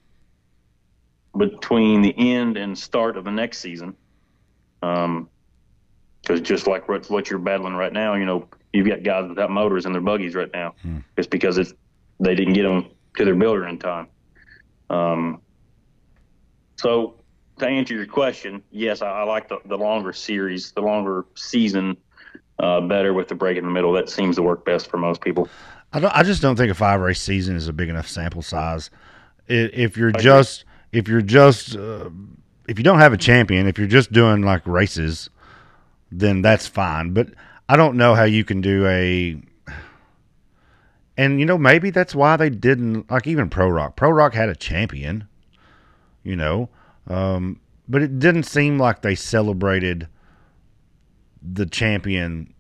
between 1.38 2.02
the 2.02 2.14
end 2.18 2.58
and 2.58 2.78
start 2.78 3.18
of 3.18 3.24
the 3.24 3.32
next 3.32 3.60
season. 3.60 3.96
Because 6.22 6.42
just 6.42 6.68
like 6.68 6.88
what, 6.88 7.10
what 7.10 7.30
you're 7.30 7.40
battling 7.40 7.74
right 7.74 7.92
now, 7.92 8.14
you 8.14 8.26
know, 8.26 8.48
you've 8.74 8.88
got 8.88 9.04
guys 9.04 9.28
without 9.28 9.50
motors 9.50 9.86
in 9.86 9.92
their 9.92 10.02
buggies 10.02 10.36
right 10.36 10.52
now. 10.54 10.76
Hmm. 10.82 11.00
It's 11.18 11.28
because 11.28 11.58
it's 11.58 11.74
they 12.20 12.36
didn't 12.36 12.54
get 12.54 12.64
them 12.64 12.88
to 13.18 13.26
their 13.26 13.36
builder 13.36 13.68
in 13.68 13.80
time. 13.80 14.08
Um, 14.90 15.42
so 16.78 17.16
to 17.60 17.68
answer 17.68 17.96
your 17.96 18.06
question, 18.06 18.62
yes, 18.72 19.02
I, 19.02 19.10
I 19.10 19.24
like 19.24 19.50
the, 19.50 19.60
the 19.66 19.78
longer 19.78 20.14
series, 20.14 20.72
the 20.72 20.82
longer 20.82 21.26
season 21.36 21.98
uh, 22.60 22.82
better 22.82 23.14
with 23.14 23.28
the 23.28 23.36
break 23.36 23.58
in 23.58 23.66
the 23.66 23.72
middle. 23.72 23.92
That 23.94 24.10
seems 24.10 24.36
to 24.36 24.44
work 24.44 24.66
best 24.66 24.88
for 24.88 24.98
most 24.98 25.22
people. 25.22 25.50
I, 25.94 26.00
don't, 26.00 26.16
I 26.16 26.24
just 26.24 26.42
don't 26.42 26.56
think 26.56 26.72
a 26.72 26.76
five 26.76 27.02
race 27.02 27.22
season 27.22 27.56
is 27.56 27.68
a 27.68 27.74
big 27.74 27.90
enough 27.90 28.08
sample 28.08 28.42
size. 28.42 28.90
If 29.48 29.98
you're 29.98 30.12
just 30.12 30.66
if 30.92 31.08
you're 31.08 31.22
just 31.22 31.76
uh, 31.76 32.10
if 32.68 32.78
you 32.78 32.84
don't 32.84 33.00
have 33.00 33.12
a 33.12 33.18
champion, 33.18 33.68
if 33.68 33.78
you're 33.78 33.88
just 33.88 34.12
doing 34.12 34.44
like 34.44 34.66
races, 34.66 35.30
then 36.12 36.42
that's 36.42 36.68
fine. 36.68 37.14
But 37.14 37.30
I 37.70 37.78
don't 37.78 37.96
know 37.96 38.16
how 38.16 38.24
you 38.24 38.44
can 38.44 38.62
do 38.62 38.86
a 38.86 39.42
and 41.18 41.40
you 41.40 41.46
know 41.46 41.58
maybe 41.58 41.90
that's 41.90 42.16
why 42.16 42.36
they 42.38 42.50
didn't 42.50 43.10
like 43.12 43.28
even 43.28 43.50
Pro 43.50 43.70
Rock. 43.70 43.96
Pro 43.96 44.10
Rock 44.10 44.34
had 44.34 44.50
a 44.50 44.56
champion, 44.56 45.28
you 46.24 46.36
know, 46.36 46.70
um, 47.08 47.60
but 47.88 48.02
it 48.02 48.20
didn't 48.20 48.44
seem 48.44 48.78
like 48.78 49.02
they 49.02 49.16
celebrated 49.16 50.08
the 51.42 51.66
champion 51.66 52.54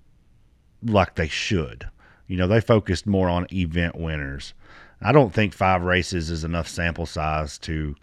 like 0.83 1.15
they 1.15 1.27
should. 1.27 1.87
You 2.27 2.37
know, 2.37 2.47
they 2.47 2.61
focused 2.61 3.05
more 3.05 3.29
on 3.29 3.47
event 3.51 3.95
winners. 3.95 4.53
I 5.01 5.11
don't 5.11 5.33
think 5.33 5.53
five 5.53 5.83
races 5.83 6.29
is 6.29 6.43
enough 6.43 6.67
sample 6.67 7.05
size 7.05 7.57
to 7.59 7.95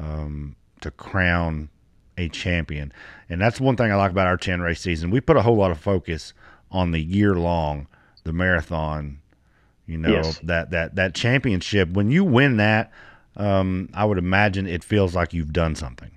um, 0.00 0.56
to 0.80 0.90
crown 0.90 1.68
a 2.18 2.28
champion. 2.28 2.92
And 3.30 3.40
that's 3.40 3.60
one 3.60 3.76
thing 3.76 3.90
I 3.90 3.94
like 3.94 4.10
about 4.10 4.26
our 4.26 4.36
10 4.36 4.60
race 4.60 4.80
season. 4.80 5.10
We 5.10 5.20
put 5.20 5.36
a 5.36 5.42
whole 5.42 5.56
lot 5.56 5.70
of 5.70 5.78
focus 5.78 6.34
on 6.70 6.90
the 6.90 7.00
year 7.00 7.34
long, 7.34 7.86
the 8.24 8.32
marathon, 8.32 9.20
you 9.86 9.96
know, 9.96 10.10
yes. 10.10 10.38
that, 10.42 10.70
that, 10.70 10.96
that 10.96 11.14
championship. 11.14 11.90
When 11.90 12.10
you 12.10 12.24
win 12.24 12.58
that, 12.58 12.92
um, 13.36 13.88
I 13.94 14.04
would 14.04 14.18
imagine 14.18 14.66
it 14.66 14.84
feels 14.84 15.14
like 15.14 15.32
you've 15.32 15.52
done 15.52 15.74
something. 15.74 16.10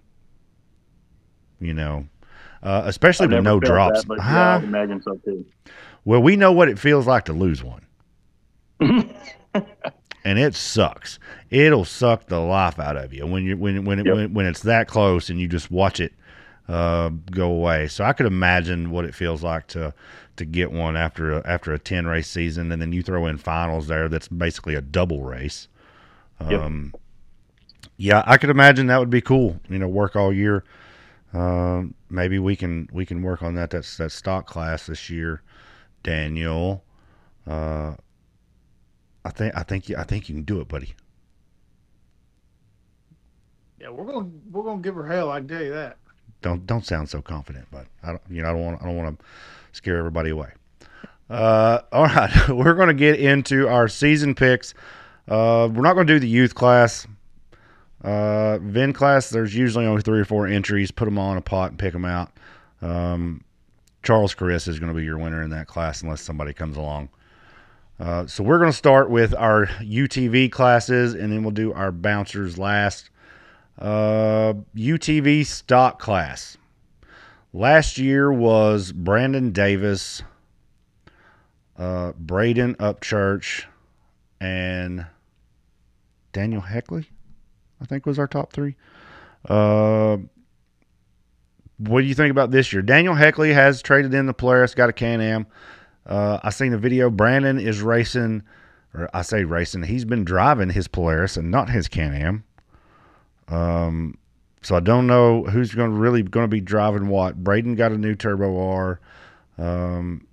You 1.60 1.76
know, 1.76 2.08
uh, 2.64 2.82
especially 2.86 3.28
with 3.28 3.44
no 3.44 3.60
drops. 3.60 4.02
That, 4.02 4.08
but 4.08 4.18
yeah, 4.18 4.56
I 4.56 4.64
imagine 4.64 5.00
so 5.04 5.16
too. 5.24 5.46
Well, 6.04 6.24
we 6.24 6.36
know 6.36 6.52
what 6.52 6.70
it 6.70 6.80
feels 6.80 7.06
like 7.06 7.26
to 7.26 7.34
lose 7.34 7.64
one. 7.64 7.86
and 10.24 10.40
it 10.40 10.56
sucks. 10.56 11.20
It'll 11.50 11.86
suck 11.86 12.28
the 12.28 12.40
life 12.40 12.80
out 12.80 12.98
of 12.98 13.14
you 13.14 13.26
when 13.26 13.44
you 13.44 13.58
when 13.58 13.86
when 13.86 14.00
it, 14.00 14.06
yep. 14.06 14.16
when, 14.16 14.34
when 14.34 14.46
it's 14.46 14.62
that 14.62 14.88
close 14.88 15.30
and 15.30 15.40
you 15.40 15.48
just 15.48 15.72
watch 15.72 16.00
it 16.00 16.14
uh, 16.68 17.10
go 17.32 17.52
away. 17.52 17.88
So 17.88 18.04
I 18.04 18.14
could 18.14 18.26
imagine 18.26 18.92
what 18.92 19.06
it 19.06 19.16
feels 19.16 19.44
like 19.44 19.68
to 19.68 19.94
to 20.38 20.46
get 20.46 20.72
one 20.72 20.96
after 20.96 21.34
a, 21.34 21.48
after 21.48 21.74
a 21.74 21.80
ten 21.80 22.08
race 22.08 22.30
season, 22.30 22.72
and 22.72 22.82
then 22.82 22.94
you 22.94 23.04
throw 23.04 23.26
in 23.28 23.38
finals 23.38 23.88
there. 23.88 24.10
That's 24.10 24.28
basically 24.28 24.76
a 24.76 24.82
double 24.82 25.24
race. 25.24 25.68
Um, 26.40 26.92
yep 26.94 27.02
yeah, 28.02 28.24
I 28.26 28.38
could 28.38 28.50
imagine 28.50 28.88
that 28.88 28.98
would 28.98 29.12
be 29.12 29.22
cool. 29.22 29.60
You 29.70 29.78
know, 29.78 29.88
work 29.88 30.16
all 30.16 30.34
year. 30.34 30.64
Uh, 31.36 31.84
maybe 32.10 32.40
we 32.40 32.56
can 32.56 32.90
we 32.92 33.06
can 33.06 33.22
work 33.22 33.44
on 33.44 33.54
that. 33.56 33.70
That's 33.70 33.96
that 33.98 34.12
stock 34.12 34.48
class 34.48 34.88
this 34.88 35.08
year, 35.08 35.44
Daniel. 36.02 36.84
Uh, 37.46 37.94
I 39.24 39.30
think 39.30 39.56
I 39.56 39.64
think 39.64 39.90
you 39.90 39.98
I 39.98 40.04
think 40.04 40.30
you 40.30 40.36
can 40.36 40.44
do 40.44 40.62
it, 40.62 40.68
buddy. 40.68 40.94
Yeah, 43.80 43.90
we're 43.90 44.06
gonna 44.06 44.30
we're 44.52 44.64
gonna 44.64 44.82
give 44.82 44.96
her 44.96 45.08
hell. 45.08 45.32
I 45.32 45.40
can 45.40 45.48
tell 45.48 45.64
you 45.64 45.72
that. 45.74 45.98
Don't 46.42 46.66
don't 46.66 46.86
sound 46.86 47.10
so 47.10 47.22
confident, 47.22 47.68
but 47.72 47.88
I 48.04 48.10
don't 48.10 48.22
you 48.30 48.42
know 48.42 48.50
I 48.50 48.52
don't 48.54 48.66
want 48.66 48.82
I 48.82 48.86
don't 48.86 48.98
want 48.98 49.20
to 49.20 49.26
scare 49.74 49.98
everybody 49.98 50.30
away. 50.30 50.52
Uh, 51.30 51.82
all 51.92 52.06
right, 52.06 52.32
we're 52.50 52.74
gonna 52.74 52.94
get 52.94 53.20
into 53.20 53.68
our 53.68 53.88
season 53.88 54.36
picks. 54.36 54.74
Uh, 55.28 55.70
we're 55.72 55.84
not 55.84 55.94
gonna 55.94 56.06
do 56.06 56.20
the 56.20 56.28
youth 56.28 56.56
class. 56.56 57.08
Uh, 58.04 58.58
VIN 58.60 58.94
class, 58.94 59.30
there's 59.30 59.56
usually 59.56 59.86
only 59.86 60.02
three 60.02 60.20
or 60.20 60.26
four 60.26 60.48
entries. 60.48 60.90
Put 60.90 61.06
them 61.06 61.20
all 61.20 61.32
in 61.32 61.38
a 61.38 61.42
pot 61.42 61.70
and 61.70 61.80
pick 61.80 61.94
them 61.94 62.06
out. 62.06 62.32
Um, 62.82 63.44
Charles 64.04 64.34
Chris 64.34 64.68
is 64.68 64.80
going 64.80 64.92
to 64.92 64.98
be 64.98 65.06
your 65.06 65.18
winner 65.18 65.42
in 65.44 65.52
that 65.52 65.68
class 65.68 66.02
unless 66.02 66.22
somebody 66.22 66.54
comes 66.54 66.78
along. 66.78 67.10
Uh, 68.02 68.26
so 68.26 68.44
we're 68.44 68.58
going 68.58 68.72
to 68.72 68.76
start 68.76 69.12
with 69.12 69.36
our 69.36 69.68
UTV 69.68 70.52
classes 70.52 71.14
and 71.14 71.32
then 71.32 71.44
we'll 71.44 71.52
do 71.52 71.72
our 71.72 71.92
bouncers 71.92 72.58
last. 72.58 73.12
Uh, 73.78 74.54
UTV 74.76 75.46
stock 75.46 76.00
class. 76.00 76.58
Last 77.54 78.00
year 78.00 78.34
was 78.34 78.92
Brandon 78.92 79.52
Davis, 79.52 80.24
uh, 81.78 82.14
Braden 82.14 82.74
Upchurch, 82.76 83.66
and 84.40 85.06
Daniel 86.34 86.62
Heckley. 86.62 87.06
I 87.80 87.86
think 87.86 88.08
was 88.08 88.18
our 88.18 88.28
top 88.28 88.52
three. 88.52 88.78
Uh, 89.48 90.18
what 91.78 92.02
do 92.02 92.08
you 92.08 92.16
think 92.16 92.32
about 92.32 92.50
this 92.50 92.74
year? 92.74 92.82
Daniel 92.82 93.14
Heckley 93.14 93.54
has 93.54 93.84
traded 93.84 94.16
in 94.16 94.26
the 94.26 94.34
Polaris, 94.34 94.74
got 94.74 94.90
a 94.90 94.94
Can 94.94 95.22
Am. 95.22 95.46
Uh, 96.06 96.40
I 96.44 96.50
seen 96.50 96.74
a 96.74 96.78
video. 96.78 97.10
Brandon 97.10 97.60
is 97.60 97.82
racing, 97.82 98.44
or 98.94 99.10
I 99.14 99.22
say 99.22 99.44
racing. 99.44 99.84
He's 99.84 100.06
been 100.06 100.24
driving 100.24 100.70
his 100.70 100.88
Polaris 100.88 101.38
and 101.38 101.52
not 101.52 101.70
his 101.70 101.88
Can 101.88 102.14
Am. 102.14 102.44
Um, 103.48 104.18
so 104.62 104.76
I 104.76 104.80
don't 104.80 105.08
know 105.08 105.44
who's 105.44 105.74
going 105.74 105.92
to 105.92 105.96
really 105.96 106.24
going 106.24 106.44
to 106.44 106.48
be 106.48 106.62
driving 106.62 107.08
what. 107.08 107.44
Braden 107.44 107.76
got 107.76 107.92
a 107.92 107.98
new 107.98 108.16
Turbo 108.16 108.60
R. 108.60 109.00
Um, 109.58 110.28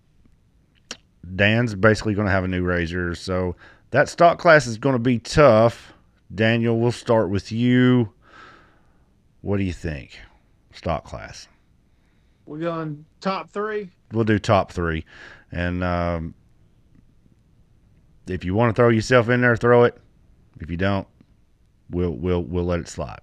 Dan's 1.34 1.74
basically 1.74 2.14
going 2.14 2.26
to 2.26 2.32
have 2.32 2.44
a 2.44 2.48
new 2.48 2.62
Razor. 2.62 3.14
So 3.14 3.56
that 3.90 4.08
stock 4.08 4.38
class 4.38 4.66
is 4.66 4.78
going 4.78 4.94
to 4.94 4.98
be 4.98 5.18
tough. 5.18 5.92
Daniel, 6.34 6.78
we'll 6.78 6.92
start 6.92 7.30
with 7.30 7.50
you. 7.50 8.12
What 9.40 9.56
do 9.56 9.62
you 9.62 9.72
think? 9.72 10.18
Stock 10.72 11.04
class. 11.04 11.48
We're 12.46 12.58
going 12.58 13.04
top 13.20 13.50
three. 13.50 13.90
We'll 14.12 14.24
do 14.24 14.38
top 14.38 14.72
three, 14.72 15.04
and 15.52 15.84
um, 15.84 16.34
if 18.26 18.44
you 18.44 18.54
want 18.54 18.74
to 18.74 18.80
throw 18.80 18.88
yourself 18.88 19.28
in 19.28 19.42
there, 19.42 19.56
throw 19.56 19.84
it. 19.84 19.98
If 20.60 20.70
you 20.70 20.76
don't, 20.76 21.06
we'll 21.90 22.12
we'll 22.12 22.42
we'll 22.42 22.64
let 22.64 22.80
it 22.80 22.88
slide. 22.88 23.20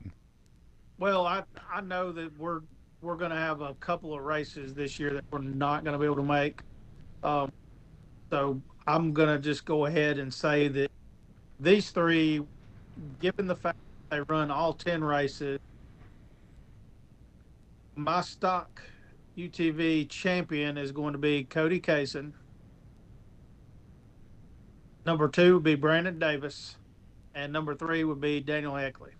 Well, 0.99 1.25
I 1.25 1.43
I 1.71 1.81
know 1.81 2.11
that 2.11 2.38
we're 2.38 2.61
we're 3.01 3.15
going 3.15 3.31
to 3.31 3.38
have 3.38 3.61
a 3.61 3.73
couple 3.75 4.13
of 4.13 4.23
races 4.23 4.73
this 4.73 4.99
year 4.99 5.13
that 5.13 5.23
we're 5.31 5.39
not 5.39 5.83
going 5.83 5.93
to 5.93 5.99
be 5.99 6.05
able 6.05 6.15
to 6.15 6.23
make. 6.23 6.61
Um, 7.23 7.51
so 8.29 8.61
I'm 8.88 9.13
going 9.13 9.29
to 9.29 9.39
just 9.39 9.65
go 9.65 9.86
ahead 9.86 10.17
and 10.17 10.33
say 10.33 10.67
that 10.69 10.91
these 11.59 11.91
three, 11.91 12.41
given 13.19 13.47
the 13.47 13.55
fact 13.55 13.77
they 14.09 14.21
run 14.21 14.49
all 14.51 14.73
10 14.73 15.03
races, 15.03 15.59
my 17.95 18.21
stock 18.21 18.81
UTV 19.38 20.09
champion 20.09 20.77
is 20.77 20.91
going 20.91 21.13
to 21.13 21.19
be 21.19 21.43
Cody 21.43 21.79
Kaysen. 21.79 22.33
Number 25.05 25.27
two 25.27 25.55
would 25.55 25.63
be 25.63 25.75
Brandon 25.75 26.17
Davis. 26.17 26.77
And 27.33 27.51
number 27.51 27.75
three 27.75 28.03
would 28.03 28.21
be 28.21 28.39
Daniel 28.39 28.73
Heckley. 28.73 29.11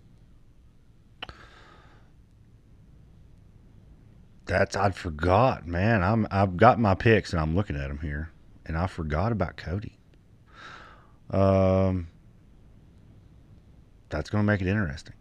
That's 4.46 4.76
I 4.76 4.90
forgot, 4.90 5.66
man. 5.66 6.02
I'm 6.02 6.26
I've 6.30 6.56
got 6.56 6.78
my 6.80 6.94
picks 6.94 7.32
and 7.32 7.40
I'm 7.40 7.54
looking 7.54 7.76
at 7.76 7.88
them 7.88 7.98
here, 7.98 8.30
and 8.64 8.76
I 8.78 8.86
forgot 8.86 9.32
about 9.32 9.56
Cody. 9.56 9.98
Um, 11.30 12.06
that's 14.08 14.30
going 14.30 14.42
to 14.42 14.46
make 14.46 14.60
it 14.60 14.68
interesting. 14.68 15.14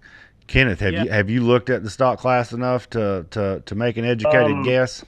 Kenneth, 0.48 0.80
have 0.80 0.94
Yeah. 0.94 1.04
you 1.04 1.10
have 1.10 1.30
you 1.30 1.42
looked 1.42 1.70
at 1.70 1.84
the 1.84 1.90
stock 1.90 2.20
class 2.20 2.54
enough 2.54 2.90
to 2.92 3.26
to 3.32 3.62
to 3.66 3.76
make 3.76 3.98
an 3.98 4.06
educated 4.06 4.52
Um, 4.52 4.64
guess? 4.64 5.04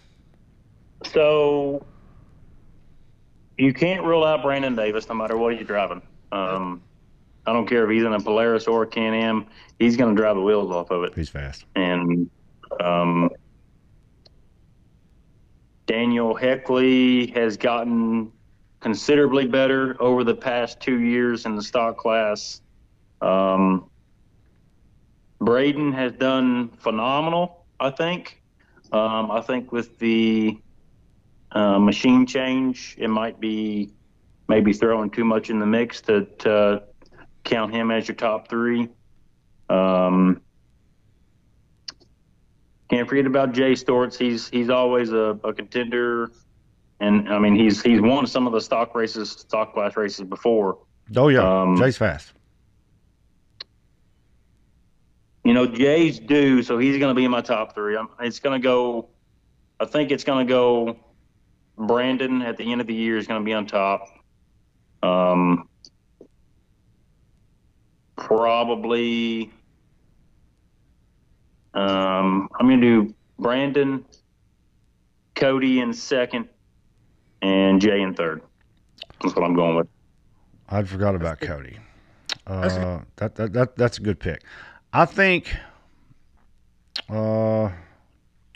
So 1.03 1.85
you 3.57 3.73
can't 3.73 4.03
rule 4.03 4.23
out 4.23 4.41
Brandon 4.41 4.75
Davis 4.75 5.07
no 5.09 5.15
matter 5.15 5.37
what 5.37 5.55
he's 5.55 5.65
driving. 5.67 6.01
Um, 6.31 6.81
I 7.45 7.53
don't 7.53 7.67
care 7.67 7.83
if 7.85 7.89
he's 7.91 8.03
in 8.03 8.13
a 8.13 8.19
Polaris 8.19 8.67
or 8.67 8.83
a 8.83 8.87
Can-Am. 8.87 9.45
He's 9.79 9.95
going 9.95 10.15
to 10.15 10.19
drive 10.21 10.35
the 10.35 10.41
wheels 10.41 10.69
off 10.71 10.91
of 10.91 11.03
it. 11.03 11.13
He's 11.15 11.29
fast. 11.29 11.65
And 11.75 12.29
um, 12.81 13.29
Daniel 15.85 16.35
Heckley 16.35 17.33
has 17.33 17.57
gotten 17.57 18.31
considerably 18.79 19.47
better 19.47 19.95
over 20.01 20.23
the 20.23 20.35
past 20.35 20.79
two 20.79 20.99
years 20.99 21.45
in 21.45 21.55
the 21.55 21.63
stock 21.63 21.97
class. 21.97 22.61
Um, 23.21 23.89
Braden 25.39 25.91
has 25.93 26.13
done 26.13 26.69
phenomenal, 26.69 27.65
I 27.79 27.91
think. 27.91 28.41
Um, 28.91 29.31
I 29.31 29.41
think 29.41 29.71
with 29.71 29.99
the 29.99 30.57
uh, 31.51 31.79
machine 31.79 32.25
change, 32.25 32.95
it 32.97 33.09
might 33.09 33.39
be 33.39 33.91
maybe 34.47 34.73
throwing 34.73 35.09
too 35.09 35.25
much 35.25 35.49
in 35.49 35.59
the 35.59 35.65
mix 35.65 36.01
to, 36.01 36.25
to 36.39 36.83
count 37.43 37.73
him 37.73 37.91
as 37.91 38.07
your 38.07 38.15
top 38.15 38.47
three. 38.47 38.89
Um, 39.69 40.41
can't 42.89 43.07
forget 43.07 43.25
about 43.25 43.51
Jay 43.51 43.73
Storts. 43.73 44.17
He's 44.17 44.47
he's 44.49 44.69
always 44.69 45.11
a, 45.11 45.37
a 45.43 45.53
contender, 45.53 46.31
and 47.01 47.27
I 47.27 47.37
mean 47.37 47.55
he's 47.55 47.81
he's 47.81 47.99
won 47.99 48.25
some 48.27 48.47
of 48.47 48.53
the 48.53 48.61
stock 48.61 48.95
races, 48.95 49.29
stock 49.31 49.73
class 49.73 49.97
races 49.97 50.25
before. 50.25 50.77
Oh 51.15 51.27
yeah, 51.27 51.61
Um, 51.61 51.75
Jay's 51.77 51.97
fast. 51.97 52.31
You 55.47 55.53
know, 55.53 55.65
Jay's 55.65 56.19
due, 56.19 56.61
so 56.61 56.77
he's 56.77 56.97
going 56.97 57.09
to 57.09 57.15
be 57.15 57.23
in 57.23 57.31
my 57.31 57.39
top 57.39 57.73
three. 57.73 57.95
I'm, 57.95 58.09
it's 58.19 58.37
going 58.37 58.61
to 58.61 58.61
go. 58.61 59.07
I 59.79 59.85
think 59.85 60.11
it's 60.11 60.25
going 60.25 60.45
to 60.45 60.51
go. 60.51 60.97
Brandon 61.77 62.41
at 62.41 62.57
the 62.57 62.69
end 62.69 62.81
of 62.81 62.87
the 62.87 62.93
year 62.93 63.15
is 63.15 63.27
going 63.27 63.39
to 63.39 63.45
be 63.45 63.53
on 63.53 63.65
top. 63.65 64.09
Um, 65.01 65.69
probably. 68.17 69.49
Um, 71.73 72.49
I'm 72.59 72.67
going 72.67 72.81
to 72.81 73.05
do 73.05 73.15
Brandon, 73.39 74.03
Cody 75.33 75.79
in 75.79 75.93
second, 75.93 76.49
and 77.41 77.79
Jay 77.79 78.01
in 78.01 78.15
third. 78.15 78.41
That's 79.21 79.33
what 79.33 79.45
I'm 79.45 79.55
going 79.55 79.77
with. 79.77 79.87
I'd 80.67 80.89
forgot 80.89 81.15
about 81.15 81.39
Cody. 81.39 81.77
Uh, 82.45 82.99
that, 83.15 83.35
that 83.35 83.53
that 83.53 83.77
that's 83.77 83.97
a 83.97 84.01
good 84.01 84.19
pick. 84.19 84.43
I 84.97 85.05
think. 85.05 85.55
Uh, 87.07 87.69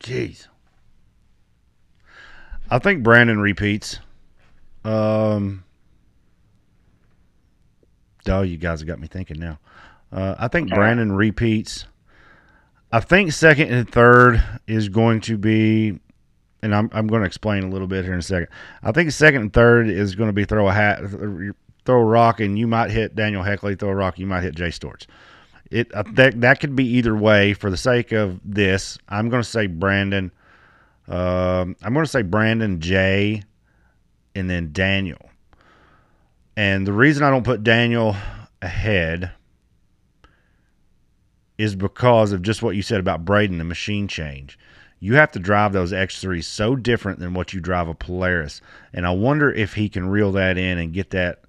jeez. 0.02 0.48
I 2.68 2.80
think 2.80 3.04
Brandon 3.04 3.40
repeats. 3.40 4.00
Um. 4.84 5.64
Oh, 8.28 8.42
you 8.42 8.58
guys 8.58 8.80
have 8.80 8.88
got 8.88 9.00
me 9.00 9.08
thinking 9.08 9.40
now. 9.40 9.60
Uh, 10.12 10.34
I 10.40 10.48
think 10.48 10.70
Brandon 10.70 11.12
repeats. 11.12 11.86
I 12.92 13.02
think 13.02 13.34
second 13.34 13.72
and 13.72 13.88
third 13.88 14.44
is 14.66 14.90
going 14.90 15.22
to 15.22 15.38
be, 15.38 16.00
and 16.64 16.74
I'm 16.74 16.90
I'm 16.92 17.06
going 17.06 17.22
to 17.22 17.28
explain 17.28 17.66
a 17.66 17.70
little 17.70 17.88
bit 17.88 18.04
here 18.04 18.14
in 18.14 18.20
a 18.20 18.24
second. 18.24 18.48
I 18.82 18.92
think 18.92 19.12
second 19.12 19.42
and 19.42 19.54
third 19.54 19.88
is 19.90 20.16
going 20.16 20.30
to 20.30 20.34
be 20.34 20.46
throw 20.46 20.68
a 20.68 20.74
hat, 20.74 21.02
throw 21.86 22.02
a 22.02 22.04
rock, 22.04 22.40
and 22.40 22.58
you 22.58 22.66
might 22.66 22.90
hit 22.90 23.16
Daniel 23.16 23.44
Heckley. 23.44 23.78
Throw 23.78 23.90
a 23.90 23.96
rock, 23.96 24.18
you 24.18 24.26
might 24.26 24.42
hit 24.42 24.56
Jay 24.56 24.70
Storts. 24.70 25.06
It 25.72 25.94
uh, 25.94 26.04
that 26.14 26.42
that 26.42 26.60
could 26.60 26.76
be 26.76 26.86
either 26.86 27.16
way. 27.16 27.54
For 27.54 27.72
the 27.72 27.78
sake 27.78 28.12
of 28.12 28.40
this, 28.44 28.98
I'm 29.10 29.30
going 29.30 29.42
to 29.42 29.50
say 29.50 29.68
Brandon. 29.68 30.32
Um, 31.08 31.76
I'm 31.82 31.94
going 31.94 32.06
to 32.06 32.12
say 32.12 32.22
Brandon 32.22 32.80
Jay, 32.80 33.44
and 34.36 34.50
then 34.50 34.72
Daniel. 34.74 35.30
And 36.56 36.86
the 36.86 36.94
reason 36.94 37.24
I 37.24 37.30
don't 37.30 37.46
put 37.46 37.64
Daniel 37.64 38.16
ahead 38.62 39.32
is 41.58 41.76
because 41.76 42.32
of 42.32 42.42
just 42.42 42.62
what 42.62 42.76
you 42.76 42.82
said 42.82 43.00
about 43.00 43.24
Braden, 43.24 43.58
the 43.58 43.64
machine 43.64 44.08
change. 44.08 44.60
You 45.00 45.16
have 45.16 45.32
to 45.32 45.40
drive 45.40 45.74
those 45.74 45.92
X3s 45.92 46.44
so 46.44 46.76
different 46.76 47.20
than 47.20 47.34
what 47.34 47.54
you 47.54 47.60
drive 47.62 47.88
a 47.88 47.96
Polaris. 47.96 48.62
And 48.94 49.08
I 49.08 49.12
wonder 49.12 49.52
if 49.52 49.74
he 49.74 49.90
can 49.90 50.10
reel 50.10 50.32
that 50.34 50.58
in 50.58 50.78
and 50.78 50.94
get 50.94 51.12
that 51.12 51.42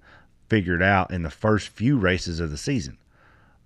figured 0.49 0.81
out 0.81 1.11
in 1.11 1.23
the 1.23 1.29
first 1.29 1.69
few 1.69 1.97
races 1.97 2.39
of 2.39 2.49
the 2.49 2.57
season. 2.57 2.97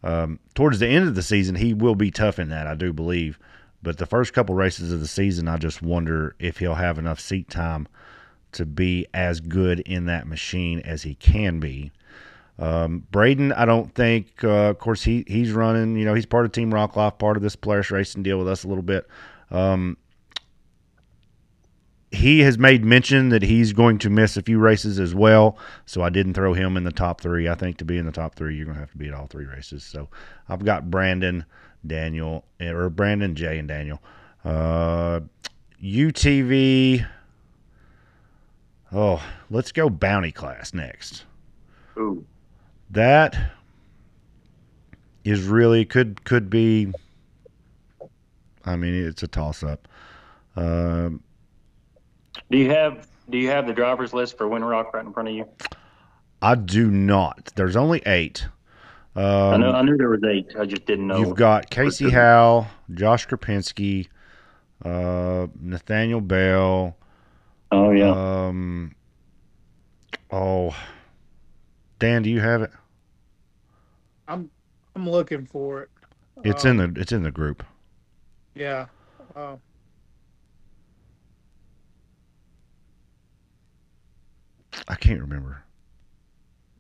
Um, 0.04 0.40
towards 0.54 0.80
the 0.80 0.88
end 0.88 1.08
of 1.08 1.16
the 1.16 1.24
season, 1.24 1.56
he 1.56 1.74
will 1.74 1.96
be 1.96 2.12
tough 2.12 2.40
in 2.40 2.50
that, 2.50 2.68
I 2.68 2.76
do 2.76 2.94
believe. 2.94 3.40
But 3.82 3.98
the 3.98 4.06
first 4.06 4.34
couple 4.34 4.56
races 4.56 4.92
of 4.92 5.00
the 5.00 5.08
season, 5.08 5.48
I 5.48 5.58
just 5.58 5.82
wonder 5.82 6.36
if 6.40 6.58
he'll 6.60 6.76
have 6.76 6.98
enough 6.98 7.20
seat 7.20 7.50
time 7.50 7.88
to 8.54 8.66
be 8.66 9.08
as 9.14 9.40
good 9.40 9.80
in 9.82 10.06
that 10.06 10.28
machine 10.28 10.80
as 10.82 11.04
he 11.04 11.16
can 11.16 11.60
be. 11.60 11.92
Um, 12.60 13.06
Braden, 13.12 13.54
I 13.54 13.66
don't 13.66 13.94
think. 13.94 14.44
Uh, 14.44 14.70
of 14.70 14.80
course, 14.80 15.04
he 15.04 15.24
he's 15.28 15.52
running. 15.52 15.96
You 15.96 16.06
know, 16.06 16.16
he's 16.16 16.26
part 16.26 16.46
of 16.46 16.52
Team 16.52 16.74
Rock 16.74 16.96
Life, 16.96 17.18
part 17.20 17.38
of 17.38 17.44
this 17.44 17.56
Polaris 17.56 17.92
racing 17.92 18.24
deal 18.24 18.40
with 18.40 18.48
us 18.48 18.64
a 18.64 18.68
little 18.68 18.84
bit. 18.84 19.08
Um, 19.52 19.98
he 22.18 22.40
has 22.40 22.58
made 22.58 22.84
mention 22.84 23.30
that 23.30 23.44
he's 23.44 23.74
going 23.74 24.00
to 24.00 24.10
miss 24.10 24.38
a 24.38 24.42
few 24.42 24.58
races 24.58 25.00
as 25.00 25.14
well. 25.14 25.56
So 25.86 26.02
I 26.02 26.10
didn't 26.10 26.34
throw 26.34 26.54
him 26.54 26.76
in 26.76 26.84
the 26.84 26.92
top 26.92 27.22
three. 27.22 27.48
I 27.48 27.54
think 27.54 27.78
to 27.78 27.86
be 27.86 28.00
in 28.00 28.08
the 28.08 28.12
top 28.12 28.34
three, 28.34 28.56
you're 28.56 28.66
going 28.66 28.76
to 28.76 28.82
have 28.82 28.92
to 28.92 28.98
be 28.98 29.08
at 29.08 29.14
all 29.14 29.28
three 29.28 29.46
races. 29.46 29.84
So 29.84 30.10
I've 30.50 30.66
got 30.66 30.90
Brandon, 30.90 31.46
Daniel, 31.86 32.44
or 32.60 32.90
Brandon, 32.90 33.36
Jay, 33.36 33.60
and 33.60 33.68
Daniel. 33.68 34.02
Uh, 34.44 35.20
UTV. 35.82 37.06
Oh, 38.92 39.24
let's 39.52 39.72
go 39.72 39.88
bounty 39.88 40.32
class 40.32 40.74
next. 40.74 41.26
Ooh. 42.00 42.26
That 42.90 43.38
is 45.24 45.44
really 45.44 45.86
could 45.86 46.24
could 46.24 46.50
be. 46.50 46.92
I 48.66 48.76
mean, 48.76 48.96
it's 48.96 49.22
a 49.22 49.28
toss 49.28 49.62
up. 49.62 49.88
Um, 50.56 51.22
Do 52.50 52.58
you 52.58 52.70
have 52.72 53.08
Do 53.30 53.38
you 53.38 53.50
have 53.50 53.68
the 53.68 53.74
drivers 53.74 54.14
list 54.14 54.38
for 54.38 54.48
Windrock 54.48 54.94
right 54.94 55.06
in 55.06 55.14
front 55.14 55.30
of 55.30 55.36
you? 55.36 55.46
I 56.42 56.56
do 56.56 56.90
not. 56.92 57.52
There's 57.56 57.76
only 57.76 58.02
eight. 58.06 58.48
Um, 59.16 59.24
I 59.26 59.58
know. 59.58 59.72
I 59.72 59.82
knew 59.82 59.98
there 59.98 60.10
was 60.10 60.24
eight. 60.24 60.54
I 60.60 60.66
just 60.66 60.86
didn't 60.86 61.08
know. 61.08 61.18
You've 61.18 61.36
got 61.36 61.70
Casey 61.70 62.10
Howe, 62.12 62.68
Josh 62.94 63.28
Krupinski, 63.28 64.08
uh, 64.86 65.48
Nathaniel 65.60 66.22
Bell. 66.22 66.96
oh 67.72 67.92
yeah. 67.92 68.12
Um, 68.48 68.96
oh, 70.32 70.76
Dan, 72.00 72.22
do 72.22 72.30
you 72.30 72.40
have 72.40 72.62
it? 72.62 72.72
I'm 74.28 74.52
I'm 74.96 75.10
looking 75.10 75.46
for 75.48 75.82
it. 75.82 75.90
It's 76.44 76.64
Um, 76.66 76.80
in 76.80 76.94
the 76.94 77.02
it's 77.02 77.12
in 77.12 77.24
the 77.24 77.32
group. 77.32 77.64
Yeah. 78.54 78.86
Uh, 79.36 79.56
I 84.88 84.96
can't 84.96 85.20
remember. 85.22 85.64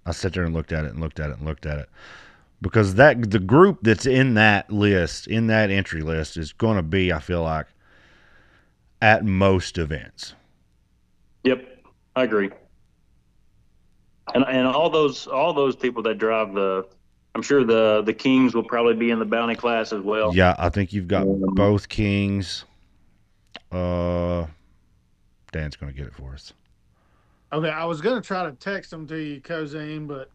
I 0.06 0.12
sat 0.12 0.34
there 0.34 0.44
and 0.44 0.54
looked 0.54 0.72
at 0.72 0.86
it 0.86 0.92
and 0.92 1.02
looked 1.02 1.20
at 1.20 1.30
it 1.30 1.38
and 1.38 1.46
looked 1.46 1.66
at 1.66 1.80
it. 1.80 1.90
because 2.62 2.96
that 2.96 3.30
the 3.32 3.40
group 3.40 3.80
that's 3.84 4.06
in 4.06 4.34
that 4.36 4.72
list 4.72 5.28
in 5.28 5.48
that 5.48 5.70
entry 5.70 6.02
list 6.02 6.38
is 6.38 6.54
going 6.54 6.78
to 6.78 6.82
be 6.84 7.12
I 7.14 7.20
feel 7.20 7.44
like 7.44 7.68
at 9.02 9.24
most 9.26 9.78
events. 9.78 10.34
Yep, 11.44 11.68
I 12.16 12.24
agree. 12.24 12.50
And 14.34 14.44
and 14.48 14.68
all 14.68 14.90
those 14.90 15.28
all 15.28 15.54
those 15.54 15.76
people 15.76 16.02
that 16.04 16.18
drive 16.18 16.54
the, 16.54 16.86
I'm 17.36 17.42
sure 17.42 17.64
the 17.64 18.02
the 18.06 18.14
Kings 18.14 18.56
will 18.56 18.64
probably 18.64 18.96
be 18.96 19.12
in 19.12 19.20
the 19.20 19.26
bounty 19.26 19.56
class 19.56 19.94
as 19.94 20.02
well. 20.02 20.34
Yeah, 20.36 20.56
I 20.58 20.70
think 20.70 20.92
you've 20.94 21.08
got 21.08 21.24
Um, 21.24 21.42
both 21.54 21.88
kings. 21.90 22.66
Uh, 23.72 24.46
Dan's 25.52 25.76
going 25.76 25.92
to 25.92 25.98
get 25.98 26.08
it 26.08 26.14
for 26.16 26.34
us. 26.34 26.54
Okay, 27.54 27.70
I 27.70 27.86
was 27.86 28.02
gonna 28.02 28.22
try 28.22 28.44
to 28.44 28.52
text 28.54 28.92
them 28.92 29.08
to 29.08 29.18
you, 29.18 29.42
Cozine, 29.42 30.08
but 30.08 30.30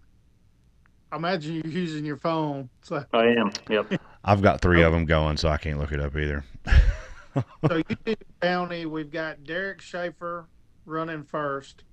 I 1.11 1.17
imagine 1.17 1.57
you're 1.57 1.67
using 1.67 2.05
your 2.05 2.17
phone. 2.17 2.71
So, 2.81 3.05
I 3.13 3.27
am. 3.27 3.53
Yep. 3.69 4.01
I've 4.25 4.41
got 4.41 4.61
three 4.61 4.83
of 4.83 4.93
them 4.93 5.05
going, 5.05 5.37
so 5.37 5.49
I 5.49 5.59
can't 5.59 5.79
look 5.79 5.93
it 5.93 6.01
up 6.01 6.17
either. 6.17 6.45
so 7.35 7.77
you 7.77 7.97
do 8.05 8.15
bounty. 8.41 8.87
We've 8.87 9.11
got 9.11 9.45
Derek 9.45 9.81
Schaefer 9.81 10.49
running 10.87 11.23
first, 11.23 11.85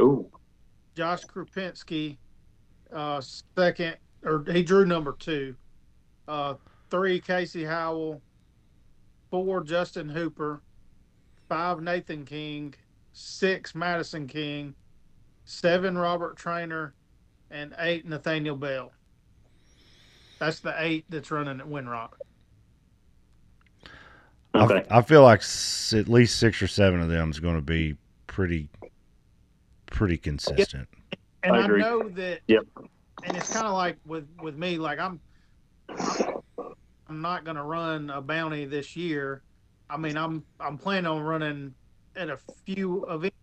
Ooh. 0.00 0.30
Josh 0.94 1.24
Krupinski 1.24 2.18
uh, 2.92 3.20
second, 3.56 3.96
or 4.24 4.44
he 4.50 4.62
drew 4.62 4.86
number 4.86 5.16
two. 5.18 5.56
Uh, 6.28 6.54
three 6.90 7.20
Casey 7.20 7.64
Howell, 7.64 8.22
four 9.30 9.64
Justin 9.64 10.08
Hooper, 10.08 10.62
five 11.48 11.80
Nathan 11.80 12.24
King, 12.24 12.74
six 13.12 13.74
Madison 13.74 14.26
King, 14.26 14.74
seven 15.44 15.96
Robert 15.96 16.36
Trainer, 16.36 16.94
and 17.50 17.74
eight 17.78 18.06
Nathaniel 18.06 18.56
Bell. 18.56 18.92
That's 20.38 20.60
the 20.60 20.74
eight 20.78 21.04
that's 21.08 21.30
running 21.30 21.60
at 21.60 21.66
Windrock. 21.66 22.10
I- 24.54 24.64
Okay. 24.64 24.84
I, 24.90 25.00
feel 25.02 25.22
like 25.22 25.40
s- 25.40 25.94
at 25.96 26.08
least 26.08 26.38
six 26.38 26.60
or 26.60 26.66
seven 26.66 27.00
of 27.00 27.08
them 27.08 27.30
is 27.30 27.40
going 27.40 27.54
to 27.56 27.62
be 27.62 27.96
pretty, 28.26 28.68
pretty 29.86 30.18
consistent. 30.18 30.88
And 31.42 31.56
I 31.56 31.62
I, 31.62 31.66
know 31.66 32.08
that. 32.10 32.40
Yep. 32.48 32.64
And 33.24 33.36
it's 33.36 33.52
kind 33.52 33.66
of 33.66 33.72
like 33.72 33.96
with 34.06 34.28
with 34.42 34.56
me, 34.56 34.76
like 34.78 34.98
I'm, 34.98 35.20
I'm 35.88 37.20
not 37.22 37.44
going 37.44 37.56
to 37.56 37.62
run 37.62 38.10
a 38.10 38.20
bounty 38.20 38.64
this 38.66 38.94
year. 38.96 39.42
I 39.88 39.96
mean, 39.96 40.16
I'm 40.16 40.44
I'm 40.60 40.76
planning 40.76 41.06
on 41.06 41.22
running 41.22 41.74
at 42.16 42.30
a 42.30 42.38
few 42.64 43.04
events, 43.08 43.36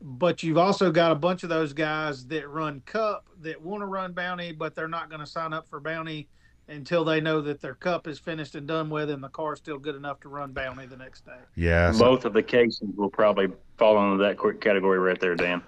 but 0.00 0.42
you've 0.42 0.58
also 0.58 0.90
got 0.90 1.12
a 1.12 1.14
bunch 1.14 1.42
of 1.42 1.48
those 1.48 1.72
guys 1.72 2.26
that 2.26 2.48
run 2.48 2.82
cup 2.86 3.26
that 3.40 3.60
want 3.60 3.82
to 3.82 3.86
run 3.86 4.12
bounty, 4.12 4.52
but 4.52 4.74
they're 4.74 4.88
not 4.88 5.08
going 5.08 5.20
to 5.20 5.26
sign 5.26 5.52
up 5.52 5.68
for 5.68 5.80
bounty 5.80 6.28
until 6.68 7.04
they 7.04 7.20
know 7.20 7.40
that 7.40 7.60
their 7.60 7.74
cup 7.74 8.06
is 8.06 8.18
finished 8.18 8.54
and 8.54 8.66
done 8.66 8.88
with, 8.88 9.10
and 9.10 9.22
the 9.22 9.28
car's 9.28 9.58
still 9.58 9.78
good 9.78 9.96
enough 9.96 10.20
to 10.20 10.28
run 10.28 10.52
bounty 10.52 10.86
the 10.86 10.96
next 10.96 11.24
day. 11.26 11.38
Yeah, 11.56 11.90
so 11.92 11.98
Both 11.98 12.24
of 12.24 12.32
the 12.32 12.42
cases 12.42 12.88
will 12.96 13.10
probably 13.10 13.48
fall 13.76 14.02
into 14.04 14.22
that 14.22 14.36
quick 14.36 14.60
category 14.60 14.98
right 14.98 15.18
there, 15.20 15.34
Dan. 15.34 15.62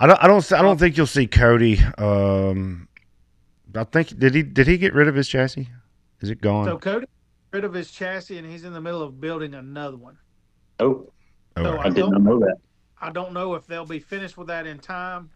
I 0.00 0.06
don't, 0.06 0.24
I 0.24 0.26
don't, 0.28 0.52
I 0.52 0.62
don't 0.62 0.78
think 0.78 0.96
you'll 0.96 1.06
see 1.06 1.26
Cody. 1.26 1.80
Um, 1.98 2.88
I 3.74 3.84
think 3.84 4.16
did 4.18 4.34
he 4.34 4.42
did 4.42 4.66
he 4.66 4.78
get 4.78 4.94
rid 4.94 5.08
of 5.08 5.14
his 5.14 5.28
chassis? 5.28 5.68
Is 6.20 6.30
it 6.30 6.40
gone? 6.40 6.66
So 6.66 6.78
Cody 6.78 7.00
got 7.00 7.56
rid 7.56 7.64
of 7.64 7.74
his 7.74 7.90
chassis, 7.90 8.38
and 8.38 8.48
he's 8.48 8.64
in 8.64 8.72
the 8.72 8.80
middle 8.80 9.02
of 9.02 9.20
building 9.20 9.54
another 9.54 9.96
one. 9.96 10.16
Oh, 10.80 11.12
Oh, 11.56 11.64
so 11.64 11.78
all 11.84 11.84
I 11.84 11.90
did 11.90 12.08
not 12.08 12.22
know 12.22 12.38
that. 12.40 12.56
I 13.00 13.10
don't 13.10 13.32
know 13.34 13.54
if 13.54 13.66
they'll 13.66 13.86
be 13.86 14.00
finished 14.00 14.38
with 14.38 14.48
that 14.48 14.66
in 14.66 14.80
time, 14.80 15.30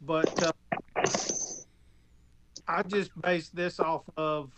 but 0.00 0.30
uh, 0.42 0.52
I 2.68 2.82
just 2.84 3.10
based 3.20 3.56
this 3.56 3.80
off 3.80 4.04
of. 4.16 4.52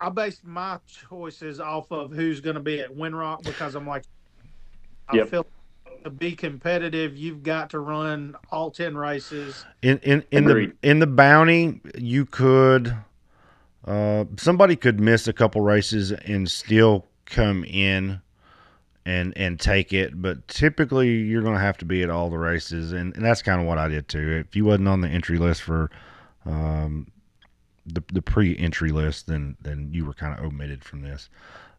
I 0.00 0.10
based 0.10 0.44
my 0.44 0.80
choices 0.86 1.60
off 1.60 1.90
of 1.92 2.12
who's 2.12 2.40
going 2.40 2.56
to 2.56 2.62
be 2.62 2.80
at 2.80 2.94
Windrock 2.96 3.44
because 3.44 3.74
I'm 3.74 3.86
like, 3.86 4.04
I 5.08 5.16
Yep. 5.16 5.20
feel 5.20 5.46
to 6.04 6.10
be 6.10 6.36
competitive, 6.36 7.16
you've 7.16 7.42
got 7.42 7.70
to 7.70 7.80
run 7.80 8.36
all 8.50 8.70
ten 8.70 8.96
races. 8.96 9.66
in 9.82 9.98
in 10.00 10.24
in 10.32 10.46
the 10.46 10.72
in 10.82 11.00
the 11.00 11.06
bounty, 11.08 11.80
you 11.96 12.26
could 12.26 12.96
uh, 13.86 14.24
somebody 14.38 14.76
could 14.76 15.00
miss 15.00 15.28
a 15.28 15.32
couple 15.32 15.60
races 15.62 16.12
and 16.12 16.50
still 16.50 17.06
come 17.26 17.64
in 17.64 18.20
and 19.06 19.36
and 19.36 19.58
take 19.58 19.92
it, 19.92 20.20
but 20.20 20.46
typically 20.48 21.08
you're 21.08 21.42
going 21.42 21.54
to 21.54 21.60
have 21.60 21.78
to 21.78 21.84
be 21.84 22.02
at 22.02 22.10
all 22.10 22.30
the 22.30 22.38
races, 22.38 22.92
and, 22.92 23.14
and 23.16 23.24
that's 23.24 23.42
kind 23.42 23.60
of 23.60 23.66
what 23.66 23.78
I 23.78 23.88
did 23.88 24.08
too. 24.08 24.44
If 24.46 24.54
you 24.54 24.64
wasn't 24.64 24.88
on 24.88 25.00
the 25.00 25.08
entry 25.08 25.38
list 25.38 25.62
for 25.62 25.90
um, 26.44 27.10
the 27.86 28.02
the 28.12 28.22
pre-entry 28.22 28.90
list, 28.90 29.26
then 29.26 29.56
then 29.62 29.90
you 29.92 30.04
were 30.04 30.14
kind 30.14 30.38
of 30.38 30.44
omitted 30.44 30.84
from 30.84 31.02
this. 31.02 31.28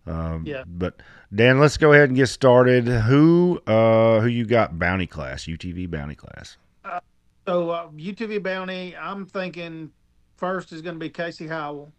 Um, 0.07 0.45
Yeah. 0.45 0.63
But 0.65 1.01
Dan, 1.33 1.59
let's 1.59 1.77
go 1.77 1.93
ahead 1.93 2.09
and 2.09 2.17
get 2.17 2.27
started. 2.27 2.87
Who 2.87 3.61
uh 3.67 4.19
who 4.21 4.27
you 4.27 4.45
got 4.45 4.79
bounty 4.79 5.07
class? 5.07 5.45
UTV 5.45 5.89
bounty 5.89 6.15
class. 6.15 6.57
So 7.47 7.71
uh, 7.71 7.89
UTV 7.89 8.41
bounty, 8.43 8.95
I'm 8.95 9.25
thinking 9.25 9.91
first 10.37 10.71
is 10.71 10.81
going 10.81 10.95
to 10.95 10.99
be 10.99 11.09
Casey 11.09 11.47
Howell. 11.47 11.91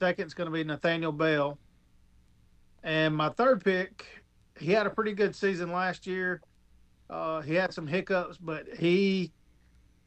Second 0.00 0.26
is 0.26 0.34
going 0.34 0.46
to 0.46 0.52
be 0.52 0.64
Nathaniel 0.64 1.12
Bell. 1.12 1.58
And 2.86 3.16
my 3.16 3.30
third 3.30 3.64
pick, 3.64 4.06
he 4.60 4.70
had 4.70 4.86
a 4.86 4.90
pretty 4.90 5.12
good 5.12 5.34
season 5.34 5.72
last 5.72 6.06
year. 6.06 6.40
Uh, 7.10 7.40
he 7.40 7.52
had 7.52 7.74
some 7.74 7.84
hiccups, 7.86 8.38
but 8.38 8.64
he 8.78 9.32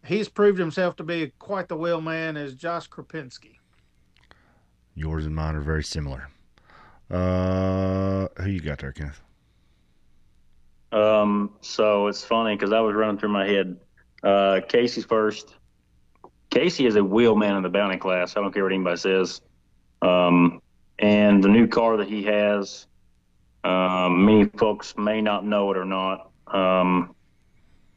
he's 0.06 0.30
proved 0.30 0.58
himself 0.58 0.96
to 0.96 1.04
be 1.04 1.34
quite 1.40 1.68
the 1.68 1.76
wheel 1.76 2.00
man. 2.00 2.38
Is 2.38 2.56
Josh 2.56 2.90
Krupinski? 2.90 3.58
Yours 4.96 5.26
and 5.26 5.36
mine 5.36 5.56
are 5.56 5.62
very 5.62 5.84
similar. 5.84 6.30
Uh, 7.12 8.28
who 8.38 8.50
you 8.50 8.62
got 8.62 8.80
there, 8.80 8.94
Kenneth? 8.94 9.22
Um, 10.94 11.52
so 11.60 12.08
it's 12.08 12.24
funny 12.24 12.56
because 12.56 12.72
I 12.72 12.80
was 12.80 12.96
running 12.96 13.18
through 13.18 13.30
my 13.30 13.46
head. 13.46 13.78
Uh, 14.24 14.62
Casey's 14.66 15.06
first. 15.06 15.54
Casey 16.50 16.86
is 16.86 16.96
a 16.96 17.04
wheelman 17.04 17.58
in 17.58 17.64
the 17.64 17.70
bounty 17.70 17.98
class. 17.98 18.38
I 18.38 18.42
don't 18.42 18.54
care 18.54 18.64
what 18.64 18.72
anybody 18.72 18.98
says. 18.98 19.42
Um, 20.02 20.62
and 21.00 21.44
the 21.44 21.48
new 21.48 21.68
car 21.68 21.98
that 21.98 22.08
he 22.08 22.24
has, 22.24 22.86
um, 23.64 24.26
many 24.26 24.46
folks 24.46 24.96
may 24.98 25.22
not 25.22 25.46
know 25.46 25.72
it 25.72 25.78
or 25.78 25.86
not. 25.86 26.30
Um, 26.48 27.16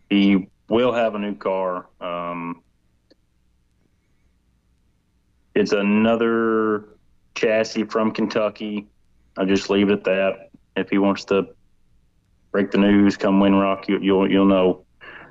he 0.09 0.49
will 0.69 0.93
have 0.93 1.15
a 1.15 1.19
new 1.19 1.35
car. 1.35 1.87
Um, 2.01 2.63
it's 5.55 5.73
another 5.73 6.89
chassis 7.35 7.85
from 7.85 8.13
Kentucky. 8.13 8.87
I'll 9.37 9.47
just 9.47 9.69
leave 9.69 9.91
it 9.91 9.93
at 9.93 10.05
that. 10.05 10.51
If 10.77 10.91
he 10.91 10.99
wants 10.99 11.25
to 11.27 11.49
break 12.53 12.71
the 12.71 12.79
news, 12.79 13.17
come 13.17 13.41
Windrock, 13.41 13.89
you, 13.89 13.99
you'll 14.01 14.31
you'll 14.31 14.47
know. 14.47 14.85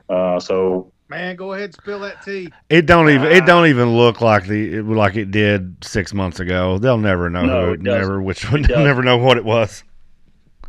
Uh, 0.10 0.40
so 0.40 0.91
Man, 1.12 1.36
go 1.36 1.52
ahead, 1.52 1.74
spill 1.74 2.00
that 2.00 2.22
tea. 2.22 2.50
It 2.70 2.86
don't 2.86 3.10
even 3.10 3.28
it 3.28 3.44
Ah. 3.44 3.46
don't 3.46 3.68
even 3.68 3.90
look 3.98 4.22
like 4.22 4.48
the 4.48 4.76
it, 4.78 4.86
like 4.86 5.18
it 5.18 5.30
did 5.30 5.76
six 5.84 6.14
months 6.14 6.40
ago. 6.40 6.78
They'll 6.78 6.98
never 6.98 7.30
know 7.30 7.46
No, 7.46 7.66
who 7.66 7.72
it 7.72 7.74
it, 7.74 7.84
doesn't. 7.84 8.00
never 8.02 8.22
which 8.22 8.50
one. 8.50 8.62
They'll 8.68 8.80
never 8.86 9.04
know 9.04 9.18
what 9.18 9.36
it 9.36 9.44
was. 9.44 9.84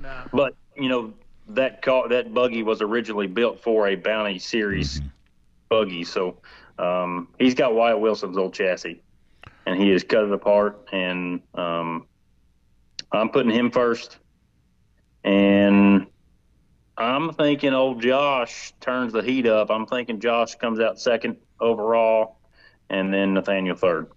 Nah. 0.00 0.24
But 0.32 0.56
you 0.76 0.88
know 0.88 1.14
that 1.50 1.80
car, 1.82 2.08
that 2.08 2.34
buggy 2.34 2.64
was 2.64 2.82
originally 2.82 3.28
built 3.28 3.62
for 3.62 3.86
a 3.86 3.94
Bounty 3.94 4.40
Series 4.40 5.00
Mhm. 5.00 5.10
buggy, 5.68 6.02
so 6.02 6.38
um, 6.80 7.28
he's 7.38 7.54
got 7.54 7.72
Wyatt 7.76 8.00
Wilson's 8.00 8.36
old 8.36 8.52
chassis, 8.52 9.00
and 9.66 9.80
he 9.80 9.90
has 9.90 10.02
cut 10.02 10.24
it 10.24 10.32
apart. 10.32 10.88
And 10.90 11.40
um, 11.54 12.06
I'm 13.12 13.28
putting 13.28 13.52
him 13.52 13.70
first, 13.70 14.18
and 15.22 16.06
I'm 16.96 17.32
thinking 17.32 17.72
old 17.72 18.02
Josh 18.02 18.72
turns 18.80 19.12
the 19.12 19.22
heat 19.22 19.46
up. 19.46 19.70
I'm 19.70 19.86
thinking 19.86 20.20
Josh 20.20 20.54
comes 20.56 20.78
out 20.78 21.00
second 21.00 21.36
overall, 21.60 22.36
and 22.90 23.12
then 23.12 23.34
Nathaniel 23.34 23.76
third. 23.76 24.08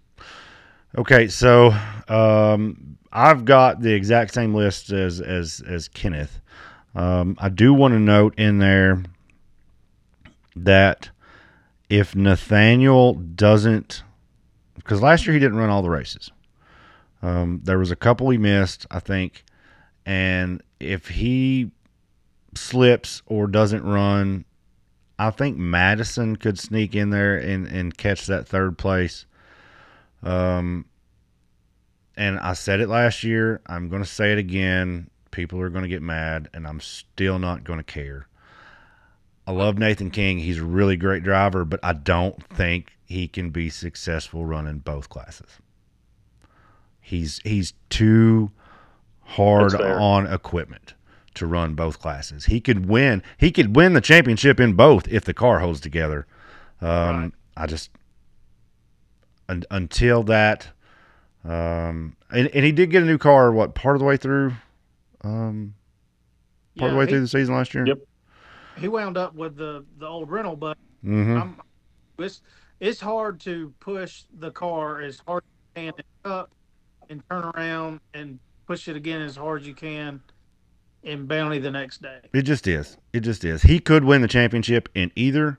Okay, 0.96 1.28
so 1.28 1.74
um, 2.08 2.98
I've 3.12 3.44
got 3.44 3.80
the 3.80 3.92
exact 3.92 4.34
same 4.34 4.54
list 4.54 4.90
as 4.90 5.20
as 5.20 5.62
as 5.66 5.88
Kenneth. 5.88 6.40
Um, 6.94 7.36
I 7.38 7.48
do 7.48 7.74
want 7.74 7.92
to 7.92 8.00
note 8.00 8.38
in 8.38 8.58
there 8.58 9.02
that 10.54 11.10
if 11.88 12.16
Nathaniel 12.16 13.14
doesn't, 13.14 14.02
because 14.74 15.02
last 15.02 15.26
year 15.26 15.34
he 15.34 15.40
didn't 15.40 15.58
run 15.58 15.70
all 15.70 15.82
the 15.82 15.90
races. 15.90 16.30
Um, 17.22 17.60
there 17.64 17.78
was 17.78 17.90
a 17.90 17.96
couple 17.96 18.30
he 18.30 18.38
missed, 18.38 18.86
I 18.90 19.00
think, 19.00 19.44
and 20.04 20.62
if 20.78 21.08
he 21.08 21.70
slips 22.56 23.22
or 23.26 23.46
doesn't 23.46 23.84
run, 23.84 24.44
I 25.18 25.30
think 25.30 25.56
Madison 25.56 26.36
could 26.36 26.58
sneak 26.58 26.94
in 26.94 27.10
there 27.10 27.36
and, 27.36 27.66
and 27.66 27.96
catch 27.96 28.26
that 28.26 28.46
third 28.46 28.76
place. 28.76 29.26
Um, 30.22 30.86
and 32.16 32.38
I 32.38 32.54
said 32.54 32.80
it 32.80 32.88
last 32.88 33.22
year. 33.22 33.60
I'm 33.66 33.88
going 33.88 34.02
to 34.02 34.08
say 34.08 34.32
it 34.32 34.38
again. 34.38 35.10
People 35.30 35.60
are 35.60 35.68
going 35.68 35.82
to 35.82 35.88
get 35.88 36.02
mad, 36.02 36.48
and 36.54 36.66
I'm 36.66 36.80
still 36.80 37.38
not 37.38 37.64
going 37.64 37.78
to 37.78 37.84
care. 37.84 38.28
I 39.46 39.52
love 39.52 39.78
Nathan 39.78 40.10
King. 40.10 40.38
He's 40.38 40.58
a 40.58 40.64
really 40.64 40.96
great 40.96 41.22
driver, 41.22 41.64
but 41.64 41.80
I 41.82 41.92
don't 41.92 42.42
think 42.48 42.96
he 43.04 43.28
can 43.28 43.50
be 43.50 43.70
successful 43.70 44.44
running 44.44 44.78
both 44.78 45.08
classes. 45.08 45.60
He's 47.00 47.40
he's 47.44 47.74
too 47.88 48.50
hard 49.22 49.74
on 49.80 50.26
equipment 50.26 50.94
to 51.36 51.46
run 51.46 51.74
both 51.74 51.98
classes. 52.00 52.46
He 52.46 52.60
could 52.60 52.86
win. 52.86 53.22
He 53.38 53.50
could 53.50 53.76
win 53.76 53.92
the 53.94 54.00
championship 54.00 54.58
in 54.60 54.74
both 54.74 55.08
if 55.08 55.24
the 55.24 55.34
car 55.34 55.60
holds 55.60 55.80
together. 55.80 56.26
Um, 56.80 56.88
Right. 56.88 57.32
I 57.56 57.66
just 57.66 57.90
un, 59.48 59.64
until 59.70 60.22
that, 60.24 60.68
um, 61.44 62.16
and, 62.30 62.48
and 62.48 62.64
he 62.64 62.72
did 62.72 62.90
get 62.90 63.02
a 63.02 63.06
new 63.06 63.18
car. 63.18 63.52
What 63.52 63.74
part 63.74 63.96
of 63.96 64.00
the 64.00 64.06
way 64.06 64.16
through? 64.16 64.52
Um, 65.22 65.74
part 66.76 66.90
of 66.90 66.94
the 66.94 66.98
way 66.98 67.06
he, 67.06 67.10
through 67.12 67.20
the 67.20 67.28
season 67.28 67.54
last 67.54 67.72
year. 67.74 67.86
Yep. 67.86 67.98
he 68.78 68.88
wound 68.88 69.16
up 69.16 69.34
with 69.34 69.56
the 69.56 69.84
the 69.98 70.06
old 70.06 70.30
rental, 70.30 70.56
but 70.56 70.76
hmm 71.02 71.38
it's 72.18 72.42
it's 72.80 73.00
hard 73.00 73.40
to 73.40 73.72
push 73.80 74.24
the 74.38 74.50
car 74.50 75.00
as 75.00 75.20
hard 75.26 75.42
as 75.76 75.82
you 75.84 75.92
can 75.92 76.04
up 76.24 76.50
and 77.08 77.22
turn 77.30 77.44
around 77.54 78.00
and 78.14 78.38
push 78.66 78.88
it 78.88 78.96
again 78.96 79.22
as 79.22 79.36
hard 79.36 79.60
as 79.62 79.66
you 79.68 79.74
can 79.74 80.20
in 81.06 81.26
Bounty 81.26 81.58
the 81.58 81.70
next 81.70 82.02
day. 82.02 82.18
It 82.34 82.42
just 82.42 82.66
is. 82.66 82.98
It 83.12 83.20
just 83.20 83.44
is. 83.44 83.62
He 83.62 83.78
could 83.78 84.04
win 84.04 84.22
the 84.22 84.28
championship 84.28 84.88
in 84.94 85.12
either. 85.14 85.58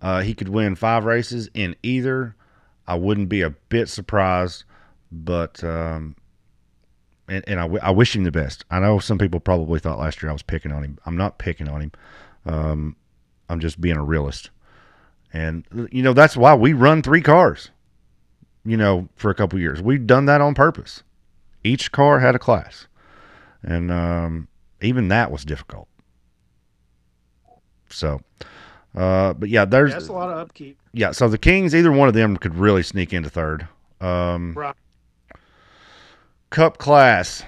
Uh, 0.00 0.20
he 0.20 0.34
could 0.34 0.50
win 0.50 0.76
five 0.76 1.04
races 1.04 1.48
in 1.54 1.74
either. 1.82 2.36
I 2.86 2.96
wouldn't 2.96 3.28
be 3.28 3.40
a 3.42 3.50
bit 3.50 3.88
surprised, 3.88 4.64
but 5.10 5.62
um, 5.64 6.14
and, 7.28 7.44
and 7.46 7.58
I, 7.58 7.62
w- 7.62 7.80
I 7.82 7.90
wish 7.90 8.14
him 8.14 8.24
the 8.24 8.30
best. 8.30 8.64
I 8.70 8.80
know 8.80 8.98
some 8.98 9.18
people 9.18 9.40
probably 9.40 9.80
thought 9.80 9.98
last 9.98 10.22
year 10.22 10.30
I 10.30 10.32
was 10.32 10.42
picking 10.42 10.72
on 10.72 10.84
him. 10.84 10.98
I'm 11.06 11.16
not 11.16 11.38
picking 11.38 11.68
on 11.68 11.80
him. 11.80 11.92
Um, 12.44 12.96
I'm 13.48 13.60
just 13.60 13.80
being 13.80 13.96
a 13.96 14.04
realist, 14.04 14.50
and 15.32 15.64
you 15.90 16.02
know 16.02 16.12
that's 16.12 16.36
why 16.36 16.54
we 16.54 16.72
run 16.72 17.02
three 17.02 17.22
cars. 17.22 17.70
You 18.64 18.76
know, 18.76 19.08
for 19.16 19.30
a 19.30 19.34
couple 19.34 19.58
years, 19.58 19.80
we've 19.80 20.06
done 20.06 20.26
that 20.26 20.40
on 20.40 20.54
purpose. 20.54 21.02
Each 21.64 21.90
car 21.92 22.18
had 22.18 22.34
a 22.34 22.38
class, 22.38 22.86
and 23.62 23.90
um, 23.90 24.48
even 24.82 25.08
that 25.08 25.30
was 25.30 25.44
difficult. 25.44 25.88
So, 27.88 28.20
uh, 28.94 29.34
but 29.34 29.48
yeah, 29.48 29.64
there's 29.64 29.90
Yeah, 29.90 29.98
that's 29.98 30.08
a 30.08 30.12
lot 30.12 30.30
of 30.30 30.38
upkeep. 30.38 30.78
yeah. 30.92 31.12
So 31.12 31.28
the 31.28 31.38
Kings, 31.38 31.74
either 31.74 31.92
one 31.92 32.08
of 32.08 32.14
them 32.14 32.36
could 32.36 32.54
really 32.54 32.82
sneak 32.82 33.12
into 33.12 33.28
third. 33.30 33.66
Um, 34.00 34.54
Right. 34.54 34.74
Cup 36.50 36.78
class. 36.78 37.44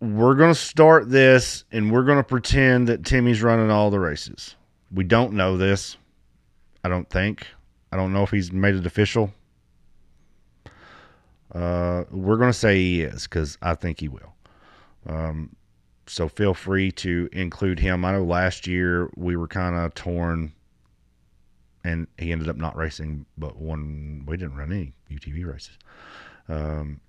We're 0.00 0.34
gonna 0.34 0.54
start 0.54 1.08
this, 1.10 1.64
and 1.72 1.90
we're 1.92 2.04
gonna 2.04 2.22
pretend 2.24 2.88
that 2.88 3.04
Timmy's 3.04 3.42
running 3.42 3.70
all 3.70 3.90
the 3.90 4.00
races. 4.00 4.56
We 4.92 5.04
don't 5.04 5.32
know 5.32 5.56
this. 5.56 5.96
I 6.84 6.88
don't 6.88 7.08
think. 7.08 7.46
I 7.92 7.96
don't 7.96 8.12
know 8.12 8.22
if 8.22 8.30
he's 8.30 8.52
made 8.52 8.74
it 8.74 8.84
official. 8.86 9.32
Uh, 11.54 12.04
we're 12.10 12.36
gonna 12.36 12.52
say 12.52 12.76
he 12.76 13.02
is 13.02 13.24
because 13.24 13.56
I 13.62 13.74
think 13.74 14.00
he 14.00 14.08
will. 14.08 14.31
Um, 15.06 15.56
so 16.06 16.28
feel 16.28 16.54
free 16.54 16.90
to 16.92 17.28
include 17.32 17.78
him. 17.78 18.04
I 18.04 18.12
know 18.12 18.24
last 18.24 18.66
year 18.66 19.10
we 19.16 19.36
were 19.36 19.48
kind 19.48 19.76
of 19.76 19.94
torn, 19.94 20.52
and 21.84 22.06
he 22.18 22.32
ended 22.32 22.48
up 22.48 22.56
not 22.56 22.76
racing, 22.76 23.26
but 23.38 23.56
one 23.56 24.24
we 24.26 24.36
didn't 24.36 24.56
run 24.56 24.72
any 24.72 24.92
UTV 25.10 25.46
races. 25.46 25.78
Um, 26.48 27.00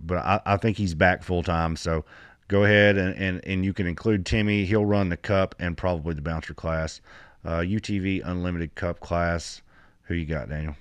but 0.00 0.18
I, 0.18 0.40
I 0.46 0.56
think 0.56 0.76
he's 0.76 0.94
back 0.94 1.22
full 1.22 1.42
time. 1.42 1.76
So 1.76 2.04
go 2.48 2.64
ahead 2.64 2.96
and, 2.96 3.14
and, 3.16 3.44
and 3.44 3.64
you 3.64 3.72
can 3.72 3.86
include 3.86 4.24
Timmy. 4.26 4.64
He'll 4.64 4.84
run 4.84 5.08
the 5.08 5.16
cup 5.16 5.54
and 5.58 5.76
probably 5.76 6.14
the 6.14 6.22
bouncer 6.22 6.54
class. 6.54 7.00
Uh, 7.44 7.58
UTV 7.58 8.22
Unlimited 8.24 8.74
Cup 8.74 9.00
class. 9.00 9.62
Who 10.02 10.14
you 10.14 10.26
got, 10.26 10.48
Daniel? 10.48 10.74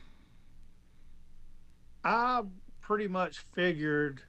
I 2.04 2.44
pretty 2.82 3.08
much 3.08 3.40
figured 3.40 4.22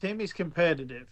Timmy's 0.00 0.32
competitive. 0.32 1.08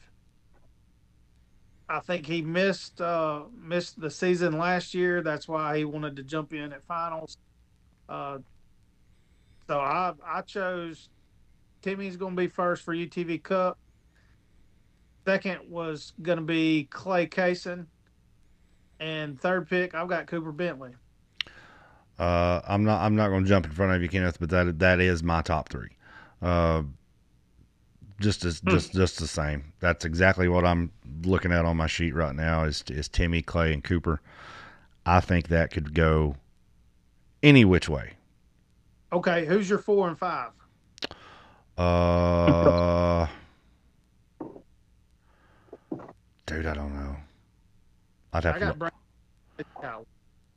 I 1.89 2.01
think 2.01 2.27
he 2.27 2.43
missed 2.43 3.01
uh, 3.01 3.43
missed 3.57 4.01
the 4.01 4.11
season 4.11 4.59
last 4.59 4.93
year. 4.95 5.23
That's 5.23 5.47
why 5.47 5.79
he 5.79 5.85
wanted 5.85 6.17
to 6.17 6.23
jump 6.23 6.53
in 6.53 6.73
at 6.73 6.83
finals. 6.85 7.39
Uh, 8.09 8.39
so 9.69 9.79
I 9.79 10.13
I 10.25 10.41
chose 10.43 11.09
Timmy's 11.83 12.17
going 12.17 12.35
to 12.35 12.41
be 12.41 12.49
first 12.49 12.83
for 12.83 12.95
UTV 12.95 13.43
Cup. 13.43 13.79
Second 15.25 15.61
was 15.69 16.13
going 16.23 16.39
to 16.39 16.45
be 16.45 16.89
Clay 16.91 17.27
Kaysen, 17.27 17.87
and 18.99 19.41
third 19.41 19.69
pick 19.69 19.95
I've 19.95 20.09
got 20.09 20.27
Cooper 20.27 20.53
Bentley. 20.53 20.95
Uh, 22.19 22.61
I'm 22.67 22.83
not. 22.85 23.01
I'm 23.01 23.15
not 23.15 23.29
going 23.29 23.45
to 23.45 23.49
jump 23.49 23.67
in 23.67 23.73
front 23.73 23.93
of 23.93 24.03
you, 24.03 24.09
Kenneth, 24.09 24.41
but 24.41 24.51
that 24.51 24.81
that 24.81 25.01
is 25.01 25.23
my 25.23 25.43
top 25.43 25.69
three. 25.69 25.91
Just 28.19 28.45
as 28.45 28.61
just 28.63 28.93
just 28.95 29.19
the 29.19 29.27
same. 29.27 29.73
That's 29.81 30.05
exactly 30.05 30.49
what 30.49 30.65
I'm 30.65 30.91
looking 31.25 31.53
at 31.53 31.65
on 31.67 31.77
my 31.77 31.87
sheet 31.87 32.15
right 32.15 32.35
now. 32.35 32.65
Is 32.65 32.83
is 32.89 33.09
Timmy, 33.09 33.43
Clay, 33.43 33.73
and 33.75 33.85
Cooper. 33.85 34.21
I 35.05 35.21
think 35.21 35.49
that 35.49 35.71
could 35.71 35.93
go 35.95 36.37
any 37.43 37.65
which 37.65 37.89
way. 37.89 38.15
Okay, 39.13 39.45
who's 39.45 39.69
your 39.69 39.79
four 39.79 40.09
and 40.09 40.19
five? 40.19 40.51
Uh, 41.79 43.27
dude, 46.47 46.67
I 46.67 46.75
don't 46.75 46.95
know. 46.95 47.17
I'd 48.33 48.45
have 48.45 48.57
I 48.57 48.59
to. 48.59 48.65
got 48.65 48.79
look. 48.79 48.93
Brandon, 49.59 50.07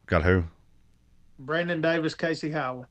Got 0.05 0.23
who? 0.23 0.43
Brandon 1.39 1.81
Davis, 1.81 2.15
Casey 2.15 2.49
Howell. 2.51 2.85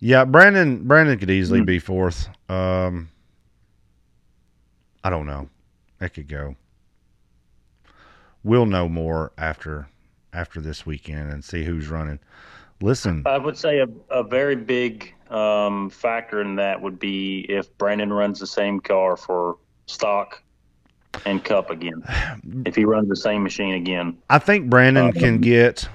Yeah, 0.00 0.24
Brandon. 0.24 0.86
Brandon 0.86 1.18
could 1.18 1.30
easily 1.30 1.60
Hmm. 1.60 1.64
be 1.64 1.78
fourth. 1.78 2.28
Um, 2.48 3.08
I 5.06 5.10
don't 5.10 5.26
know. 5.26 5.48
That 6.00 6.14
could 6.14 6.26
go. 6.26 6.56
We'll 8.42 8.66
know 8.66 8.88
more 8.88 9.30
after 9.38 9.88
after 10.32 10.60
this 10.60 10.84
weekend 10.84 11.30
and 11.30 11.44
see 11.44 11.62
who's 11.62 11.86
running. 11.86 12.18
Listen, 12.80 13.22
I 13.24 13.38
would 13.38 13.56
say 13.56 13.78
a, 13.78 13.86
a 14.10 14.24
very 14.24 14.56
big 14.56 15.14
um, 15.30 15.90
factor 15.90 16.40
in 16.40 16.56
that 16.56 16.82
would 16.82 16.98
be 16.98 17.46
if 17.48 17.78
Brandon 17.78 18.12
runs 18.12 18.40
the 18.40 18.48
same 18.48 18.80
car 18.80 19.16
for 19.16 19.58
stock 19.86 20.42
and 21.24 21.42
cup 21.44 21.70
again. 21.70 22.02
If 22.66 22.74
he 22.74 22.84
runs 22.84 23.08
the 23.08 23.14
same 23.14 23.44
machine 23.44 23.74
again, 23.74 24.18
I 24.28 24.40
think 24.40 24.68
Brandon 24.68 25.06
Um, 25.06 25.12
can 25.12 25.40
get 25.40 25.88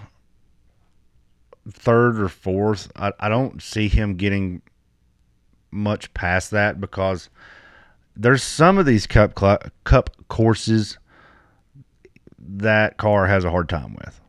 third 1.69 2.17
or 2.17 2.29
fourth. 2.29 2.89
I, 2.95 3.11
I 3.19 3.27
don't 3.27 3.61
see 3.61 3.89
him 3.89 4.15
getting 4.15 4.61
much 5.69 6.13
past 6.13 6.51
that 6.51 6.79
because 6.79 7.29
there's 8.15 8.43
some 8.43 8.77
of 8.77 8.85
these 8.85 9.07
cup 9.07 9.37
cl- 9.37 9.61
cup 9.83 10.09
courses 10.27 10.97
that 12.39 12.97
car 12.97 13.27
has 13.27 13.43
a 13.45 13.49
hard 13.49 13.69
time 13.69 13.95
with. 13.95 14.19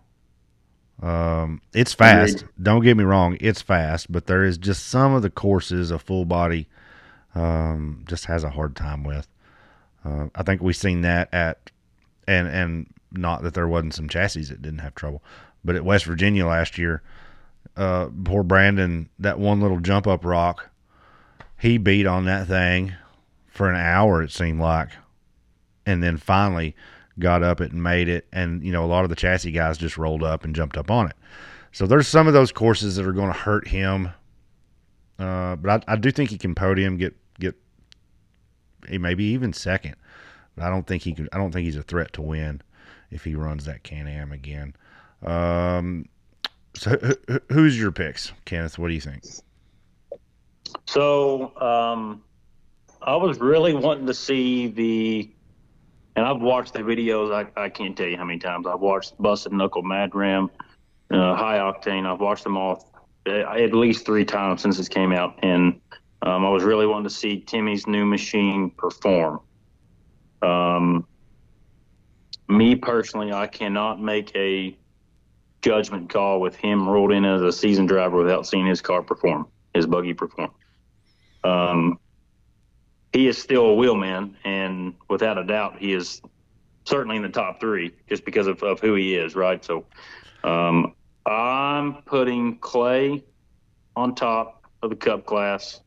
Um, 1.02 1.60
it's 1.74 1.92
fast. 1.92 2.44
Don't 2.62 2.82
get 2.82 2.96
me 2.96 3.04
wrong, 3.04 3.36
it's 3.40 3.60
fast, 3.60 4.10
but 4.12 4.26
there 4.26 4.44
is 4.44 4.56
just 4.56 4.86
some 4.86 5.14
of 5.14 5.22
the 5.22 5.30
courses 5.30 5.90
a 5.90 5.98
full 5.98 6.24
body 6.24 6.68
um, 7.34 8.04
just 8.06 8.26
has 8.26 8.44
a 8.44 8.50
hard 8.50 8.76
time 8.76 9.02
with. 9.02 9.26
Uh, 10.04 10.28
I 10.34 10.42
think 10.42 10.62
we've 10.62 10.76
seen 10.76 11.02
that 11.02 11.32
at 11.32 11.70
and 12.26 12.46
and 12.48 12.86
not 13.10 13.42
that 13.42 13.54
there 13.54 13.68
wasn't 13.68 13.94
some 13.94 14.08
chassis 14.08 14.44
that 14.44 14.62
didn't 14.62 14.78
have 14.78 14.94
trouble, 14.94 15.22
but 15.64 15.76
at 15.76 15.84
West 15.84 16.04
Virginia 16.04 16.46
last 16.46 16.78
year, 16.78 17.02
uh, 17.76 18.08
poor 18.24 18.42
Brandon, 18.42 19.08
that 19.18 19.38
one 19.38 19.60
little 19.60 19.80
jump 19.80 20.06
up 20.06 20.24
rock, 20.24 20.70
he 21.58 21.78
beat 21.78 22.06
on 22.06 22.24
that 22.26 22.46
thing 22.46 22.94
for 23.52 23.70
an 23.70 23.76
hour. 23.76 24.22
It 24.22 24.32
seemed 24.32 24.60
like, 24.60 24.88
and 25.86 26.02
then 26.02 26.16
finally 26.16 26.74
got 27.18 27.42
up 27.42 27.60
it 27.60 27.70
and 27.72 27.82
made 27.82 28.08
it. 28.08 28.26
And 28.32 28.64
you 28.64 28.72
know, 28.72 28.84
a 28.84 28.86
lot 28.86 29.04
of 29.04 29.10
the 29.10 29.16
chassis 29.16 29.52
guys 29.52 29.78
just 29.78 29.96
rolled 29.98 30.22
up 30.24 30.44
and 30.44 30.56
jumped 30.56 30.76
up 30.76 30.90
on 30.90 31.06
it. 31.08 31.16
So 31.70 31.86
there's 31.86 32.08
some 32.08 32.26
of 32.26 32.32
those 32.32 32.50
courses 32.52 32.96
that 32.96 33.06
are 33.06 33.12
going 33.12 33.32
to 33.32 33.38
hurt 33.38 33.68
him. 33.68 34.10
Uh, 35.18 35.56
but 35.56 35.84
I, 35.88 35.92
I 35.92 35.96
do 35.96 36.10
think 36.10 36.30
he 36.30 36.38
can 36.38 36.54
podium, 36.54 36.96
get 36.96 37.14
get, 37.38 37.54
eh, 38.88 38.98
maybe 38.98 39.24
even 39.24 39.52
second. 39.52 39.96
But 40.56 40.64
I 40.64 40.70
don't 40.70 40.86
think 40.86 41.02
he 41.02 41.14
could. 41.14 41.28
I 41.32 41.38
don't 41.38 41.52
think 41.52 41.64
he's 41.66 41.76
a 41.76 41.82
threat 41.82 42.12
to 42.14 42.22
win 42.22 42.60
if 43.10 43.24
he 43.24 43.34
runs 43.34 43.66
that 43.66 43.82
Can 43.84 44.06
Am 44.08 44.32
again. 44.32 44.74
Um, 45.22 46.06
so 46.74 46.90
who- 46.96 47.16
who- 47.28 47.54
who's 47.54 47.78
your 47.78 47.92
picks, 47.92 48.32
Kenneth? 48.46 48.78
What 48.78 48.88
do 48.88 48.94
you 48.94 49.00
think? 49.00 49.22
So 50.86 51.56
um, 51.60 52.22
I 53.04 53.16
was 53.16 53.40
really 53.40 53.74
wanting 53.74 54.06
to 54.06 54.14
see 54.14 54.68
the, 54.68 55.30
and 56.14 56.24
I've 56.24 56.40
watched 56.40 56.72
the 56.72 56.80
videos. 56.80 57.32
I, 57.32 57.60
I 57.60 57.68
can't 57.68 57.96
tell 57.96 58.06
you 58.06 58.16
how 58.16 58.24
many 58.24 58.38
times 58.38 58.66
I've 58.66 58.80
watched 58.80 59.20
Busted 59.20 59.52
Knuckle, 59.52 59.82
Mad 59.82 60.14
Ram, 60.14 60.50
uh, 61.10 61.34
High 61.34 61.58
Octane. 61.58 62.06
I've 62.06 62.20
watched 62.20 62.44
them 62.44 62.56
all 62.56 62.88
uh, 63.26 63.32
at 63.32 63.72
least 63.72 64.06
three 64.06 64.24
times 64.24 64.62
since 64.62 64.78
it 64.78 64.88
came 64.90 65.12
out, 65.12 65.38
and 65.42 65.80
um, 66.22 66.44
I 66.44 66.48
was 66.48 66.62
really 66.62 66.86
wanting 66.86 67.08
to 67.08 67.14
see 67.14 67.40
Timmy's 67.40 67.86
new 67.86 68.04
machine 68.04 68.70
perform. 68.70 69.40
Um, 70.40 71.06
me 72.48 72.76
personally, 72.76 73.32
I 73.32 73.46
cannot 73.46 74.00
make 74.00 74.34
a 74.36 74.76
judgment 75.60 76.10
call 76.10 76.40
with 76.40 76.56
him 76.56 76.88
rolled 76.88 77.12
in 77.12 77.24
as 77.24 77.40
a 77.42 77.52
season 77.52 77.86
driver 77.86 78.16
without 78.16 78.46
seeing 78.46 78.66
his 78.66 78.80
car 78.80 79.02
perform, 79.02 79.48
his 79.74 79.86
buggy 79.86 80.14
perform. 80.14 80.50
Um, 81.44 81.98
he 83.12 83.28
is 83.28 83.36
still 83.38 83.66
a 83.66 83.74
wheelman, 83.74 84.36
and 84.44 84.94
without 85.08 85.38
a 85.38 85.44
doubt, 85.44 85.78
he 85.78 85.92
is 85.92 86.22
certainly 86.84 87.16
in 87.16 87.22
the 87.22 87.28
top 87.28 87.60
three 87.60 87.92
just 88.08 88.24
because 88.24 88.46
of, 88.46 88.62
of 88.62 88.80
who 88.80 88.94
he 88.94 89.14
is, 89.14 89.36
right? 89.36 89.64
So 89.64 89.84
um, 90.44 90.94
I'm 91.26 92.02
putting 92.02 92.58
Clay 92.58 93.22
on 93.94 94.14
top 94.14 94.64
of 94.82 94.90
the 94.90 94.96
Cup 94.96 95.26
class. 95.26 95.80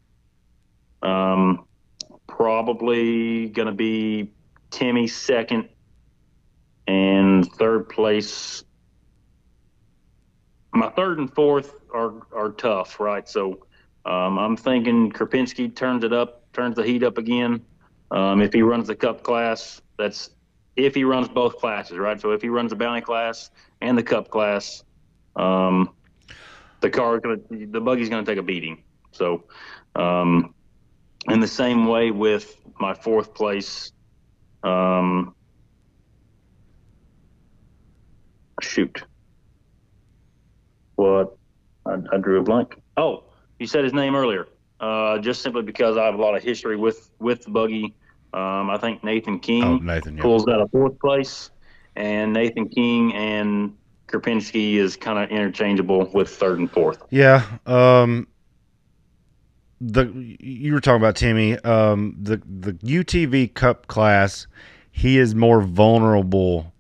Um, 1.02 1.66
probably 2.28 3.50
going 3.50 3.68
to 3.68 3.74
be 3.74 4.32
Timmy 4.72 5.08
second, 5.08 5.70
and 6.88 7.52
third 7.54 7.90
place. 7.90 8.64
My 10.74 10.90
third 10.90 11.20
and 11.20 11.34
fourth 11.34 11.74
are 11.94 12.14
are 12.34 12.52
tough, 12.52 13.00
right? 13.00 13.28
So 13.28 13.66
um, 14.06 14.38
I'm 14.38 14.58
thinking 14.58 15.12
Krupinski 15.12 15.74
turns 15.76 16.04
it 16.04 16.14
up, 16.14 16.45
turns 16.56 16.76
the 16.76 16.84
heat 16.84 17.04
up 17.04 17.18
again. 17.18 17.62
Um, 18.12 18.42
if 18.42 18.54
he 18.54 18.62
runs 18.62 18.88
the 18.88 18.96
Cup 18.96 19.24
class, 19.24 19.82
that's 19.98 20.30
if 20.76 20.96
he 20.96 21.04
runs 21.04 21.28
both 21.28 21.58
classes, 21.58 21.98
right? 21.98 22.20
So 22.20 22.32
if 22.32 22.42
he 22.42 22.50
runs 22.50 22.72
the 22.72 22.76
bounty 22.76 23.02
class 23.02 23.50
and 23.82 23.98
the 23.98 24.04
Cup 24.04 24.30
class, 24.30 24.84
um, 25.36 25.94
the 26.82 26.90
car 26.90 27.20
gonna 27.20 27.38
the 27.50 27.82
buggy's 27.82 28.10
gonna 28.10 28.26
take 28.26 28.38
a 28.38 28.44
beating. 28.44 28.84
So, 29.12 29.44
um, 29.96 30.54
in 31.30 31.40
the 31.40 31.48
same 31.48 31.88
way 31.88 32.12
with 32.12 32.56
my 32.80 32.94
fourth 32.94 33.34
place, 33.34 33.92
um, 34.64 35.34
shoot, 38.62 39.04
what 40.96 41.38
I, 41.86 41.96
I 42.14 42.18
drew 42.18 42.40
a 42.40 42.44
blank. 42.44 42.76
Oh, 42.98 43.24
you 43.60 43.68
said 43.68 43.84
his 43.84 43.94
name 43.94 44.16
earlier. 44.16 44.48
Uh, 44.86 45.18
just 45.18 45.42
simply 45.42 45.64
because 45.64 45.98
I 45.98 46.06
have 46.06 46.14
a 46.14 46.22
lot 46.22 46.36
of 46.36 46.44
history 46.44 46.76
with 46.78 47.10
with 47.20 47.44
the 47.44 47.50
buggy. 47.50 47.96
Um, 48.34 48.70
I 48.70 48.78
think 48.78 49.04
Nathan 49.04 49.40
King 49.40 49.64
Oh, 49.64 49.78
Nathan, 49.78 50.18
yeah. 50.18 50.22
pulls 50.22 50.48
out 50.48 50.62
of 50.62 50.70
fourth 50.70 51.00
place, 51.00 51.50
and 51.96 52.34
Nathan 52.34 52.68
King 52.70 53.14
and 53.16 53.76
Krupinski 54.08 54.76
is 54.76 54.96
kind 54.96 55.18
of 55.18 55.30
interchangeable 55.32 56.10
with 56.14 56.30
third 56.30 56.60
and 56.60 56.70
fourth. 56.70 57.02
Yeah. 57.10 57.44
Um 57.66 58.28
the 59.82 60.06
you 60.40 60.74
were 60.74 60.82
talking 60.82 61.02
about 61.02 61.16
Timmy. 61.16 61.58
Um 61.60 62.16
the 62.22 62.38
the 62.46 62.74
UTV 62.74 63.54
Cup 63.56 63.88
class, 63.88 64.46
he 64.92 65.18
is 65.18 65.34
more 65.34 65.62
vulnerable 65.62 66.74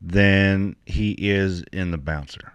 than 0.00 0.76
he 0.86 1.12
is 1.18 1.62
in 1.72 1.90
the 1.90 1.98
bouncer. 1.98 2.52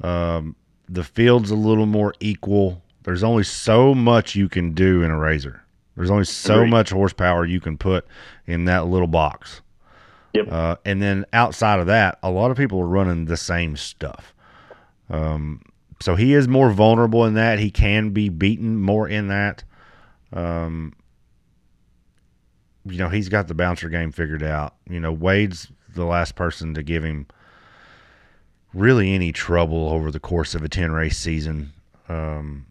Um 0.00 0.54
the 0.88 1.02
field's 1.04 1.50
a 1.50 1.56
little 1.56 1.86
more 1.86 2.14
equal. 2.20 2.82
There's 3.08 3.24
only 3.24 3.44
so 3.44 3.94
much 3.94 4.34
you 4.34 4.50
can 4.50 4.74
do 4.74 5.02
in 5.02 5.10
a 5.10 5.18
razor. 5.18 5.62
There's 5.96 6.10
only 6.10 6.26
so 6.26 6.56
Agreed. 6.56 6.70
much 6.70 6.90
horsepower 6.90 7.46
you 7.46 7.58
can 7.58 7.78
put 7.78 8.06
in 8.46 8.66
that 8.66 8.86
little 8.86 9.06
box. 9.06 9.62
Yep. 10.34 10.52
Uh, 10.52 10.76
and 10.84 11.00
then 11.00 11.24
outside 11.32 11.80
of 11.80 11.86
that, 11.86 12.18
a 12.22 12.30
lot 12.30 12.50
of 12.50 12.58
people 12.58 12.78
are 12.80 12.86
running 12.86 13.24
the 13.24 13.38
same 13.38 13.78
stuff. 13.78 14.34
Um, 15.08 15.62
so 16.02 16.16
he 16.16 16.34
is 16.34 16.48
more 16.48 16.70
vulnerable 16.70 17.24
in 17.24 17.32
that. 17.32 17.58
He 17.58 17.70
can 17.70 18.10
be 18.10 18.28
beaten 18.28 18.78
more 18.78 19.08
in 19.08 19.28
that. 19.28 19.64
Um, 20.34 20.92
you 22.84 22.98
know, 22.98 23.08
he's 23.08 23.30
got 23.30 23.48
the 23.48 23.54
bouncer 23.54 23.88
game 23.88 24.12
figured 24.12 24.42
out. 24.42 24.74
You 24.86 25.00
know, 25.00 25.12
Wade's 25.12 25.68
the 25.94 26.04
last 26.04 26.34
person 26.34 26.74
to 26.74 26.82
give 26.82 27.04
him 27.04 27.26
really 28.74 29.14
any 29.14 29.32
trouble 29.32 29.88
over 29.88 30.10
the 30.10 30.20
course 30.20 30.54
of 30.54 30.62
a 30.62 30.68
10 30.68 30.92
race 30.92 31.16
season. 31.16 31.72
Um, 32.10 32.66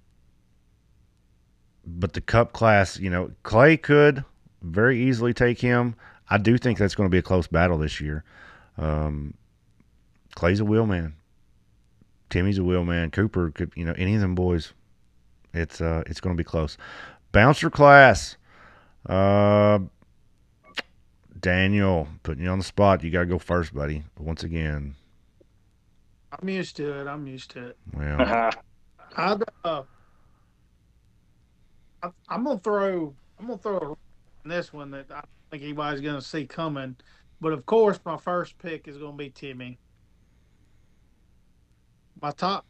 but 1.87 2.13
the 2.13 2.21
cup 2.21 2.51
class, 2.51 2.99
you 2.99 3.09
know, 3.09 3.31
Clay 3.43 3.77
could 3.77 4.23
very 4.61 5.01
easily 5.01 5.33
take 5.33 5.59
him. 5.59 5.95
I 6.29 6.37
do 6.37 6.57
think 6.57 6.77
that's 6.77 6.95
going 6.95 7.07
to 7.07 7.11
be 7.11 7.17
a 7.17 7.23
close 7.23 7.47
battle 7.47 7.77
this 7.77 8.01
year. 8.01 8.25
Um, 8.77 9.33
Clay's 10.35 10.59
a 10.59 10.65
wheelman. 10.65 11.15
Timmy's 12.29 12.57
a 12.57 12.63
wheelman. 12.63 13.11
Cooper 13.11 13.51
could, 13.51 13.71
you 13.75 13.85
know, 13.85 13.93
any 13.97 14.15
of 14.15 14.21
them 14.21 14.35
boys. 14.35 14.73
It's 15.53 15.79
uh, 15.79 16.03
it's 16.05 16.19
going 16.19 16.35
to 16.35 16.37
be 16.37 16.43
close. 16.43 16.77
Bouncer 17.31 17.69
class. 17.69 18.35
Uh, 19.07 19.79
Daniel, 21.39 22.09
putting 22.23 22.43
you 22.43 22.49
on 22.49 22.57
the 22.57 22.65
spot. 22.65 23.03
You 23.03 23.11
got 23.11 23.21
to 23.21 23.25
go 23.25 23.39
first, 23.39 23.73
buddy. 23.73 24.03
Once 24.19 24.43
again, 24.43 24.95
I'm 26.33 26.49
used 26.49 26.75
to 26.77 26.99
it. 26.99 27.07
I'm 27.07 27.25
used 27.25 27.51
to 27.51 27.67
it. 27.67 27.77
well, 27.93 28.51
I'd, 29.15 29.43
uh, 29.63 29.83
I, 29.83 29.83
I'm 32.29 32.43
gonna 32.43 32.59
throw. 32.59 33.15
I'm 33.39 33.47
gonna 33.47 33.57
throw 33.57 33.97
this 34.45 34.73
one 34.73 34.91
that 34.91 35.11
I 35.11 35.23
think 35.51 35.63
anybody's 35.63 36.01
gonna 36.01 36.21
see 36.21 36.45
coming. 36.45 36.95
But 37.39 37.53
of 37.53 37.65
course, 37.65 37.99
my 38.05 38.17
first 38.17 38.57
pick 38.57 38.87
is 38.87 38.97
gonna 38.97 39.17
be 39.17 39.29
Timmy. 39.29 39.79
My 42.21 42.31
top, 42.31 42.65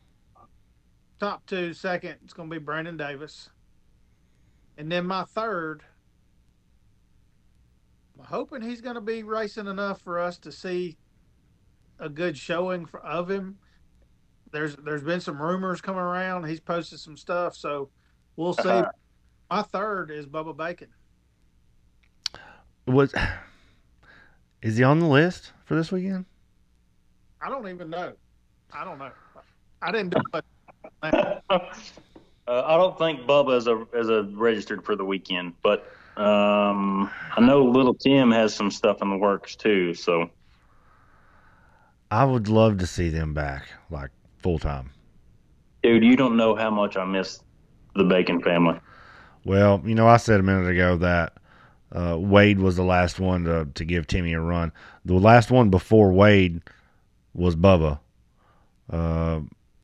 top 1.19 1.45
two, 1.45 1.73
second, 1.73 2.15
it's 2.23 2.33
gonna 2.33 2.49
be 2.49 2.57
Brandon 2.57 2.97
Davis, 2.97 3.49
and 4.77 4.91
then 4.91 5.05
my 5.05 5.23
third. 5.23 5.83
I'm 8.19 8.25
hoping 8.25 8.61
he's 8.61 8.81
gonna 8.81 9.01
be 9.01 9.23
racing 9.23 9.67
enough 9.67 10.01
for 10.01 10.19
us 10.19 10.37
to 10.39 10.51
see 10.51 10.97
a 11.99 12.09
good 12.09 12.37
showing 12.37 12.85
for, 12.85 12.99
of 12.99 13.29
him 13.29 13.57
there's 14.51 14.75
there's 14.77 15.03
been 15.03 15.19
some 15.19 15.41
rumors 15.41 15.81
coming 15.81 16.01
around. 16.01 16.45
He's 16.45 16.59
posted 16.59 16.99
some 16.99 17.17
stuff, 17.17 17.55
so 17.55 17.89
we'll 18.35 18.53
see. 18.53 18.69
Uh-huh. 18.69 18.91
My 19.49 19.61
third 19.61 20.11
is 20.11 20.25
Bubba 20.25 20.55
Bacon. 20.55 20.89
was 22.85 23.13
is 24.61 24.77
he 24.77 24.83
on 24.83 24.99
the 24.99 25.07
list 25.07 25.51
for 25.65 25.75
this 25.75 25.91
weekend? 25.91 26.25
I 27.41 27.49
don't 27.49 27.67
even 27.67 27.89
know. 27.89 28.13
I 28.73 28.83
don't 28.83 28.97
know. 28.97 29.11
I 29.81 29.91
didn't 29.91 30.09
do 30.09 30.21
it. 30.33 31.43
Uh, 32.47 32.63
I 32.65 32.77
don't 32.77 32.97
think 32.97 33.27
Bubba 33.27 33.57
is 33.57 33.67
a 33.67 33.85
is 33.93 34.07
a 34.07 34.23
registered 34.33 34.85
for 34.85 34.95
the 34.95 35.03
weekend, 35.03 35.53
but 35.61 35.91
um, 36.15 37.11
I 37.35 37.41
know 37.41 37.65
Little 37.65 37.93
Tim 37.93 38.31
has 38.31 38.55
some 38.55 38.71
stuff 38.71 39.01
in 39.01 39.09
the 39.09 39.17
works 39.17 39.57
too. 39.57 39.93
So 39.93 40.29
I 42.09 42.23
would 42.23 42.47
love 42.47 42.77
to 42.77 42.87
see 42.87 43.09
them 43.09 43.33
back, 43.33 43.67
like 43.89 44.11
full 44.37 44.59
time. 44.59 44.91
dude, 45.83 46.05
you 46.05 46.15
don't 46.15 46.37
know 46.37 46.55
how 46.55 46.69
much 46.69 46.95
I 46.95 47.03
miss 47.03 47.43
the 47.95 48.05
Bacon 48.05 48.41
family. 48.41 48.79
Well, 49.45 49.81
you 49.85 49.95
know, 49.95 50.07
I 50.07 50.17
said 50.17 50.39
a 50.39 50.43
minute 50.43 50.69
ago 50.69 50.97
that 50.97 51.33
uh, 51.91 52.17
Wade 52.19 52.59
was 52.59 52.75
the 52.75 52.83
last 52.83 53.19
one 53.19 53.45
to, 53.45 53.67
to 53.75 53.85
give 53.85 54.07
Timmy 54.07 54.33
a 54.33 54.41
run. 54.41 54.71
The 55.05 55.13
last 55.13 55.51
one 55.51 55.69
before 55.69 56.11
Wade 56.11 56.61
was 57.33 57.55
Bubba. 57.55 57.99
Uh, 58.89 59.41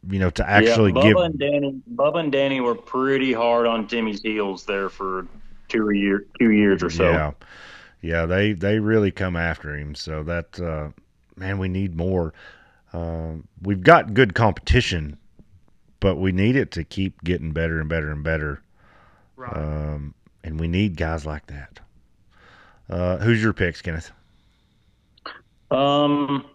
you 0.09 0.19
know, 0.19 0.29
to 0.31 0.49
actually 0.49 0.91
yeah, 0.91 0.97
Bubba 0.97 1.03
give. 1.03 1.17
and 1.17 1.39
Danny, 1.39 1.81
Bubba 1.95 2.19
and 2.19 2.31
Danny 2.31 2.59
were 2.59 2.75
pretty 2.75 3.31
hard 3.31 3.65
on 3.65 3.87
Timmy's 3.87 4.21
heels 4.21 4.65
there 4.65 4.89
for 4.89 5.27
two 5.69 5.91
year 5.91 6.25
two 6.39 6.51
years 6.51 6.83
or 6.83 6.89
so. 6.89 7.09
Yeah, 7.09 7.31
yeah, 8.01 8.25
they 8.25 8.53
they 8.53 8.79
really 8.79 9.11
come 9.11 9.35
after 9.35 9.75
him. 9.75 9.95
So 9.95 10.23
that 10.23 10.59
uh, 10.59 10.89
man, 11.35 11.57
we 11.57 11.69
need 11.69 11.95
more. 11.95 12.33
Um, 12.91 13.47
we've 13.61 13.81
got 13.81 14.13
good 14.13 14.35
competition, 14.35 15.17
but 15.99 16.15
we 16.15 16.31
need 16.31 16.55
it 16.55 16.71
to 16.71 16.83
keep 16.83 17.23
getting 17.23 17.51
better 17.51 17.79
and 17.79 17.89
better 17.89 18.11
and 18.11 18.23
better. 18.23 18.61
Right. 19.35 19.55
Um, 19.55 20.13
and 20.43 20.59
we 20.59 20.67
need 20.67 20.97
guys 20.97 21.25
like 21.25 21.47
that. 21.47 21.79
Uh, 22.89 23.17
who's 23.17 23.41
your 23.41 23.53
picks, 23.53 23.81
Kenneth? 23.81 24.11
Um, 25.71 26.45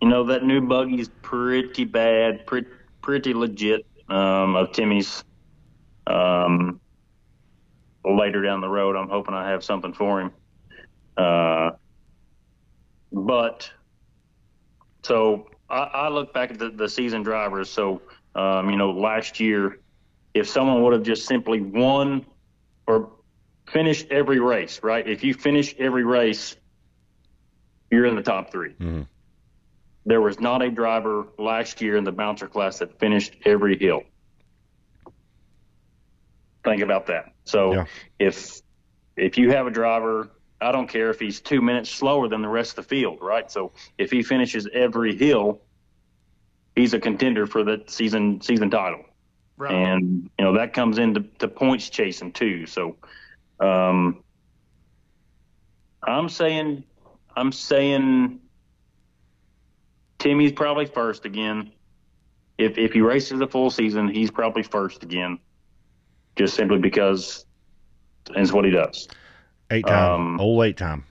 you 0.00 0.08
know 0.08 0.24
that 0.24 0.44
new 0.44 0.60
buggy's 0.60 1.10
pretty 1.22 1.84
bad, 1.84 2.46
pretty 2.46 2.68
pretty 3.02 3.34
legit. 3.34 3.86
Um, 4.08 4.56
of 4.56 4.72
Timmy's. 4.72 5.22
Um, 6.06 6.80
later 8.04 8.42
down 8.42 8.62
the 8.62 8.68
road, 8.68 8.96
I'm 8.96 9.08
hoping 9.08 9.34
I 9.34 9.50
have 9.50 9.62
something 9.62 9.92
for 9.92 10.20
him. 10.22 10.32
Uh, 11.16 11.72
but 13.12 13.70
so 15.02 15.50
I, 15.68 15.78
I 15.78 16.08
look 16.08 16.32
back 16.32 16.50
at 16.50 16.58
the, 16.58 16.70
the 16.70 16.88
season 16.88 17.22
drivers. 17.22 17.68
So 17.68 18.00
um, 18.34 18.70
you 18.70 18.76
know, 18.76 18.90
last 18.90 19.40
year, 19.40 19.80
if 20.34 20.48
someone 20.48 20.82
would 20.82 20.92
have 20.92 21.02
just 21.02 21.26
simply 21.26 21.60
won 21.60 22.26
or 22.86 23.12
finished 23.68 24.06
every 24.10 24.38
race, 24.40 24.80
right? 24.82 25.06
If 25.06 25.24
you 25.24 25.34
finish 25.34 25.74
every 25.78 26.04
race 26.04 26.56
you're 27.90 28.04
in 28.06 28.16
the 28.16 28.22
top 28.22 28.50
3 28.50 28.74
Mhm. 28.74 29.06
There 30.04 30.20
was 30.20 30.40
not 30.40 30.62
a 30.62 30.70
driver 30.70 31.28
last 31.38 31.80
year 31.80 31.96
in 31.96 32.04
the 32.04 32.12
bouncer 32.12 32.46
class 32.46 32.78
that 32.78 32.98
finished 32.98 33.36
every 33.44 33.78
hill. 33.78 34.02
Think 36.64 36.82
about 36.82 37.06
that. 37.06 37.32
So 37.44 37.72
Yeah. 37.72 37.86
if 38.18 38.60
if 39.16 39.36
you 39.38 39.50
have 39.50 39.66
a 39.66 39.70
driver 39.70 40.30
I 40.60 40.72
don't 40.72 40.88
care 40.88 41.08
if 41.10 41.20
he's 41.20 41.40
two 41.40 41.60
minutes 41.62 41.88
slower 41.88 42.28
than 42.28 42.42
the 42.42 42.48
rest 42.48 42.78
of 42.78 42.84
the 42.84 42.88
field, 42.88 43.18
right? 43.22 43.48
So 43.50 43.72
if 43.96 44.10
he 44.10 44.22
finishes 44.24 44.66
every 44.72 45.14
hill, 45.14 45.62
he's 46.74 46.94
a 46.94 46.98
contender 47.00 47.46
for 47.46 47.62
the 47.62 47.84
season 47.86 48.40
season 48.40 48.70
title. 48.70 49.04
Right. 49.58 49.74
And 49.74 50.30
you 50.38 50.44
know 50.44 50.52
that 50.56 50.72
comes 50.72 50.98
into 50.98 51.24
to 51.40 51.48
points 51.48 51.90
chasing 51.90 52.32
too. 52.32 52.64
So 52.66 52.96
um, 53.58 54.22
I'm 56.02 56.28
saying 56.28 56.84
I'm 57.36 57.50
saying 57.50 58.38
Timmy's 60.18 60.52
probably 60.52 60.86
first 60.86 61.24
again. 61.24 61.72
If 62.56 62.78
if 62.78 62.92
he 62.92 63.00
races 63.00 63.40
the 63.40 63.48
full 63.48 63.70
season, 63.70 64.08
he's 64.08 64.30
probably 64.30 64.62
first 64.62 65.02
again. 65.02 65.40
Just 66.36 66.54
simply 66.54 66.78
because 66.78 67.44
it's 68.30 68.52
what 68.52 68.64
he 68.64 68.70
does. 68.70 69.08
Eight 69.70 69.86
time, 69.86 70.12
Um, 70.12 70.40
old 70.40 70.64
eight 70.64 70.76
time. 70.76 71.04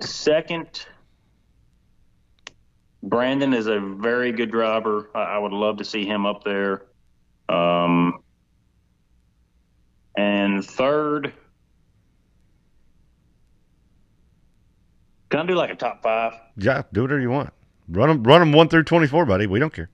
Second, 0.00 0.86
Brandon 3.04 3.52
is 3.52 3.66
a 3.66 3.78
very 3.78 4.32
good 4.32 4.50
driver. 4.50 5.10
I, 5.14 5.22
I 5.22 5.38
would 5.38 5.52
love 5.52 5.76
to 5.76 5.84
see 5.84 6.06
him 6.06 6.24
up 6.24 6.42
there. 6.42 6.86
Um, 7.48 8.22
and 10.16 10.64
third, 10.64 11.34
can 15.28 15.40
I 15.40 15.46
do 15.46 15.54
like 15.54 15.70
a 15.70 15.74
top 15.74 16.02
five? 16.02 16.32
Yeah, 16.56 16.82
do 16.92 17.02
whatever 17.02 17.20
you 17.20 17.30
want. 17.30 17.52
Run 17.88 18.08
them, 18.08 18.22
run 18.22 18.40
them 18.40 18.52
one 18.52 18.68
through 18.68 18.84
twenty 18.84 19.06
four, 19.06 19.26
buddy. 19.26 19.46
We 19.46 19.58
don't 19.58 19.72
care. 19.72 19.90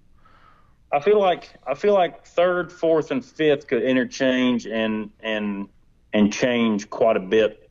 I 0.93 1.01
feel 1.01 1.19
like 1.19 1.53
I 1.67 1.75
feel 1.75 1.95
like 1.95 2.25
third, 2.25 2.71
fourth, 2.73 3.11
and 3.11 3.25
fifth 3.25 3.67
could 3.67 3.83
interchange 3.83 4.67
and 4.67 5.11
and 5.21 5.69
and 6.13 6.33
change 6.33 6.89
quite 6.91 7.17
a 7.17 7.21
bit. 7.21 7.69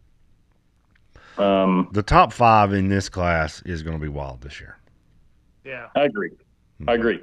Um, 1.37 1.87
The 1.93 2.03
top 2.03 2.33
five 2.33 2.73
in 2.73 2.89
this 2.89 3.07
class 3.07 3.61
is 3.65 3.83
going 3.83 3.95
to 3.95 4.01
be 4.01 4.09
wild 4.09 4.41
this 4.41 4.59
year. 4.59 4.78
Yeah. 5.63 5.87
I 5.95 6.03
agree. 6.03 6.31
I 6.87 6.93
agree. 6.93 7.21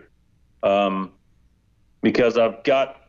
Um, 0.63 1.13
because 2.03 2.39
I've 2.39 2.63
got 2.65 3.01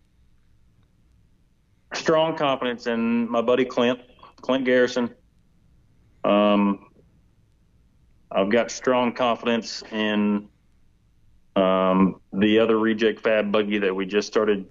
strong 1.94 2.36
confidence 2.36 2.88
in 2.88 3.30
my 3.30 3.42
buddy 3.42 3.66
Clint, 3.66 4.00
Clint 4.42 4.66
Garrison. 4.66 5.14
Um, 6.24 6.88
I've 8.32 8.50
got 8.50 8.72
strong 8.72 9.14
confidence 9.14 9.84
in 9.92 10.50
um, 11.56 12.22
the 12.34 12.60
other 12.60 12.78
reject 12.78 13.22
fab 13.22 13.52
buggy 13.52 13.80
that 13.80 13.96
we 13.96 14.06
just 14.06 14.28
started 14.28 14.66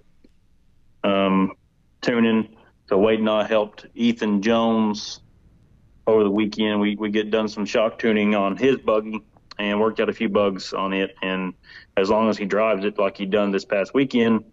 um, 1.03 1.53
tuning. 2.01 2.55
So 2.87 2.97
Wade 2.97 3.19
and 3.19 3.29
I 3.29 3.45
helped 3.45 3.85
Ethan 3.95 4.41
Jones 4.41 5.21
over 6.05 6.23
the 6.23 6.31
weekend. 6.31 6.79
We 6.79 6.95
we 6.95 7.09
get 7.09 7.31
done 7.31 7.49
some 7.49 7.65
shock 7.65 7.99
tuning 7.99 8.35
on 8.35 8.55
his 8.55 8.77
buggy 8.77 9.21
and 9.59 9.79
worked 9.79 9.99
out 9.99 10.09
a 10.09 10.13
few 10.13 10.29
bugs 10.29 10.73
on 10.73 10.93
it. 10.93 11.15
And 11.21 11.53
as 11.95 12.09
long 12.09 12.29
as 12.29 12.37
he 12.37 12.45
drives 12.45 12.85
it 12.85 12.97
like 12.97 13.17
he 13.17 13.25
done 13.25 13.51
this 13.51 13.65
past 13.65 13.93
weekend, 13.93 14.43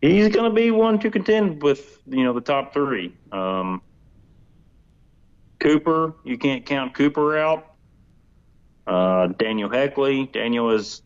he's 0.00 0.28
going 0.28 0.50
to 0.50 0.54
be 0.54 0.70
one 0.70 0.98
to 1.00 1.10
contend 1.10 1.62
with 1.62 2.00
you 2.06 2.24
know 2.24 2.32
the 2.32 2.40
top 2.40 2.72
three. 2.72 3.14
Um, 3.32 3.82
Cooper, 5.58 6.14
you 6.24 6.38
can't 6.38 6.64
count 6.64 6.94
Cooper 6.94 7.38
out. 7.38 7.74
Uh, 8.86 9.28
Daniel 9.28 9.68
Heckley, 9.68 10.32
Daniel 10.32 10.70
is 10.70 11.02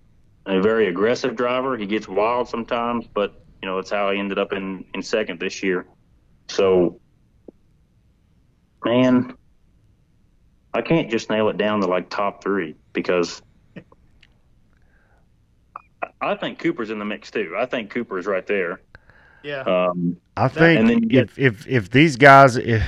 a 0.47 0.61
very 0.61 0.89
aggressive 0.89 1.37
driver. 1.37 1.77
He 1.77 1.87
gets 1.87 2.07
wild 2.07 2.49
sometimes, 2.49 3.07
but 3.13 3.45
you 3.63 3.69
know 3.69 3.79
it's 3.79 3.91
how 3.91 4.11
he 4.11 4.19
ended 4.19 4.39
up 4.39 4.53
in 4.53 4.85
in 4.95 5.03
second 5.03 5.41
this 5.41 5.63
year. 5.63 5.87
So, 6.49 7.01
man, 8.85 9.35
I 10.75 10.83
can't 10.83 11.09
just 11.11 11.31
nail 11.31 11.49
it 11.49 11.57
down 11.57 11.81
to 11.81 11.87
like 11.87 12.11
top 12.11 12.43
three 12.43 12.75
because 12.93 13.41
I 16.21 16.35
think 16.35 16.59
Cooper's 16.59 16.91
in 16.91 16.99
the 16.99 17.05
mix 17.05 17.31
too. 17.31 17.55
I 17.57 17.67
think 17.67 17.91
Cooper's 17.91 18.27
right 18.27 18.47
there. 18.47 18.81
Yeah. 19.43 19.63
I 19.67 19.87
Um, 19.89 20.17
and 20.37 20.53
think 20.53 20.89
then 20.89 21.01
get- 21.03 21.25
if, 21.25 21.39
if 21.39 21.67
if 21.69 21.91
these 21.91 22.17
guys, 22.17 22.57
if, 22.57 22.83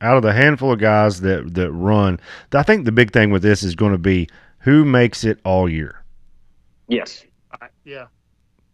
out 0.00 0.16
of 0.16 0.22
the 0.22 0.32
handful 0.32 0.72
of 0.72 0.78
guys 0.80 1.20
that 1.20 1.54
that 1.54 1.70
run, 1.70 2.18
I 2.52 2.62
think 2.62 2.84
the 2.84 2.92
big 2.92 3.12
thing 3.12 3.30
with 3.30 3.42
this 3.42 3.62
is 3.62 3.74
going 3.74 3.92
to 3.92 3.98
be 3.98 4.28
who 4.60 4.84
makes 4.84 5.24
it 5.24 5.38
all 5.44 5.68
year 5.68 6.02
yes, 6.88 7.24
yeah. 7.84 8.06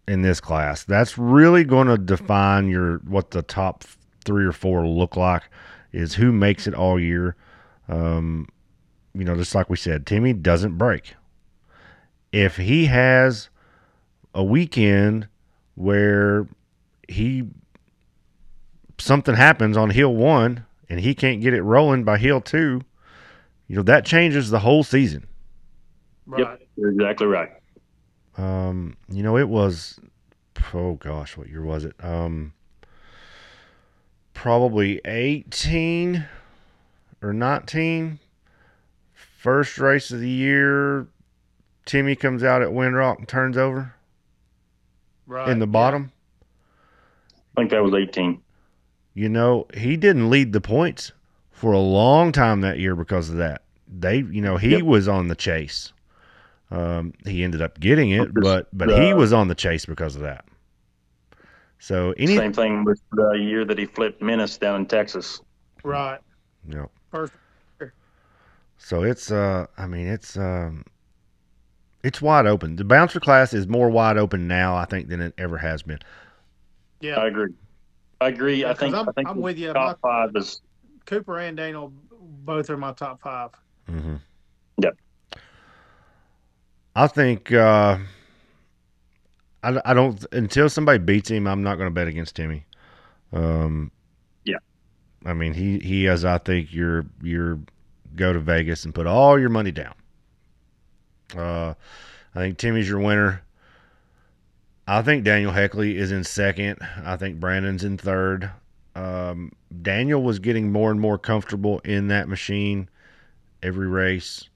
in 0.09 0.23
this 0.23 0.41
class. 0.41 0.85
That's 0.85 1.19
really 1.19 1.65
going 1.65 1.89
to 1.89 1.99
define 1.99 2.69
your 2.69 2.99
what 2.99 3.31
the 3.33 3.43
top 3.43 3.85
three 4.25 4.45
or 4.47 4.53
four 4.53 4.87
look 4.87 5.17
like. 5.17 5.43
Is 5.93 6.15
who 6.15 6.31
makes 6.33 6.67
it 6.67 6.75
all 6.75 7.01
year. 7.01 7.37
Um, 7.89 8.49
you 9.15 9.25
know, 9.25 9.37
just 9.37 9.55
like 9.55 9.71
we 9.71 9.77
said, 9.77 10.07
Timmy 10.07 10.33
doesn't 10.33 10.77
break. 10.77 11.15
If 12.33 12.57
he 12.57 12.87
has 12.87 13.49
a 14.35 14.45
weekend 14.45 15.29
where 15.75 16.47
he 17.09 17.45
something 18.99 19.35
happens 19.35 19.77
on 19.77 19.91
hill 19.91 20.15
one 20.15 20.65
and 20.89 21.01
he 21.01 21.15
can't 21.15 21.41
get 21.41 21.55
it 21.55 21.63
rolling 21.63 22.05
by 22.05 22.19
hill 22.19 22.41
two, 22.41 22.83
you 23.69 23.77
know 23.77 23.83
that 23.83 24.05
changes 24.05 24.51
the 24.51 24.59
whole 24.59 24.85
season. 24.85 25.27
Right. 26.27 26.41
yep, 26.41 26.63
you're 26.77 26.91
exactly 26.91 27.27
right. 27.27 27.51
Um, 28.37 28.97
you 29.09 29.23
know 29.23 29.39
it 29.39 29.49
was, 29.49 29.99
oh 30.75 30.95
gosh, 30.95 31.37
what 31.37 31.49
year 31.49 31.65
was 31.65 31.85
it? 31.85 31.95
Um, 32.01 32.53
probably 34.35 35.01
eighteen 35.05 36.27
or 37.27 37.33
nineteen. 37.33 38.19
First 39.15 39.79
race 39.79 40.11
of 40.11 40.21
the 40.21 40.29
year, 40.29 41.07
Timmy 41.85 42.17
comes 42.17 42.43
out 42.43 42.63
at 42.63 42.69
Windrock 42.69 43.19
and 43.19 43.29
turns 43.29 43.57
over 43.57 43.95
Right. 45.27 45.49
in 45.49 45.59
the 45.59 45.67
bottom. 45.67 46.13
I 47.57 47.61
think 47.61 47.71
that 47.71 47.83
was 47.83 47.95
18. 47.95 48.41
You 49.15 49.29
know, 49.29 49.67
he 49.75 49.97
didn't 49.97 50.31
lead 50.31 50.53
the 50.53 50.61
points 50.61 51.13
for 51.51 51.73
a 51.73 51.79
long 51.79 52.33
time 52.33 52.61
that 52.63 52.79
year 52.79 52.95
because 52.97 53.31
of 53.31 53.37
that. 53.37 53.63
They, 53.89 54.19
you 54.19 54.41
know, 54.43 54.57
he 54.57 54.73
Yep. 54.73 54.83
was 54.83 55.09
on 55.09 55.29
the 55.29 55.37
chase. 55.37 55.93
Um, 56.71 57.13
he 57.25 57.45
ended 57.45 57.63
up 57.63 57.79
getting 57.79 58.11
it, 58.11 58.35
but 58.35 58.69
but 58.77 58.89
he 58.89 59.13
Uh, 59.13 59.17
was 59.17 59.33
on 59.33 59.47
the 59.49 59.55
chase 59.55 59.87
because 59.87 60.17
of 60.17 60.23
that. 60.23 60.45
So 61.79 62.13
any, 62.19 62.37
Same 62.37 62.53
thing 62.53 62.85
with 62.85 63.01
the 63.13 63.31
year 63.39 63.65
that 63.65 63.79
he 63.79 63.87
flipped 63.87 64.21
Menace 64.21 64.59
down 64.59 64.81
in 64.81 64.87
Texas. 64.87 65.41
Right. 65.85 66.19
you 66.69 66.91
know, 67.13 67.19
First. 67.19 67.33
so 68.79 69.03
it's 69.03 69.31
uh, 69.31 69.67
I 69.79 69.87
mean, 69.87 70.07
it's 70.07 70.37
um, 70.37 70.85
it's 72.03 72.21
wide 72.23 72.47
open. 72.47 72.77
The 72.77 72.85
bouncer 72.85 73.21
class 73.21 73.53
is 73.55 73.67
more 73.67 73.91
wide 73.91 74.17
open 74.19 74.47
now, 74.49 74.77
I 74.77 74.85
think, 74.85 75.09
than 75.09 75.21
it 75.21 75.35
ever 75.39 75.59
has 75.59 75.83
been. 75.83 75.99
Yeah. 77.01 77.17
I 77.17 77.27
agree. 77.29 77.53
I 78.21 78.29
agree. 78.29 78.61
Yeah, 78.63 78.69
I 78.71 78.73
'cause 78.73 78.79
think 78.81 78.95
I'm- 78.95 79.09
I 79.09 79.13
think 79.13 79.29
I'm 79.29 79.41
with 79.41 79.59
you. 79.59 79.73
top 79.73 80.01
five 80.01 80.31
is 80.37 80.63
Cooper 81.05 81.39
and 81.39 81.57
Daniel 81.57 81.93
both 82.21 82.71
are 82.71 82.77
my 82.77 82.93
top 82.93 83.21
five. 83.21 83.51
Mm-hmm. 83.91 84.17
Yep. 84.79 84.97
I 86.95 87.07
think 87.09 87.53
uh, 87.53 87.99
I, 89.63 89.81
I 89.85 89.95
don't 89.95 90.25
until 90.33 90.69
somebody 90.71 90.99
beats 90.99 91.31
him. 91.31 91.47
I'm 91.47 91.63
not 91.63 91.77
going 91.77 91.89
to 91.89 91.95
bet 91.95 92.09
against 92.09 92.35
Timmy. 92.37 92.65
Um, 93.33 93.91
Yeah. 93.91 93.96
I 95.27 95.35
mean 95.35 95.55
he 95.55 95.81
he 95.81 96.05
has. 96.05 96.25
I 96.25 96.39
think 96.39 96.73
your 96.73 97.05
your 97.21 97.59
go 98.15 98.33
to 98.33 98.39
Vegas 98.39 98.85
and 98.85 98.95
put 98.95 99.09
all 99.09 99.39
your 99.39 99.49
money 99.49 99.73
down. 99.73 99.95
Uh, 101.37 101.75
I 102.35 102.39
think 102.39 102.59
Timmy's 102.59 102.89
your 102.89 103.01
winner. 103.01 103.43
I 104.87 105.03
think 105.03 105.25
Daniel 105.25 105.53
Heckley 105.53 105.97
is 105.97 106.13
in 106.13 106.23
second. 106.23 106.79
I 107.05 107.17
think 107.17 107.41
Brandon's 107.41 107.83
in 107.83 107.99
third. 107.99 108.53
Um, 108.95 109.51
Daniel 109.83 110.23
was 110.23 110.39
getting 110.39 110.71
more 110.71 110.93
and 110.93 111.01
more 111.01 111.19
comfortable 111.19 111.81
in 111.81 112.07
that 112.07 112.29
machine 112.29 112.89
every 113.65 113.89
race, 113.89 114.49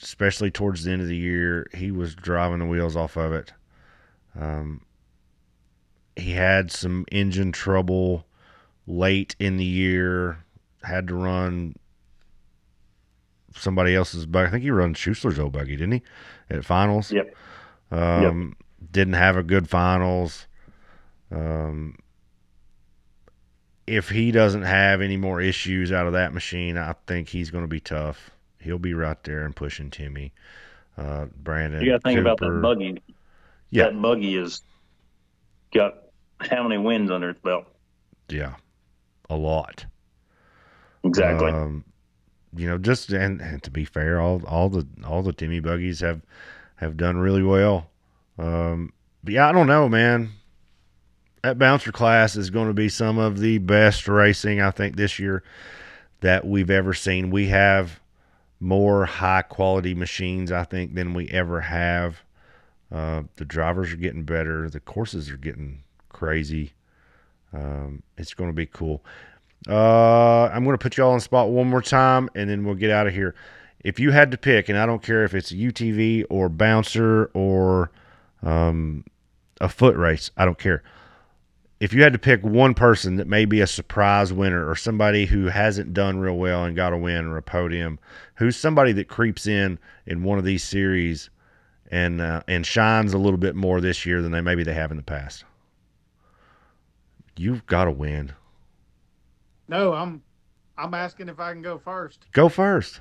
especially 0.00 0.52
towards 0.52 0.84
the 0.84 0.92
end 0.92 1.02
of 1.02 1.08
the 1.08 1.16
year. 1.16 1.66
He 1.74 1.90
was 1.90 2.14
driving 2.14 2.60
the 2.60 2.66
wheels 2.66 2.94
off 2.94 3.16
of 3.16 3.32
it. 3.32 3.52
Um, 4.40 4.82
he 6.14 6.32
had 6.32 6.70
some 6.70 7.04
engine 7.10 7.50
trouble 7.50 8.25
late 8.86 9.34
in 9.38 9.56
the 9.56 9.64
year, 9.64 10.44
had 10.82 11.08
to 11.08 11.14
run 11.14 11.74
somebody 13.54 13.94
else's 13.94 14.26
buggy. 14.26 14.48
I 14.48 14.50
think 14.50 14.62
he 14.62 14.70
run 14.70 14.94
Schussler's 14.94 15.38
old 15.38 15.52
buggy, 15.52 15.76
didn't 15.76 15.92
he? 15.92 16.02
At 16.50 16.64
finals. 16.64 17.12
Yep. 17.12 17.34
Um, 17.90 18.56
Didn't 18.92 19.14
have 19.14 19.36
a 19.36 19.42
good 19.42 19.68
finals. 19.68 20.46
Um, 21.30 21.96
if 23.86 24.10
he 24.10 24.30
doesn't 24.30 24.62
have 24.62 25.00
any 25.00 25.16
more 25.16 25.40
issues 25.40 25.92
out 25.92 26.06
of 26.06 26.12
that 26.12 26.32
machine, 26.34 26.76
I 26.76 26.94
think 27.06 27.28
he's 27.28 27.50
going 27.50 27.64
to 27.64 27.68
be 27.68 27.80
tough. 27.80 28.30
He'll 28.60 28.78
be 28.78 28.94
right 28.94 29.22
there 29.22 29.44
and 29.44 29.54
pushing 29.54 29.90
Timmy, 29.90 30.32
uh, 30.98 31.26
Brandon. 31.36 31.80
You 31.82 31.92
got 31.92 32.02
to 32.02 32.08
think 32.08 32.20
about 32.20 32.38
Cooper. 32.40 32.56
that 32.56 32.62
buggy. 32.62 33.02
Yeah. 33.70 33.84
That 33.84 34.02
buggy 34.02 34.36
has 34.36 34.62
got 35.72 35.94
how 36.40 36.62
many 36.64 36.78
wins 36.78 37.10
under 37.10 37.30
its 37.30 37.40
belt? 37.40 37.66
Yeah, 38.28 38.54
a 39.28 39.36
lot. 39.36 39.86
Exactly. 41.04 41.50
Um, 41.50 41.84
you 42.56 42.66
know, 42.66 42.78
just 42.78 43.10
and, 43.10 43.40
and 43.40 43.62
to 43.62 43.70
be 43.70 43.84
fair, 43.84 44.20
all 44.20 44.42
all 44.46 44.68
the 44.68 44.86
all 45.04 45.22
the 45.22 45.32
Timmy 45.32 45.60
buggies 45.60 46.00
have 46.00 46.22
have 46.76 46.96
done 46.96 47.18
really 47.18 47.42
well. 47.42 47.90
Um, 48.38 48.92
but 49.22 49.34
yeah, 49.34 49.48
I 49.48 49.52
don't 49.52 49.66
know, 49.66 49.88
man. 49.88 50.30
That 51.42 51.58
bouncer 51.58 51.92
class 51.92 52.36
is 52.36 52.50
going 52.50 52.68
to 52.68 52.74
be 52.74 52.88
some 52.88 53.18
of 53.18 53.38
the 53.38 53.58
best 53.58 54.08
racing 54.08 54.60
I 54.60 54.70
think 54.70 54.96
this 54.96 55.18
year 55.18 55.42
that 56.20 56.46
we've 56.46 56.70
ever 56.70 56.92
seen. 56.92 57.30
We 57.30 57.48
have 57.48 58.00
more 58.58 59.04
high 59.04 59.42
quality 59.42 59.94
machines, 59.94 60.50
I 60.50 60.64
think, 60.64 60.94
than 60.94 61.14
we 61.14 61.28
ever 61.28 61.60
have. 61.60 62.22
Uh, 62.90 63.24
the 63.36 63.44
drivers 63.44 63.92
are 63.92 63.96
getting 63.96 64.24
better. 64.24 64.68
The 64.70 64.80
courses 64.80 65.30
are 65.30 65.36
getting 65.36 65.82
crazy. 66.08 66.72
Um, 67.52 68.02
it's 68.16 68.34
going 68.34 68.50
to 68.50 68.54
be 68.54 68.66
cool. 68.66 69.04
Uh, 69.68 70.48
I'm 70.52 70.64
going 70.64 70.74
to 70.74 70.82
put 70.82 70.96
you 70.96 71.04
all 71.04 71.12
on 71.12 71.20
spot 71.20 71.50
one 71.50 71.68
more 71.68 71.82
time, 71.82 72.28
and 72.34 72.48
then 72.48 72.64
we'll 72.64 72.74
get 72.74 72.90
out 72.90 73.06
of 73.06 73.14
here. 73.14 73.34
If 73.80 73.98
you 74.00 74.10
had 74.10 74.30
to 74.30 74.38
pick, 74.38 74.68
and 74.68 74.78
I 74.78 74.86
don't 74.86 75.02
care 75.02 75.24
if 75.24 75.34
it's 75.34 75.50
a 75.50 75.54
UTV 75.54 76.24
or 76.28 76.48
bouncer 76.48 77.30
or 77.34 77.90
um, 78.42 79.04
a 79.60 79.68
foot 79.68 79.96
race, 79.96 80.30
I 80.36 80.44
don't 80.44 80.58
care. 80.58 80.82
If 81.78 81.92
you 81.92 82.02
had 82.02 82.14
to 82.14 82.18
pick 82.18 82.42
one 82.42 82.72
person 82.72 83.16
that 83.16 83.26
may 83.26 83.44
be 83.44 83.60
a 83.60 83.66
surprise 83.66 84.32
winner 84.32 84.68
or 84.68 84.76
somebody 84.76 85.26
who 85.26 85.46
hasn't 85.46 85.92
done 85.92 86.18
real 86.18 86.36
well 86.36 86.64
and 86.64 86.74
got 86.74 86.94
a 86.94 86.96
win 86.96 87.26
or 87.26 87.36
a 87.36 87.42
podium, 87.42 87.98
who's 88.36 88.56
somebody 88.56 88.92
that 88.92 89.08
creeps 89.08 89.46
in 89.46 89.78
in 90.06 90.22
one 90.22 90.38
of 90.38 90.44
these 90.44 90.64
series 90.64 91.28
and 91.90 92.20
uh, 92.20 92.42
and 92.48 92.66
shines 92.66 93.12
a 93.12 93.18
little 93.18 93.38
bit 93.38 93.54
more 93.54 93.80
this 93.80 94.06
year 94.06 94.22
than 94.22 94.32
they 94.32 94.40
maybe 94.40 94.64
they 94.64 94.74
have 94.74 94.90
in 94.90 94.96
the 94.96 95.02
past, 95.02 95.44
you've 97.36 97.66
got 97.66 97.84
to 97.84 97.90
win. 97.90 98.32
No, 99.68 99.92
I'm 99.92 100.22
I'm 100.78 100.94
asking 100.94 101.28
if 101.28 101.40
I 101.40 101.52
can 101.52 101.62
go 101.62 101.78
first. 101.78 102.26
Go 102.32 102.48
first. 102.48 103.00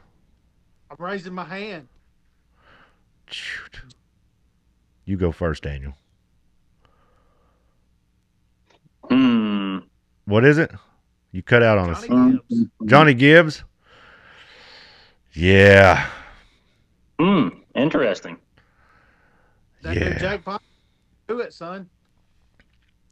I'm 0.90 0.98
raising 1.04 1.34
my 1.34 1.44
hand. 1.46 1.88
Shoot. 3.28 3.82
You 5.06 5.18
go 5.18 5.32
first, 5.32 5.64
Daniel. 5.64 5.94
Hmm. 9.10 9.80
What 10.26 10.46
is 10.46 10.58
it? 10.58 10.72
You 11.32 11.44
cut 11.44 11.62
out 11.62 11.78
on 11.78 11.94
Johnny 12.08 12.38
us. 12.38 12.44
Gibbs. 12.50 12.66
Johnny 12.86 13.14
Gibbs? 13.14 13.64
Yeah. 15.34 16.10
Hmm. 17.20 17.50
Interesting. 17.76 18.38
That 19.82 19.96
Yeah. 19.96 20.18
dude 20.18 20.46
Pop. 20.46 20.64
Do 21.28 21.40
it, 21.40 21.54
son. 21.54 21.90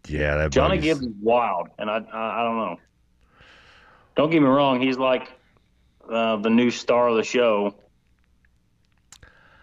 Yeah, 0.08 0.36
that 0.38 0.52
Johnny 0.52 0.78
buggy's- 0.78 1.00
Gibbs 1.00 1.02
is 1.16 1.22
wild, 1.22 1.70
and 1.80 1.90
I, 1.90 1.98
I 2.12 2.42
I 2.42 2.44
don't 2.44 2.58
know. 2.58 2.78
Don't 4.16 4.30
get 4.30 4.42
me 4.42 4.48
wrong; 4.48 4.82
he's 4.82 4.98
like 4.98 5.32
uh, 6.10 6.36
the 6.38 6.50
new 6.50 6.70
star 6.72 7.08
of 7.08 7.16
the 7.16 7.24
show, 7.24 7.74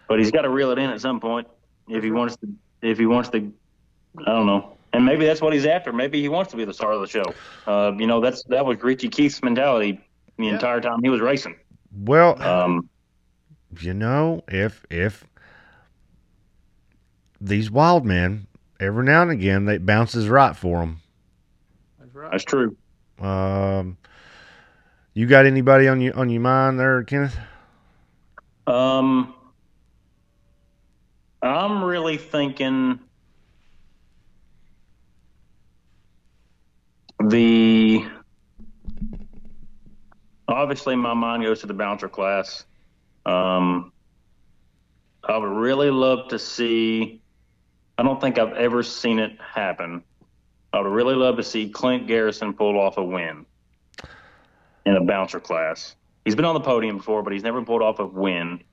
but 0.07 0.19
he's 0.19 0.31
got 0.31 0.41
to 0.41 0.49
reel 0.49 0.71
it 0.71 0.77
in 0.79 0.89
at 0.89 0.99
some 1.01 1.19
point 1.19 1.47
if 1.87 2.03
he 2.03 2.11
wants 2.11 2.35
to. 2.37 2.47
If 2.81 2.97
he 2.97 3.05
wants 3.05 3.29
to, 3.29 3.37
I 4.17 4.25
don't 4.25 4.47
know. 4.47 4.75
And 4.93 5.05
maybe 5.05 5.25
that's 5.25 5.39
what 5.39 5.53
he's 5.53 5.65
after. 5.67 5.93
Maybe 5.93 6.19
he 6.21 6.27
wants 6.27 6.51
to 6.51 6.57
be 6.57 6.65
the 6.65 6.73
star 6.73 6.91
of 6.91 6.99
the 7.01 7.07
show. 7.07 7.23
Uh, 7.67 7.93
you 7.97 8.07
know, 8.07 8.19
that's 8.19 8.43
that 8.45 8.65
was 8.65 8.81
Richie 8.81 9.07
Keith's 9.09 9.41
mentality 9.43 10.01
the 10.37 10.45
Yeah. 10.47 10.53
entire 10.53 10.81
time 10.81 10.99
he 11.03 11.09
was 11.09 11.21
racing. 11.21 11.55
Well, 11.95 12.41
Um, 12.41 12.89
you 13.79 13.93
know, 13.93 14.43
if 14.47 14.83
if 14.89 15.23
these 17.39 17.69
wild 17.71 18.05
men 18.05 18.47
every 18.81 19.05
now 19.05 19.21
and 19.21 19.31
again 19.31 19.65
they 19.65 19.77
bounces 19.77 20.27
right 20.27 20.55
for 20.55 20.79
them. 20.79 20.99
That's 21.99 22.15
right. 22.15 22.31
that's 22.31 22.43
true. 22.43 22.75
Um, 23.19 23.97
you 25.13 25.27
got 25.27 25.45
anybody 25.45 25.87
on 25.87 26.01
you 26.01 26.11
on 26.13 26.29
your 26.29 26.41
mind 26.41 26.79
there, 26.79 27.03
Kenneth? 27.03 27.37
Um, 28.65 29.33
I'm 31.41 31.83
really 31.83 32.17
thinking 32.17 32.99
the. 37.19 38.05
Obviously, 40.47 40.95
my 40.95 41.13
mind 41.13 41.43
goes 41.43 41.61
to 41.61 41.67
the 41.67 41.73
bouncer 41.73 42.09
class. 42.09 42.65
Um, 43.25 43.93
I 45.23 45.37
would 45.37 45.45
really 45.45 45.91
love 45.91 46.29
to 46.29 46.39
see. 46.39 47.20
I 48.01 48.03
don't 48.03 48.19
think 48.19 48.39
I've 48.39 48.53
ever 48.53 48.81
seen 48.81 49.19
it 49.19 49.39
happen. 49.39 50.01
I 50.73 50.79
would 50.79 50.91
really 50.91 51.13
love 51.13 51.37
to 51.37 51.43
see 51.43 51.69
Clint 51.69 52.07
Garrison 52.07 52.51
pull 52.51 52.79
off 52.79 52.97
a 52.97 53.03
win 53.03 53.45
in 54.87 54.95
a 54.95 55.03
bouncer 55.03 55.39
class. 55.39 55.95
He's 56.25 56.33
been 56.33 56.45
on 56.45 56.55
the 56.55 56.61
podium 56.61 56.97
before, 56.97 57.21
but 57.21 57.31
he's 57.31 57.43
never 57.43 57.61
pulled 57.61 57.83
off 57.83 57.99
a 57.99 58.05
win. 58.07 58.63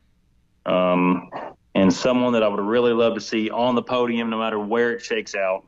Um, 0.65 1.29
and 1.75 1.93
someone 1.93 2.33
that 2.33 2.43
I 2.43 2.49
would 2.49 2.59
really 2.59 2.95
love 2.95 3.17
to 3.17 3.21
see 3.21 3.51
on 3.51 3.75
the 3.75 3.83
podium, 3.83 4.31
no 4.31 4.39
matter 4.39 4.59
where 4.59 4.93
it 4.93 5.03
shakes 5.03 5.35
out. 5.35 5.67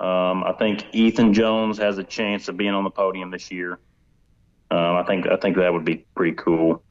Um, 0.00 0.42
I 0.44 0.54
think 0.58 0.86
Ethan 0.94 1.34
Jones 1.34 1.76
has 1.76 1.98
a 1.98 2.04
chance 2.04 2.48
of 2.48 2.56
being 2.56 2.72
on 2.72 2.84
the 2.84 2.90
podium 2.90 3.30
this 3.30 3.50
year. 3.50 3.78
Um, 4.70 4.96
I 4.96 5.02
think 5.02 5.26
I 5.26 5.36
think 5.36 5.58
that 5.58 5.70
would 5.70 5.84
be 5.84 6.06
pretty 6.14 6.34
cool. 6.36 6.82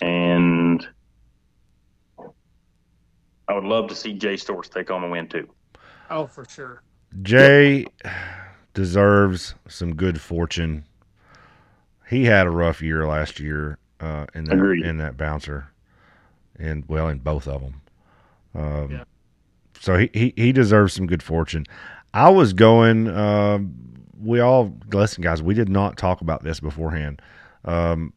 And 0.00 0.84
I 3.48 3.54
would 3.54 3.64
love 3.64 3.88
to 3.88 3.94
see 3.94 4.12
Jay 4.12 4.34
Storts 4.34 4.70
take 4.70 4.90
on 4.90 5.02
the 5.02 5.08
win 5.08 5.28
too. 5.28 5.48
Oh, 6.10 6.26
for 6.26 6.44
sure. 6.44 6.82
Jay 7.22 7.86
deserves 8.74 9.54
some 9.68 9.94
good 9.94 10.20
fortune. 10.20 10.84
He 12.08 12.24
had 12.24 12.46
a 12.46 12.50
rough 12.50 12.82
year 12.82 13.06
last 13.06 13.40
year 13.40 13.78
uh, 14.00 14.26
in 14.34 14.44
that 14.44 14.54
Agreed. 14.54 14.84
in 14.84 14.98
that 14.98 15.16
bouncer, 15.16 15.68
and 16.58 16.84
well, 16.88 17.08
in 17.08 17.18
both 17.18 17.48
of 17.48 17.62
them. 17.62 17.80
Um, 18.54 18.90
Yeah. 18.90 19.04
So 19.80 19.98
he, 19.98 20.10
he 20.12 20.32
he 20.36 20.52
deserves 20.52 20.94
some 20.94 21.06
good 21.06 21.22
fortune. 21.22 21.66
I 22.14 22.30
was 22.30 22.52
going. 22.52 23.08
Um, 23.08 23.74
we 24.20 24.40
all 24.40 24.74
listen, 24.92 25.22
guys. 25.22 25.42
We 25.42 25.54
did 25.54 25.68
not 25.68 25.96
talk 25.96 26.20
about 26.20 26.42
this 26.44 26.60
beforehand. 26.60 27.20
Um, 27.64 28.12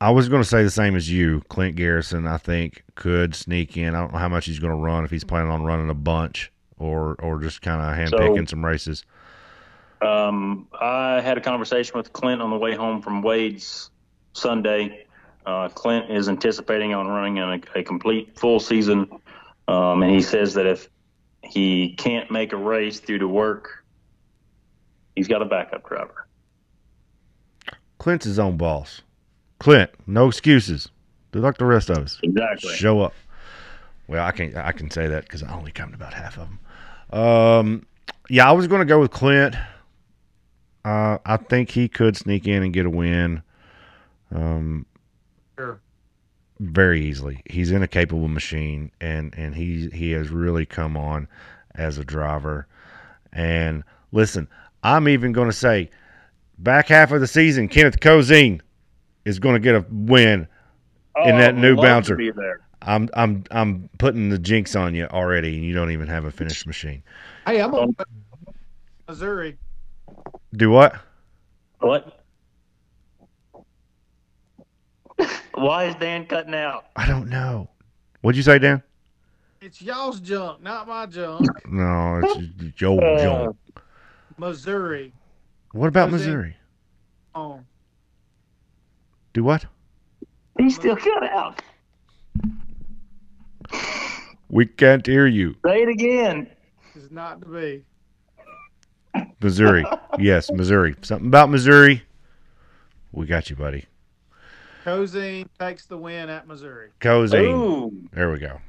I 0.00 0.10
was 0.10 0.28
going 0.28 0.42
to 0.42 0.48
say 0.48 0.62
the 0.62 0.70
same 0.70 0.94
as 0.94 1.10
you. 1.10 1.42
Clint 1.48 1.76
Garrison, 1.76 2.26
I 2.26 2.38
think, 2.38 2.84
could 2.94 3.34
sneak 3.34 3.76
in. 3.76 3.94
I 3.94 4.00
don't 4.00 4.12
know 4.12 4.18
how 4.18 4.28
much 4.28 4.46
he's 4.46 4.60
going 4.60 4.72
to 4.72 4.78
run. 4.78 5.04
If 5.04 5.10
he's 5.10 5.24
planning 5.24 5.50
on 5.50 5.64
running 5.64 5.90
a 5.90 5.94
bunch 5.94 6.52
or 6.78 7.16
or 7.20 7.40
just 7.40 7.62
kind 7.62 7.80
of 7.80 7.96
handpicking 7.96 8.48
some 8.48 8.64
races. 8.64 9.04
Um, 10.00 10.68
I 10.80 11.20
had 11.20 11.36
a 11.38 11.40
conversation 11.40 11.94
with 11.96 12.12
Clint 12.12 12.40
on 12.40 12.50
the 12.50 12.56
way 12.56 12.74
home 12.74 13.02
from 13.02 13.22
Wade's 13.22 13.90
Sunday. 14.32 15.06
Uh, 15.44 15.68
Clint 15.68 16.10
is 16.10 16.28
anticipating 16.28 16.94
on 16.94 17.08
running 17.08 17.38
a, 17.38 17.60
a 17.74 17.82
complete 17.82 18.38
full 18.38 18.60
season, 18.60 19.10
um, 19.66 20.02
and 20.02 20.12
he 20.12 20.20
says 20.20 20.54
that 20.54 20.66
if 20.66 20.88
he 21.42 21.94
can't 21.94 22.30
make 22.30 22.52
a 22.52 22.56
race 22.56 23.00
due 23.00 23.18
to 23.18 23.26
work, 23.26 23.84
he's 25.16 25.26
got 25.26 25.42
a 25.42 25.46
backup 25.46 25.88
driver. 25.88 26.28
Clint's 27.98 28.26
his 28.26 28.38
own 28.38 28.56
boss. 28.56 29.02
Clint, 29.58 29.90
no 30.06 30.28
excuses. 30.28 30.88
Do 31.32 31.40
like 31.40 31.58
the 31.58 31.64
rest 31.66 31.90
of 31.90 31.98
us. 31.98 32.18
Exactly. 32.22 32.74
Show 32.74 33.00
up. 33.00 33.14
Well, 34.06 34.24
I 34.24 34.30
can 34.32 34.56
I 34.56 34.72
can 34.72 34.90
say 34.90 35.06
that 35.08 35.24
because 35.24 35.42
I 35.42 35.52
only 35.54 35.72
come 35.72 35.90
to 35.90 35.94
about 35.96 36.14
half 36.14 36.38
of 36.38 36.48
them. 36.48 37.20
Um, 37.20 37.86
yeah, 38.30 38.48
I 38.48 38.52
was 38.52 38.66
going 38.66 38.80
to 38.80 38.86
go 38.86 39.00
with 39.00 39.10
Clint. 39.10 39.54
Uh, 40.84 41.18
I 41.26 41.36
think 41.36 41.70
he 41.70 41.88
could 41.88 42.16
sneak 42.16 42.46
in 42.46 42.62
and 42.62 42.72
get 42.72 42.86
a 42.86 42.90
win. 42.90 43.42
Um, 44.34 44.86
Sure. 45.58 45.80
very 46.60 47.04
easily. 47.04 47.42
He's 47.50 47.70
in 47.72 47.82
a 47.82 47.88
capable 47.88 48.28
machine, 48.28 48.90
and 49.00 49.34
and 49.36 49.54
he 49.56 49.88
he 49.90 50.12
has 50.12 50.28
really 50.30 50.64
come 50.64 50.96
on 50.96 51.26
as 51.74 51.98
a 51.98 52.04
driver. 52.04 52.66
And 53.32 53.82
listen, 54.12 54.48
I'm 54.82 55.08
even 55.08 55.32
going 55.32 55.48
to 55.50 55.56
say, 55.56 55.90
back 56.58 56.88
half 56.88 57.10
of 57.12 57.20
the 57.20 57.26
season, 57.26 57.68
Kenneth 57.68 58.00
Cozine 58.00 58.60
is 59.28 59.38
going 59.38 59.54
to 59.54 59.60
get 59.60 59.74
a 59.74 59.84
win. 59.90 60.48
In 61.24 61.36
that 61.38 61.54
Oh, 61.54 61.58
new 61.58 61.74
bouncer. 61.76 62.14
be 62.16 62.30
there. 62.30 62.60
I'm 62.82 63.08
I'm 63.12 63.42
I'm 63.50 63.90
putting 63.98 64.28
the 64.28 64.38
jinx 64.38 64.76
on 64.76 64.94
you 64.94 65.06
already, 65.06 65.56
and 65.56 65.64
you 65.64 65.74
don't 65.74 65.90
even 65.90 66.06
have 66.06 66.24
a 66.24 66.30
finished 66.30 66.64
machine. 66.64 67.02
Hey, 67.44 67.60
I'm 67.60 67.74
on 67.74 67.96
Missouri. 69.08 69.58
Do 70.54 70.70
what? 70.70 70.94
What? 71.80 72.22
Why 75.54 75.86
is 75.86 75.96
Dan 75.96 76.24
cutting 76.26 76.54
out? 76.54 76.84
I 76.94 77.06
don't 77.08 77.28
know. 77.28 77.68
What'd 78.20 78.36
you 78.36 78.44
say, 78.44 78.60
Dan? 78.60 78.80
It's 79.60 79.82
y'all's 79.82 80.20
junk, 80.20 80.62
not 80.62 80.86
my 80.86 81.06
junk. 81.06 81.48
No, 81.68 82.20
it's 82.22 82.36
your 82.80 83.02
Uh, 83.02 83.22
junk. 83.24 83.56
Missouri. 84.36 85.12
What 85.72 85.88
about 85.88 86.12
Missouri? 86.12 86.54
On. 87.34 87.66
Do 89.38 89.44
what? 89.44 89.66
He 90.58 90.68
still 90.68 90.96
cut 90.96 91.22
out. 91.22 91.62
We 94.48 94.66
can't 94.66 95.06
hear 95.06 95.28
you. 95.28 95.54
Say 95.64 95.82
it 95.82 95.88
again. 95.88 96.50
Is 96.96 97.12
not 97.12 97.40
to 97.42 97.46
be. 97.46 97.84
Missouri. 99.40 99.84
yes, 100.18 100.50
Missouri. 100.50 100.96
Something 101.02 101.28
about 101.28 101.50
Missouri. 101.50 102.02
We 103.12 103.26
got 103.26 103.48
you, 103.48 103.54
buddy. 103.54 103.84
Cozine 104.84 105.46
takes 105.60 105.86
the 105.86 105.96
win 105.96 106.28
at 106.30 106.48
Missouri. 106.48 106.88
Cozine. 107.00 107.54
Ooh, 107.54 108.08
There 108.12 108.32
we 108.32 108.40
go. 108.40 108.60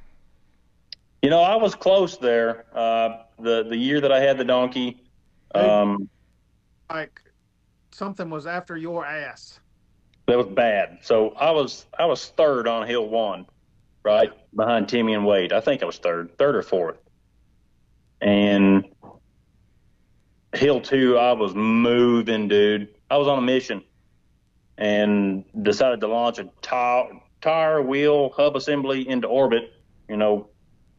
you 1.23 1.31
know, 1.31 1.41
I 1.41 1.55
was 1.55 1.73
close 1.73 2.19
there. 2.19 2.65
Uh, 2.77 3.23
the 3.39 3.63
the 3.63 3.75
year 3.75 3.99
that 4.01 4.11
I 4.11 4.19
had 4.19 4.37
the 4.37 4.45
donkey, 4.45 5.01
um, 5.55 6.07
Like 6.91 7.23
something 7.89 8.29
was 8.29 8.45
after 8.45 8.77
your 8.77 9.03
ass. 9.03 9.59
That 10.30 10.38
was 10.38 10.47
bad. 10.47 10.99
So 11.01 11.31
I 11.31 11.51
was 11.51 11.85
I 11.97 12.06
was 12.06 12.27
third 12.38 12.68
on 12.68 12.88
hill 12.88 13.07
one, 13.07 13.45
right 14.03 14.31
behind 14.56 14.88
Timmy 14.88 15.14
and 15.14 15.26
Wade. 15.26 15.53
I 15.53 15.60
think 15.60 15.81
I 15.81 15.85
was 15.85 15.97
third, 15.97 16.38
third 16.38 16.56
or 16.56 16.61
fourth. 16.61 16.97
And 18.22 18.85
hill 20.53 20.81
two, 20.81 21.18
I 21.18 21.34
was 21.34 21.53
moving, 21.56 22.47
dude. 22.47 22.89
I 23.10 23.18
was 23.18 23.27
on 23.27 23.39
a 23.39 23.41
mission, 23.41 23.84
and 24.77 25.43
decided 25.64 26.01
to 26.01 26.07
launch 26.07 26.39
a 26.39 26.49
tire, 26.61 27.10
tire 27.41 27.81
wheel 27.81 28.30
hub 28.35 28.56
assembly 28.56 29.07
into 29.07 29.27
orbit. 29.27 29.73
You 30.07 30.18
know, 30.18 30.49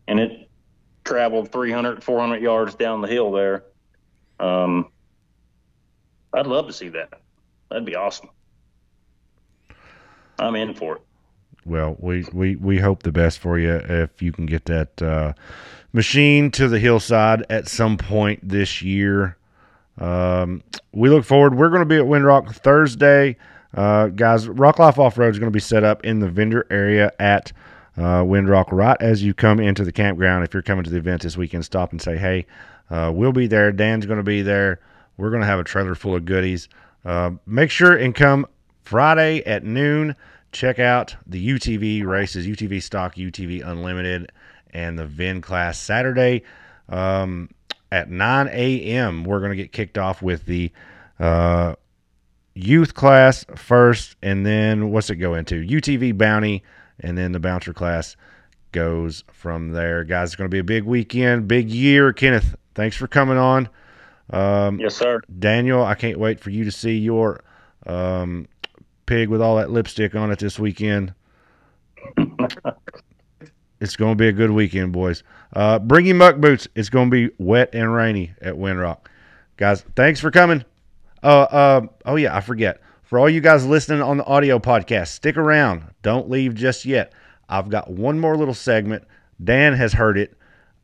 and 0.09 0.19
it 0.21 0.51
traveled 1.05 1.51
300, 1.51 2.03
400 2.03 2.43
yards 2.43 2.75
down 2.75 3.01
the 3.01 3.09
hill 3.09 3.33
there. 3.33 3.65
Um, 4.39 4.91
I'd 6.33 6.47
love 6.47 6.67
to 6.69 6.73
see 6.73 6.89
that. 6.91 7.11
That'd 7.69 7.85
be 7.85 7.97
awesome. 7.97 8.31
I'm 10.41 10.57
in 10.57 10.75
for 10.75 10.97
it. 10.97 11.03
Well, 11.65 11.97
we, 11.99 12.25
we, 12.33 12.57
we 12.57 12.79
hope 12.79 13.03
the 13.03 13.13
best 13.13 13.39
for 13.39 13.59
you 13.59 13.75
if 13.75 14.23
you 14.23 14.33
can 14.33 14.47
get 14.47 14.65
that 14.65 15.03
uh, 15.03 15.35
machine 15.93 16.51
to 16.53 16.69
the 16.69 16.79
hillside 16.79 17.45
at 17.51 17.69
some 17.69 17.97
point 17.97 18.41
this 18.49 18.83
year. 18.83 19.37
Um, 19.99 20.63
we 20.93 21.11
look 21.11 21.25
forward. 21.25 21.57
We're 21.57 21.69
going 21.69 21.83
to 21.83 21.87
be 21.87 21.97
at 21.97 22.05
Windrock 22.05 22.55
Thursday. 22.55 23.37
Uh, 23.75 24.09
guys, 24.09 24.49
Rock 24.49 24.79
Life 24.79 24.99
Off 24.99 25.19
Road 25.19 25.33
is 25.35 25.39
going 25.39 25.51
to 25.51 25.55
be 25.55 25.61
set 25.61 25.85
up 25.85 26.05
in 26.05 26.21
the 26.21 26.29
vendor 26.29 26.67
area 26.71 27.13
at 27.21 27.53
uh, 27.97 28.23
Windrock 28.23 28.73
right 28.73 28.97
as 29.01 29.23
you 29.23 29.35
come 29.35 29.61
into 29.61 29.85
the 29.85 29.93
campground. 29.93 30.45
If 30.45 30.55
you're 30.55 30.63
coming 30.63 30.85
to 30.85 30.91
the 30.91 30.97
event 30.97 31.23
this 31.23 31.37
weekend, 31.37 31.65
stop 31.65 31.93
and 31.93 32.01
say, 32.01 32.17
hey, 32.17 32.47
uh, 32.89 33.13
we'll 33.15 33.33
be 33.33 33.47
there. 33.47 33.71
Dan's 33.71 34.07
going 34.07 34.19
to 34.19 34.25
be 34.25 34.43
there. 34.43 34.81
We're 35.19 35.31
going 35.31 35.43
to 35.43 35.47
have 35.47 35.61
a 35.61 35.65
trailer 35.65 35.95
full 35.95 36.17
of 36.17 36.25
goodies. 36.25 36.69
Uh, 37.05 37.33
make 37.47 37.71
sure 37.71 37.95
and 37.95 38.15
come 38.15 38.47
Friday 38.91 39.41
at 39.47 39.63
noon. 39.63 40.17
Check 40.51 40.81
out 40.81 41.15
the 41.25 41.49
UTV 41.51 42.05
races, 42.05 42.45
UTV 42.45 42.83
Stock, 42.83 43.15
UTV 43.15 43.65
Unlimited, 43.65 44.33
and 44.75 44.99
the 44.99 45.07
VIN 45.07 45.41
class 45.41 45.79
Saturday 45.79 46.43
um, 46.89 47.49
at 47.93 48.11
9 48.11 48.49
a.m. 48.49 49.23
We're 49.23 49.39
going 49.39 49.53
to 49.53 49.57
get 49.57 49.71
kicked 49.71 49.97
off 49.97 50.23
with 50.23 50.45
the 50.47 50.73
uh, 51.21 51.77
youth 52.55 52.95
class 52.95 53.47
first, 53.55 54.17
and 54.23 54.45
then 54.45 54.91
what's 54.91 55.09
it 55.09 55.17
go 55.17 55.35
into? 55.35 55.65
UTV 55.65 56.19
Bounty, 56.19 56.65
and 56.99 57.17
then 57.17 57.31
the 57.31 57.39
bouncer 57.39 57.73
class 57.73 58.17
goes 58.73 59.23
from 59.31 59.71
there. 59.71 60.03
Guys, 60.03 60.31
it's 60.31 60.37
going 60.37 60.51
to 60.51 60.53
be 60.53 60.59
a 60.59 60.65
big 60.65 60.83
weekend, 60.83 61.47
big 61.47 61.71
year. 61.71 62.13
Kenneth, 62.13 62.57
thanks 62.75 62.97
for 62.97 63.07
coming 63.07 63.39
on. 63.39 63.69
Um, 64.31 64.81
Yes, 64.81 64.97
sir. 64.97 65.21
Daniel, 65.39 65.85
I 65.85 65.95
can't 65.95 66.19
wait 66.19 66.41
for 66.41 66.51
you 66.51 66.65
to 66.65 66.73
see 66.73 66.99
your 66.99 67.45
um, 67.87 68.49
pig 69.11 69.29
with 69.29 69.43
all 69.43 69.57
that 69.57 69.73
lipstick 69.73 70.15
on 70.15 70.31
it 70.31 70.39
this 70.39 70.57
weekend. 70.57 71.13
it's 73.81 73.97
going 73.97 74.13
to 74.13 74.17
be 74.17 74.29
a 74.29 74.33
good 74.33 74.53
weekend, 74.53 74.93
boys. 74.93 75.25
Uh, 75.53 75.81
bring 75.81 76.07
your 76.07 76.15
muck 76.15 76.37
boots. 76.37 76.69
It's 76.77 76.89
going 76.89 77.11
to 77.11 77.29
be 77.29 77.35
wet 77.37 77.71
and 77.73 77.93
rainy 77.93 78.33
at 78.41 78.55
Windrock. 78.55 78.99
Guys, 79.57 79.85
thanks 79.97 80.21
for 80.21 80.31
coming. 80.31 80.65
Uh, 81.25 81.27
uh, 81.27 81.87
oh, 82.07 82.15
yeah, 82.15 82.37
I 82.37 82.41
forget. 82.41 82.81
For 83.03 83.19
all 83.19 83.29
you 83.29 83.41
guys 83.41 83.67
listening 83.67 84.01
on 84.01 84.19
the 84.19 84.25
audio 84.27 84.61
podcast, 84.61 85.09
stick 85.09 85.37
around. 85.37 85.83
Don't 86.03 86.31
leave 86.31 86.55
just 86.55 86.85
yet. 86.85 87.13
I've 87.49 87.69
got 87.69 87.91
one 87.91 88.21
more 88.21 88.37
little 88.37 88.55
segment. 88.55 89.03
Dan 89.43 89.73
has 89.73 89.93
heard 89.93 90.19
it. 90.19 90.39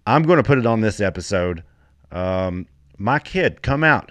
I'm 0.04 0.24
going 0.24 0.38
to 0.38 0.42
put 0.42 0.58
it 0.58 0.66
on 0.66 0.80
this 0.80 1.00
episode. 1.00 1.62
Um, 2.10 2.66
my 2.98 3.20
kid 3.20 3.62
come 3.62 3.84
out 3.84 4.10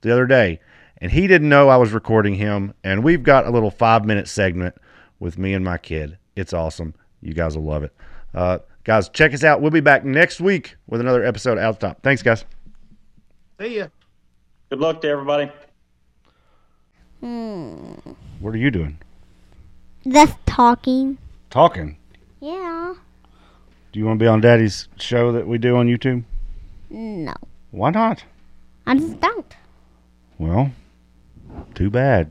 the 0.00 0.10
other 0.10 0.26
day 0.26 0.58
and 1.02 1.10
he 1.10 1.26
didn't 1.26 1.48
know 1.48 1.68
I 1.68 1.76
was 1.76 1.92
recording 1.92 2.36
him. 2.36 2.72
And 2.84 3.02
we've 3.02 3.24
got 3.24 3.44
a 3.44 3.50
little 3.50 3.72
five 3.72 4.04
minute 4.04 4.28
segment 4.28 4.76
with 5.18 5.36
me 5.36 5.52
and 5.52 5.64
my 5.64 5.76
kid. 5.76 6.16
It's 6.36 6.52
awesome. 6.52 6.94
You 7.20 7.34
guys 7.34 7.56
will 7.56 7.64
love 7.64 7.82
it. 7.82 7.92
Uh, 8.32 8.58
guys, 8.84 9.08
check 9.08 9.34
us 9.34 9.42
out. 9.42 9.60
We'll 9.60 9.72
be 9.72 9.80
back 9.80 10.04
next 10.04 10.40
week 10.40 10.76
with 10.86 11.00
another 11.00 11.24
episode 11.24 11.58
out 11.58 11.80
the 11.80 11.88
top. 11.88 12.02
Thanks, 12.02 12.22
guys. 12.22 12.44
See 13.60 13.78
ya. 13.78 13.88
Good 14.70 14.78
luck 14.78 15.00
to 15.02 15.08
everybody. 15.08 15.50
Hmm. 17.20 17.94
What 18.38 18.54
are 18.54 18.58
you 18.58 18.70
doing? 18.70 18.96
Just 20.06 20.36
talking. 20.46 21.18
Talking. 21.50 21.96
Yeah. 22.40 22.94
Do 23.90 23.98
you 23.98 24.06
want 24.06 24.20
to 24.20 24.22
be 24.22 24.28
on 24.28 24.40
Daddy's 24.40 24.86
show 24.98 25.32
that 25.32 25.48
we 25.48 25.58
do 25.58 25.76
on 25.76 25.88
YouTube? 25.88 26.22
No. 26.90 27.34
Why 27.72 27.90
not? 27.90 28.22
I 28.86 28.94
just 28.94 29.20
don't. 29.20 29.56
Well, 30.38 30.70
too 31.74 31.90
bad. 31.90 32.30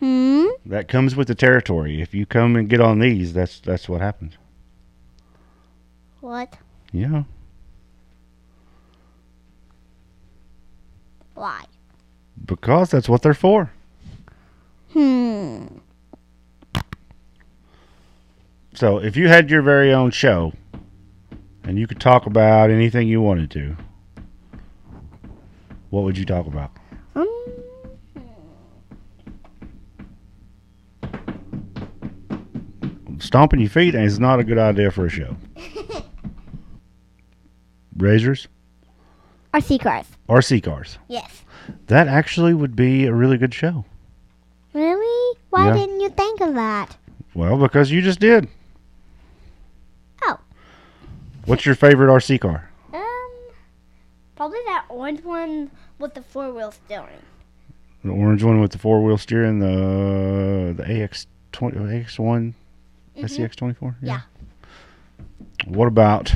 Hmm. 0.00 0.46
That 0.66 0.88
comes 0.88 1.14
with 1.14 1.28
the 1.28 1.34
territory. 1.34 2.02
If 2.02 2.14
you 2.14 2.26
come 2.26 2.56
and 2.56 2.68
get 2.68 2.80
on 2.80 2.98
these, 2.98 3.32
that's 3.32 3.60
that's 3.60 3.88
what 3.88 4.00
happens. 4.00 4.36
What? 6.20 6.58
Yeah. 6.92 7.24
Why? 11.34 11.64
Because 12.44 12.90
that's 12.90 13.08
what 13.08 13.22
they're 13.22 13.34
for. 13.34 13.72
Hmm. 14.92 15.66
So 18.74 18.98
if 18.98 19.16
you 19.16 19.28
had 19.28 19.50
your 19.50 19.62
very 19.62 19.92
own 19.92 20.10
show 20.10 20.52
and 21.64 21.78
you 21.78 21.86
could 21.86 22.00
talk 22.00 22.26
about 22.26 22.70
anything 22.70 23.06
you 23.06 23.20
wanted 23.20 23.50
to, 23.52 23.76
what 25.90 26.04
would 26.04 26.18
you 26.18 26.24
talk 26.24 26.46
about? 26.46 26.72
Um. 27.14 27.28
Stomping 33.32 33.60
your 33.60 33.70
feet 33.70 33.94
is 33.94 34.18
not 34.20 34.40
a 34.40 34.44
good 34.44 34.58
idea 34.58 34.90
for 34.90 35.06
a 35.06 35.08
show. 35.08 35.34
Razors 37.96 38.46
RC 39.54 39.80
cars. 39.80 40.06
RC 40.28 40.62
cars. 40.62 40.98
Yes. 41.08 41.42
That 41.86 42.08
actually 42.08 42.52
would 42.52 42.76
be 42.76 43.06
a 43.06 43.12
really 43.14 43.38
good 43.38 43.54
show. 43.54 43.86
Really? 44.74 45.38
Why 45.48 45.68
Yeah. 45.68 45.72
didn't 45.72 46.00
you 46.00 46.10
think 46.10 46.42
of 46.42 46.52
that? 46.56 46.94
Well, 47.34 47.56
because 47.56 47.90
you 47.90 48.02
just 48.02 48.20
did. 48.20 48.48
Oh. 50.24 50.38
What's 51.46 51.64
your 51.64 51.74
favorite 51.74 52.08
RC 52.12 52.38
car? 52.38 52.68
Um. 52.92 53.30
Probably 54.36 54.58
that 54.66 54.84
orange 54.90 55.22
one 55.24 55.70
with 55.98 56.12
the 56.12 56.22
four 56.22 56.52
wheel 56.52 56.70
steering. 56.72 57.22
The 58.04 58.10
orange 58.10 58.42
one 58.44 58.60
with 58.60 58.72
the 58.72 58.78
four 58.78 59.02
wheel 59.02 59.16
steering, 59.16 59.58
the 59.58 60.74
the 60.76 61.02
AX 61.02 61.26
twenty 61.50 61.78
AX 61.98 62.18
one, 62.18 62.54
SCX 63.16 63.54
twenty 63.56 63.74
four. 63.74 63.96
Yeah. 64.02 64.20
What 65.66 65.86
about? 65.88 66.32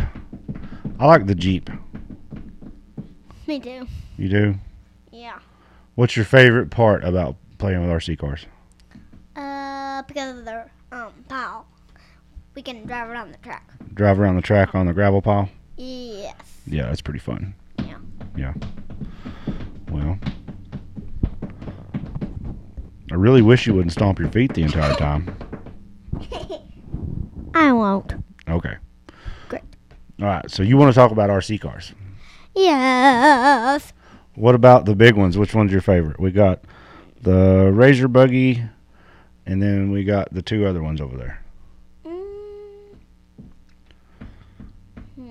I 0.98 1.06
like 1.06 1.26
the 1.26 1.34
Jeep. 1.34 1.68
Me 3.46 3.60
too. 3.60 3.86
You 4.16 4.28
do. 4.28 4.54
Yeah. 5.12 5.38
What's 5.94 6.16
your 6.16 6.24
favorite 6.24 6.70
part 6.70 7.04
about 7.04 7.36
playing 7.58 7.80
with 7.80 7.90
RC 7.90 8.18
cars? 8.18 8.46
Uh, 9.34 10.02
because 10.02 10.38
of 10.38 10.44
the 10.44 10.66
um 10.92 11.12
pile, 11.28 11.66
we 12.54 12.62
can 12.62 12.86
drive 12.86 13.08
around 13.08 13.32
the 13.32 13.38
track. 13.38 13.70
Drive 13.94 14.20
around 14.20 14.36
the 14.36 14.42
track 14.42 14.74
on 14.74 14.86
the 14.86 14.92
gravel 14.92 15.22
pile. 15.22 15.48
Yes. 15.76 16.34
Yeah, 16.66 16.86
that's 16.86 17.00
pretty 17.00 17.20
fun. 17.20 17.54
Yeah. 17.78 17.98
Yeah. 18.36 18.54
Well, 19.90 20.18
I 23.10 23.14
really 23.14 23.42
wish 23.42 23.66
you 23.66 23.74
wouldn't 23.74 23.92
stomp 23.92 24.18
your 24.18 24.30
feet 24.30 24.54
the 24.54 24.62
entire 24.62 24.94
time. 24.94 25.34
I 27.56 27.72
won't. 27.72 28.12
Okay. 28.46 28.76
Great. 29.48 29.62
All 30.20 30.26
right. 30.26 30.50
So 30.50 30.62
you 30.62 30.76
want 30.76 30.92
to 30.92 30.94
talk 30.94 31.10
about 31.10 31.30
RC 31.30 31.58
cars? 31.58 31.94
Yes. 32.54 33.94
What 34.34 34.54
about 34.54 34.84
the 34.84 34.94
big 34.94 35.14
ones? 35.14 35.38
Which 35.38 35.54
one's 35.54 35.72
your 35.72 35.80
favorite? 35.80 36.20
We 36.20 36.32
got 36.32 36.64
the 37.22 37.72
Razor 37.72 38.08
buggy, 38.08 38.62
and 39.46 39.62
then 39.62 39.90
we 39.90 40.04
got 40.04 40.34
the 40.34 40.42
two 40.42 40.66
other 40.66 40.82
ones 40.82 41.00
over 41.00 41.16
there. 41.16 41.42
Mm. 42.04 42.96
Hmm. 45.14 45.30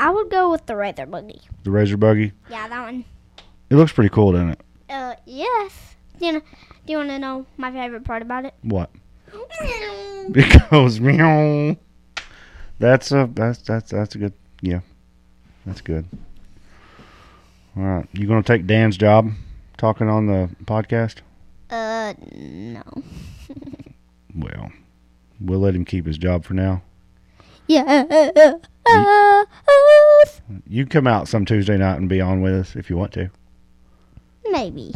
I 0.00 0.08
would 0.08 0.30
go 0.30 0.50
with 0.50 0.64
the 0.64 0.76
Razor 0.76 1.04
Buggy. 1.04 1.42
The 1.64 1.70
Razor 1.70 1.98
buggy. 1.98 2.32
Yeah, 2.48 2.68
that 2.68 2.82
one. 2.82 3.04
It 3.68 3.74
looks 3.74 3.92
pretty 3.92 4.10
cool, 4.10 4.32
doesn't 4.32 4.50
it? 4.52 4.60
Uh, 4.88 5.14
yes. 5.26 5.96
Do 6.18 6.26
you, 6.26 6.32
know, 6.32 6.40
do 6.40 6.92
you 6.92 6.96
want 6.96 7.10
to 7.10 7.18
know 7.18 7.44
my 7.58 7.70
favorite 7.70 8.04
part 8.04 8.22
about 8.22 8.46
it? 8.46 8.54
What? 8.62 8.90
It 10.36 10.70
goes 10.70 11.00
meow. 11.00 11.76
That's 12.78 13.12
a 13.12 13.28
that's 13.32 13.58
that's 13.58 13.90
that's 13.90 14.14
a 14.14 14.18
good 14.18 14.32
yeah. 14.62 14.80
That's 15.66 15.80
good. 15.82 16.06
All 17.76 17.82
right. 17.82 18.08
You 18.12 18.26
gonna 18.26 18.42
take 18.42 18.66
Dan's 18.66 18.96
job 18.96 19.30
talking 19.76 20.08
on 20.08 20.26
the 20.26 20.48
podcast? 20.64 21.16
Uh, 21.70 22.14
no. 22.32 22.82
Well, 24.36 24.72
we'll 25.40 25.60
let 25.60 25.76
him 25.76 25.84
keep 25.84 26.06
his 26.06 26.18
job 26.18 26.44
for 26.44 26.54
now. 26.54 26.82
Yeah. 27.68 28.54
You 30.66 30.84
can 30.84 30.88
come 30.90 31.06
out 31.06 31.28
some 31.28 31.44
Tuesday 31.44 31.76
night 31.76 31.98
and 31.98 32.08
be 32.08 32.20
on 32.20 32.40
with 32.42 32.52
us 32.54 32.74
if 32.74 32.90
you 32.90 32.96
want 32.96 33.12
to. 33.12 33.30
Maybe. 34.50 34.92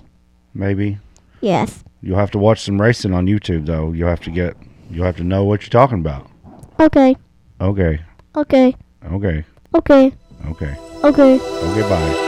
Maybe. 0.55 0.99
Yes. 1.41 1.85
You'll 2.01 2.19
have 2.19 2.31
to 2.33 2.39
watch 2.39 2.61
some 2.61 2.81
racing 2.81 3.13
on 3.13 3.27
YouTube 3.27 3.67
though. 3.67 3.93
You'll 3.93 4.09
have 4.09 4.21
to 4.23 4.31
get 4.31 4.57
you'll 4.91 5.07
have 5.07 5.17
to 5.17 5.25
know 5.25 5.45
what 5.45 5.63
you're 5.63 5.71
talking 5.71 6.01
about. 6.01 6.31
Okay. 6.81 7.17
Okay. 7.61 8.01
Okay. 8.37 8.75
Okay. 9.11 9.45
Okay. 9.75 10.13
Okay. 10.47 10.77
Okay. 11.05 11.35
Okay, 11.41 11.83
bye. 11.83 12.28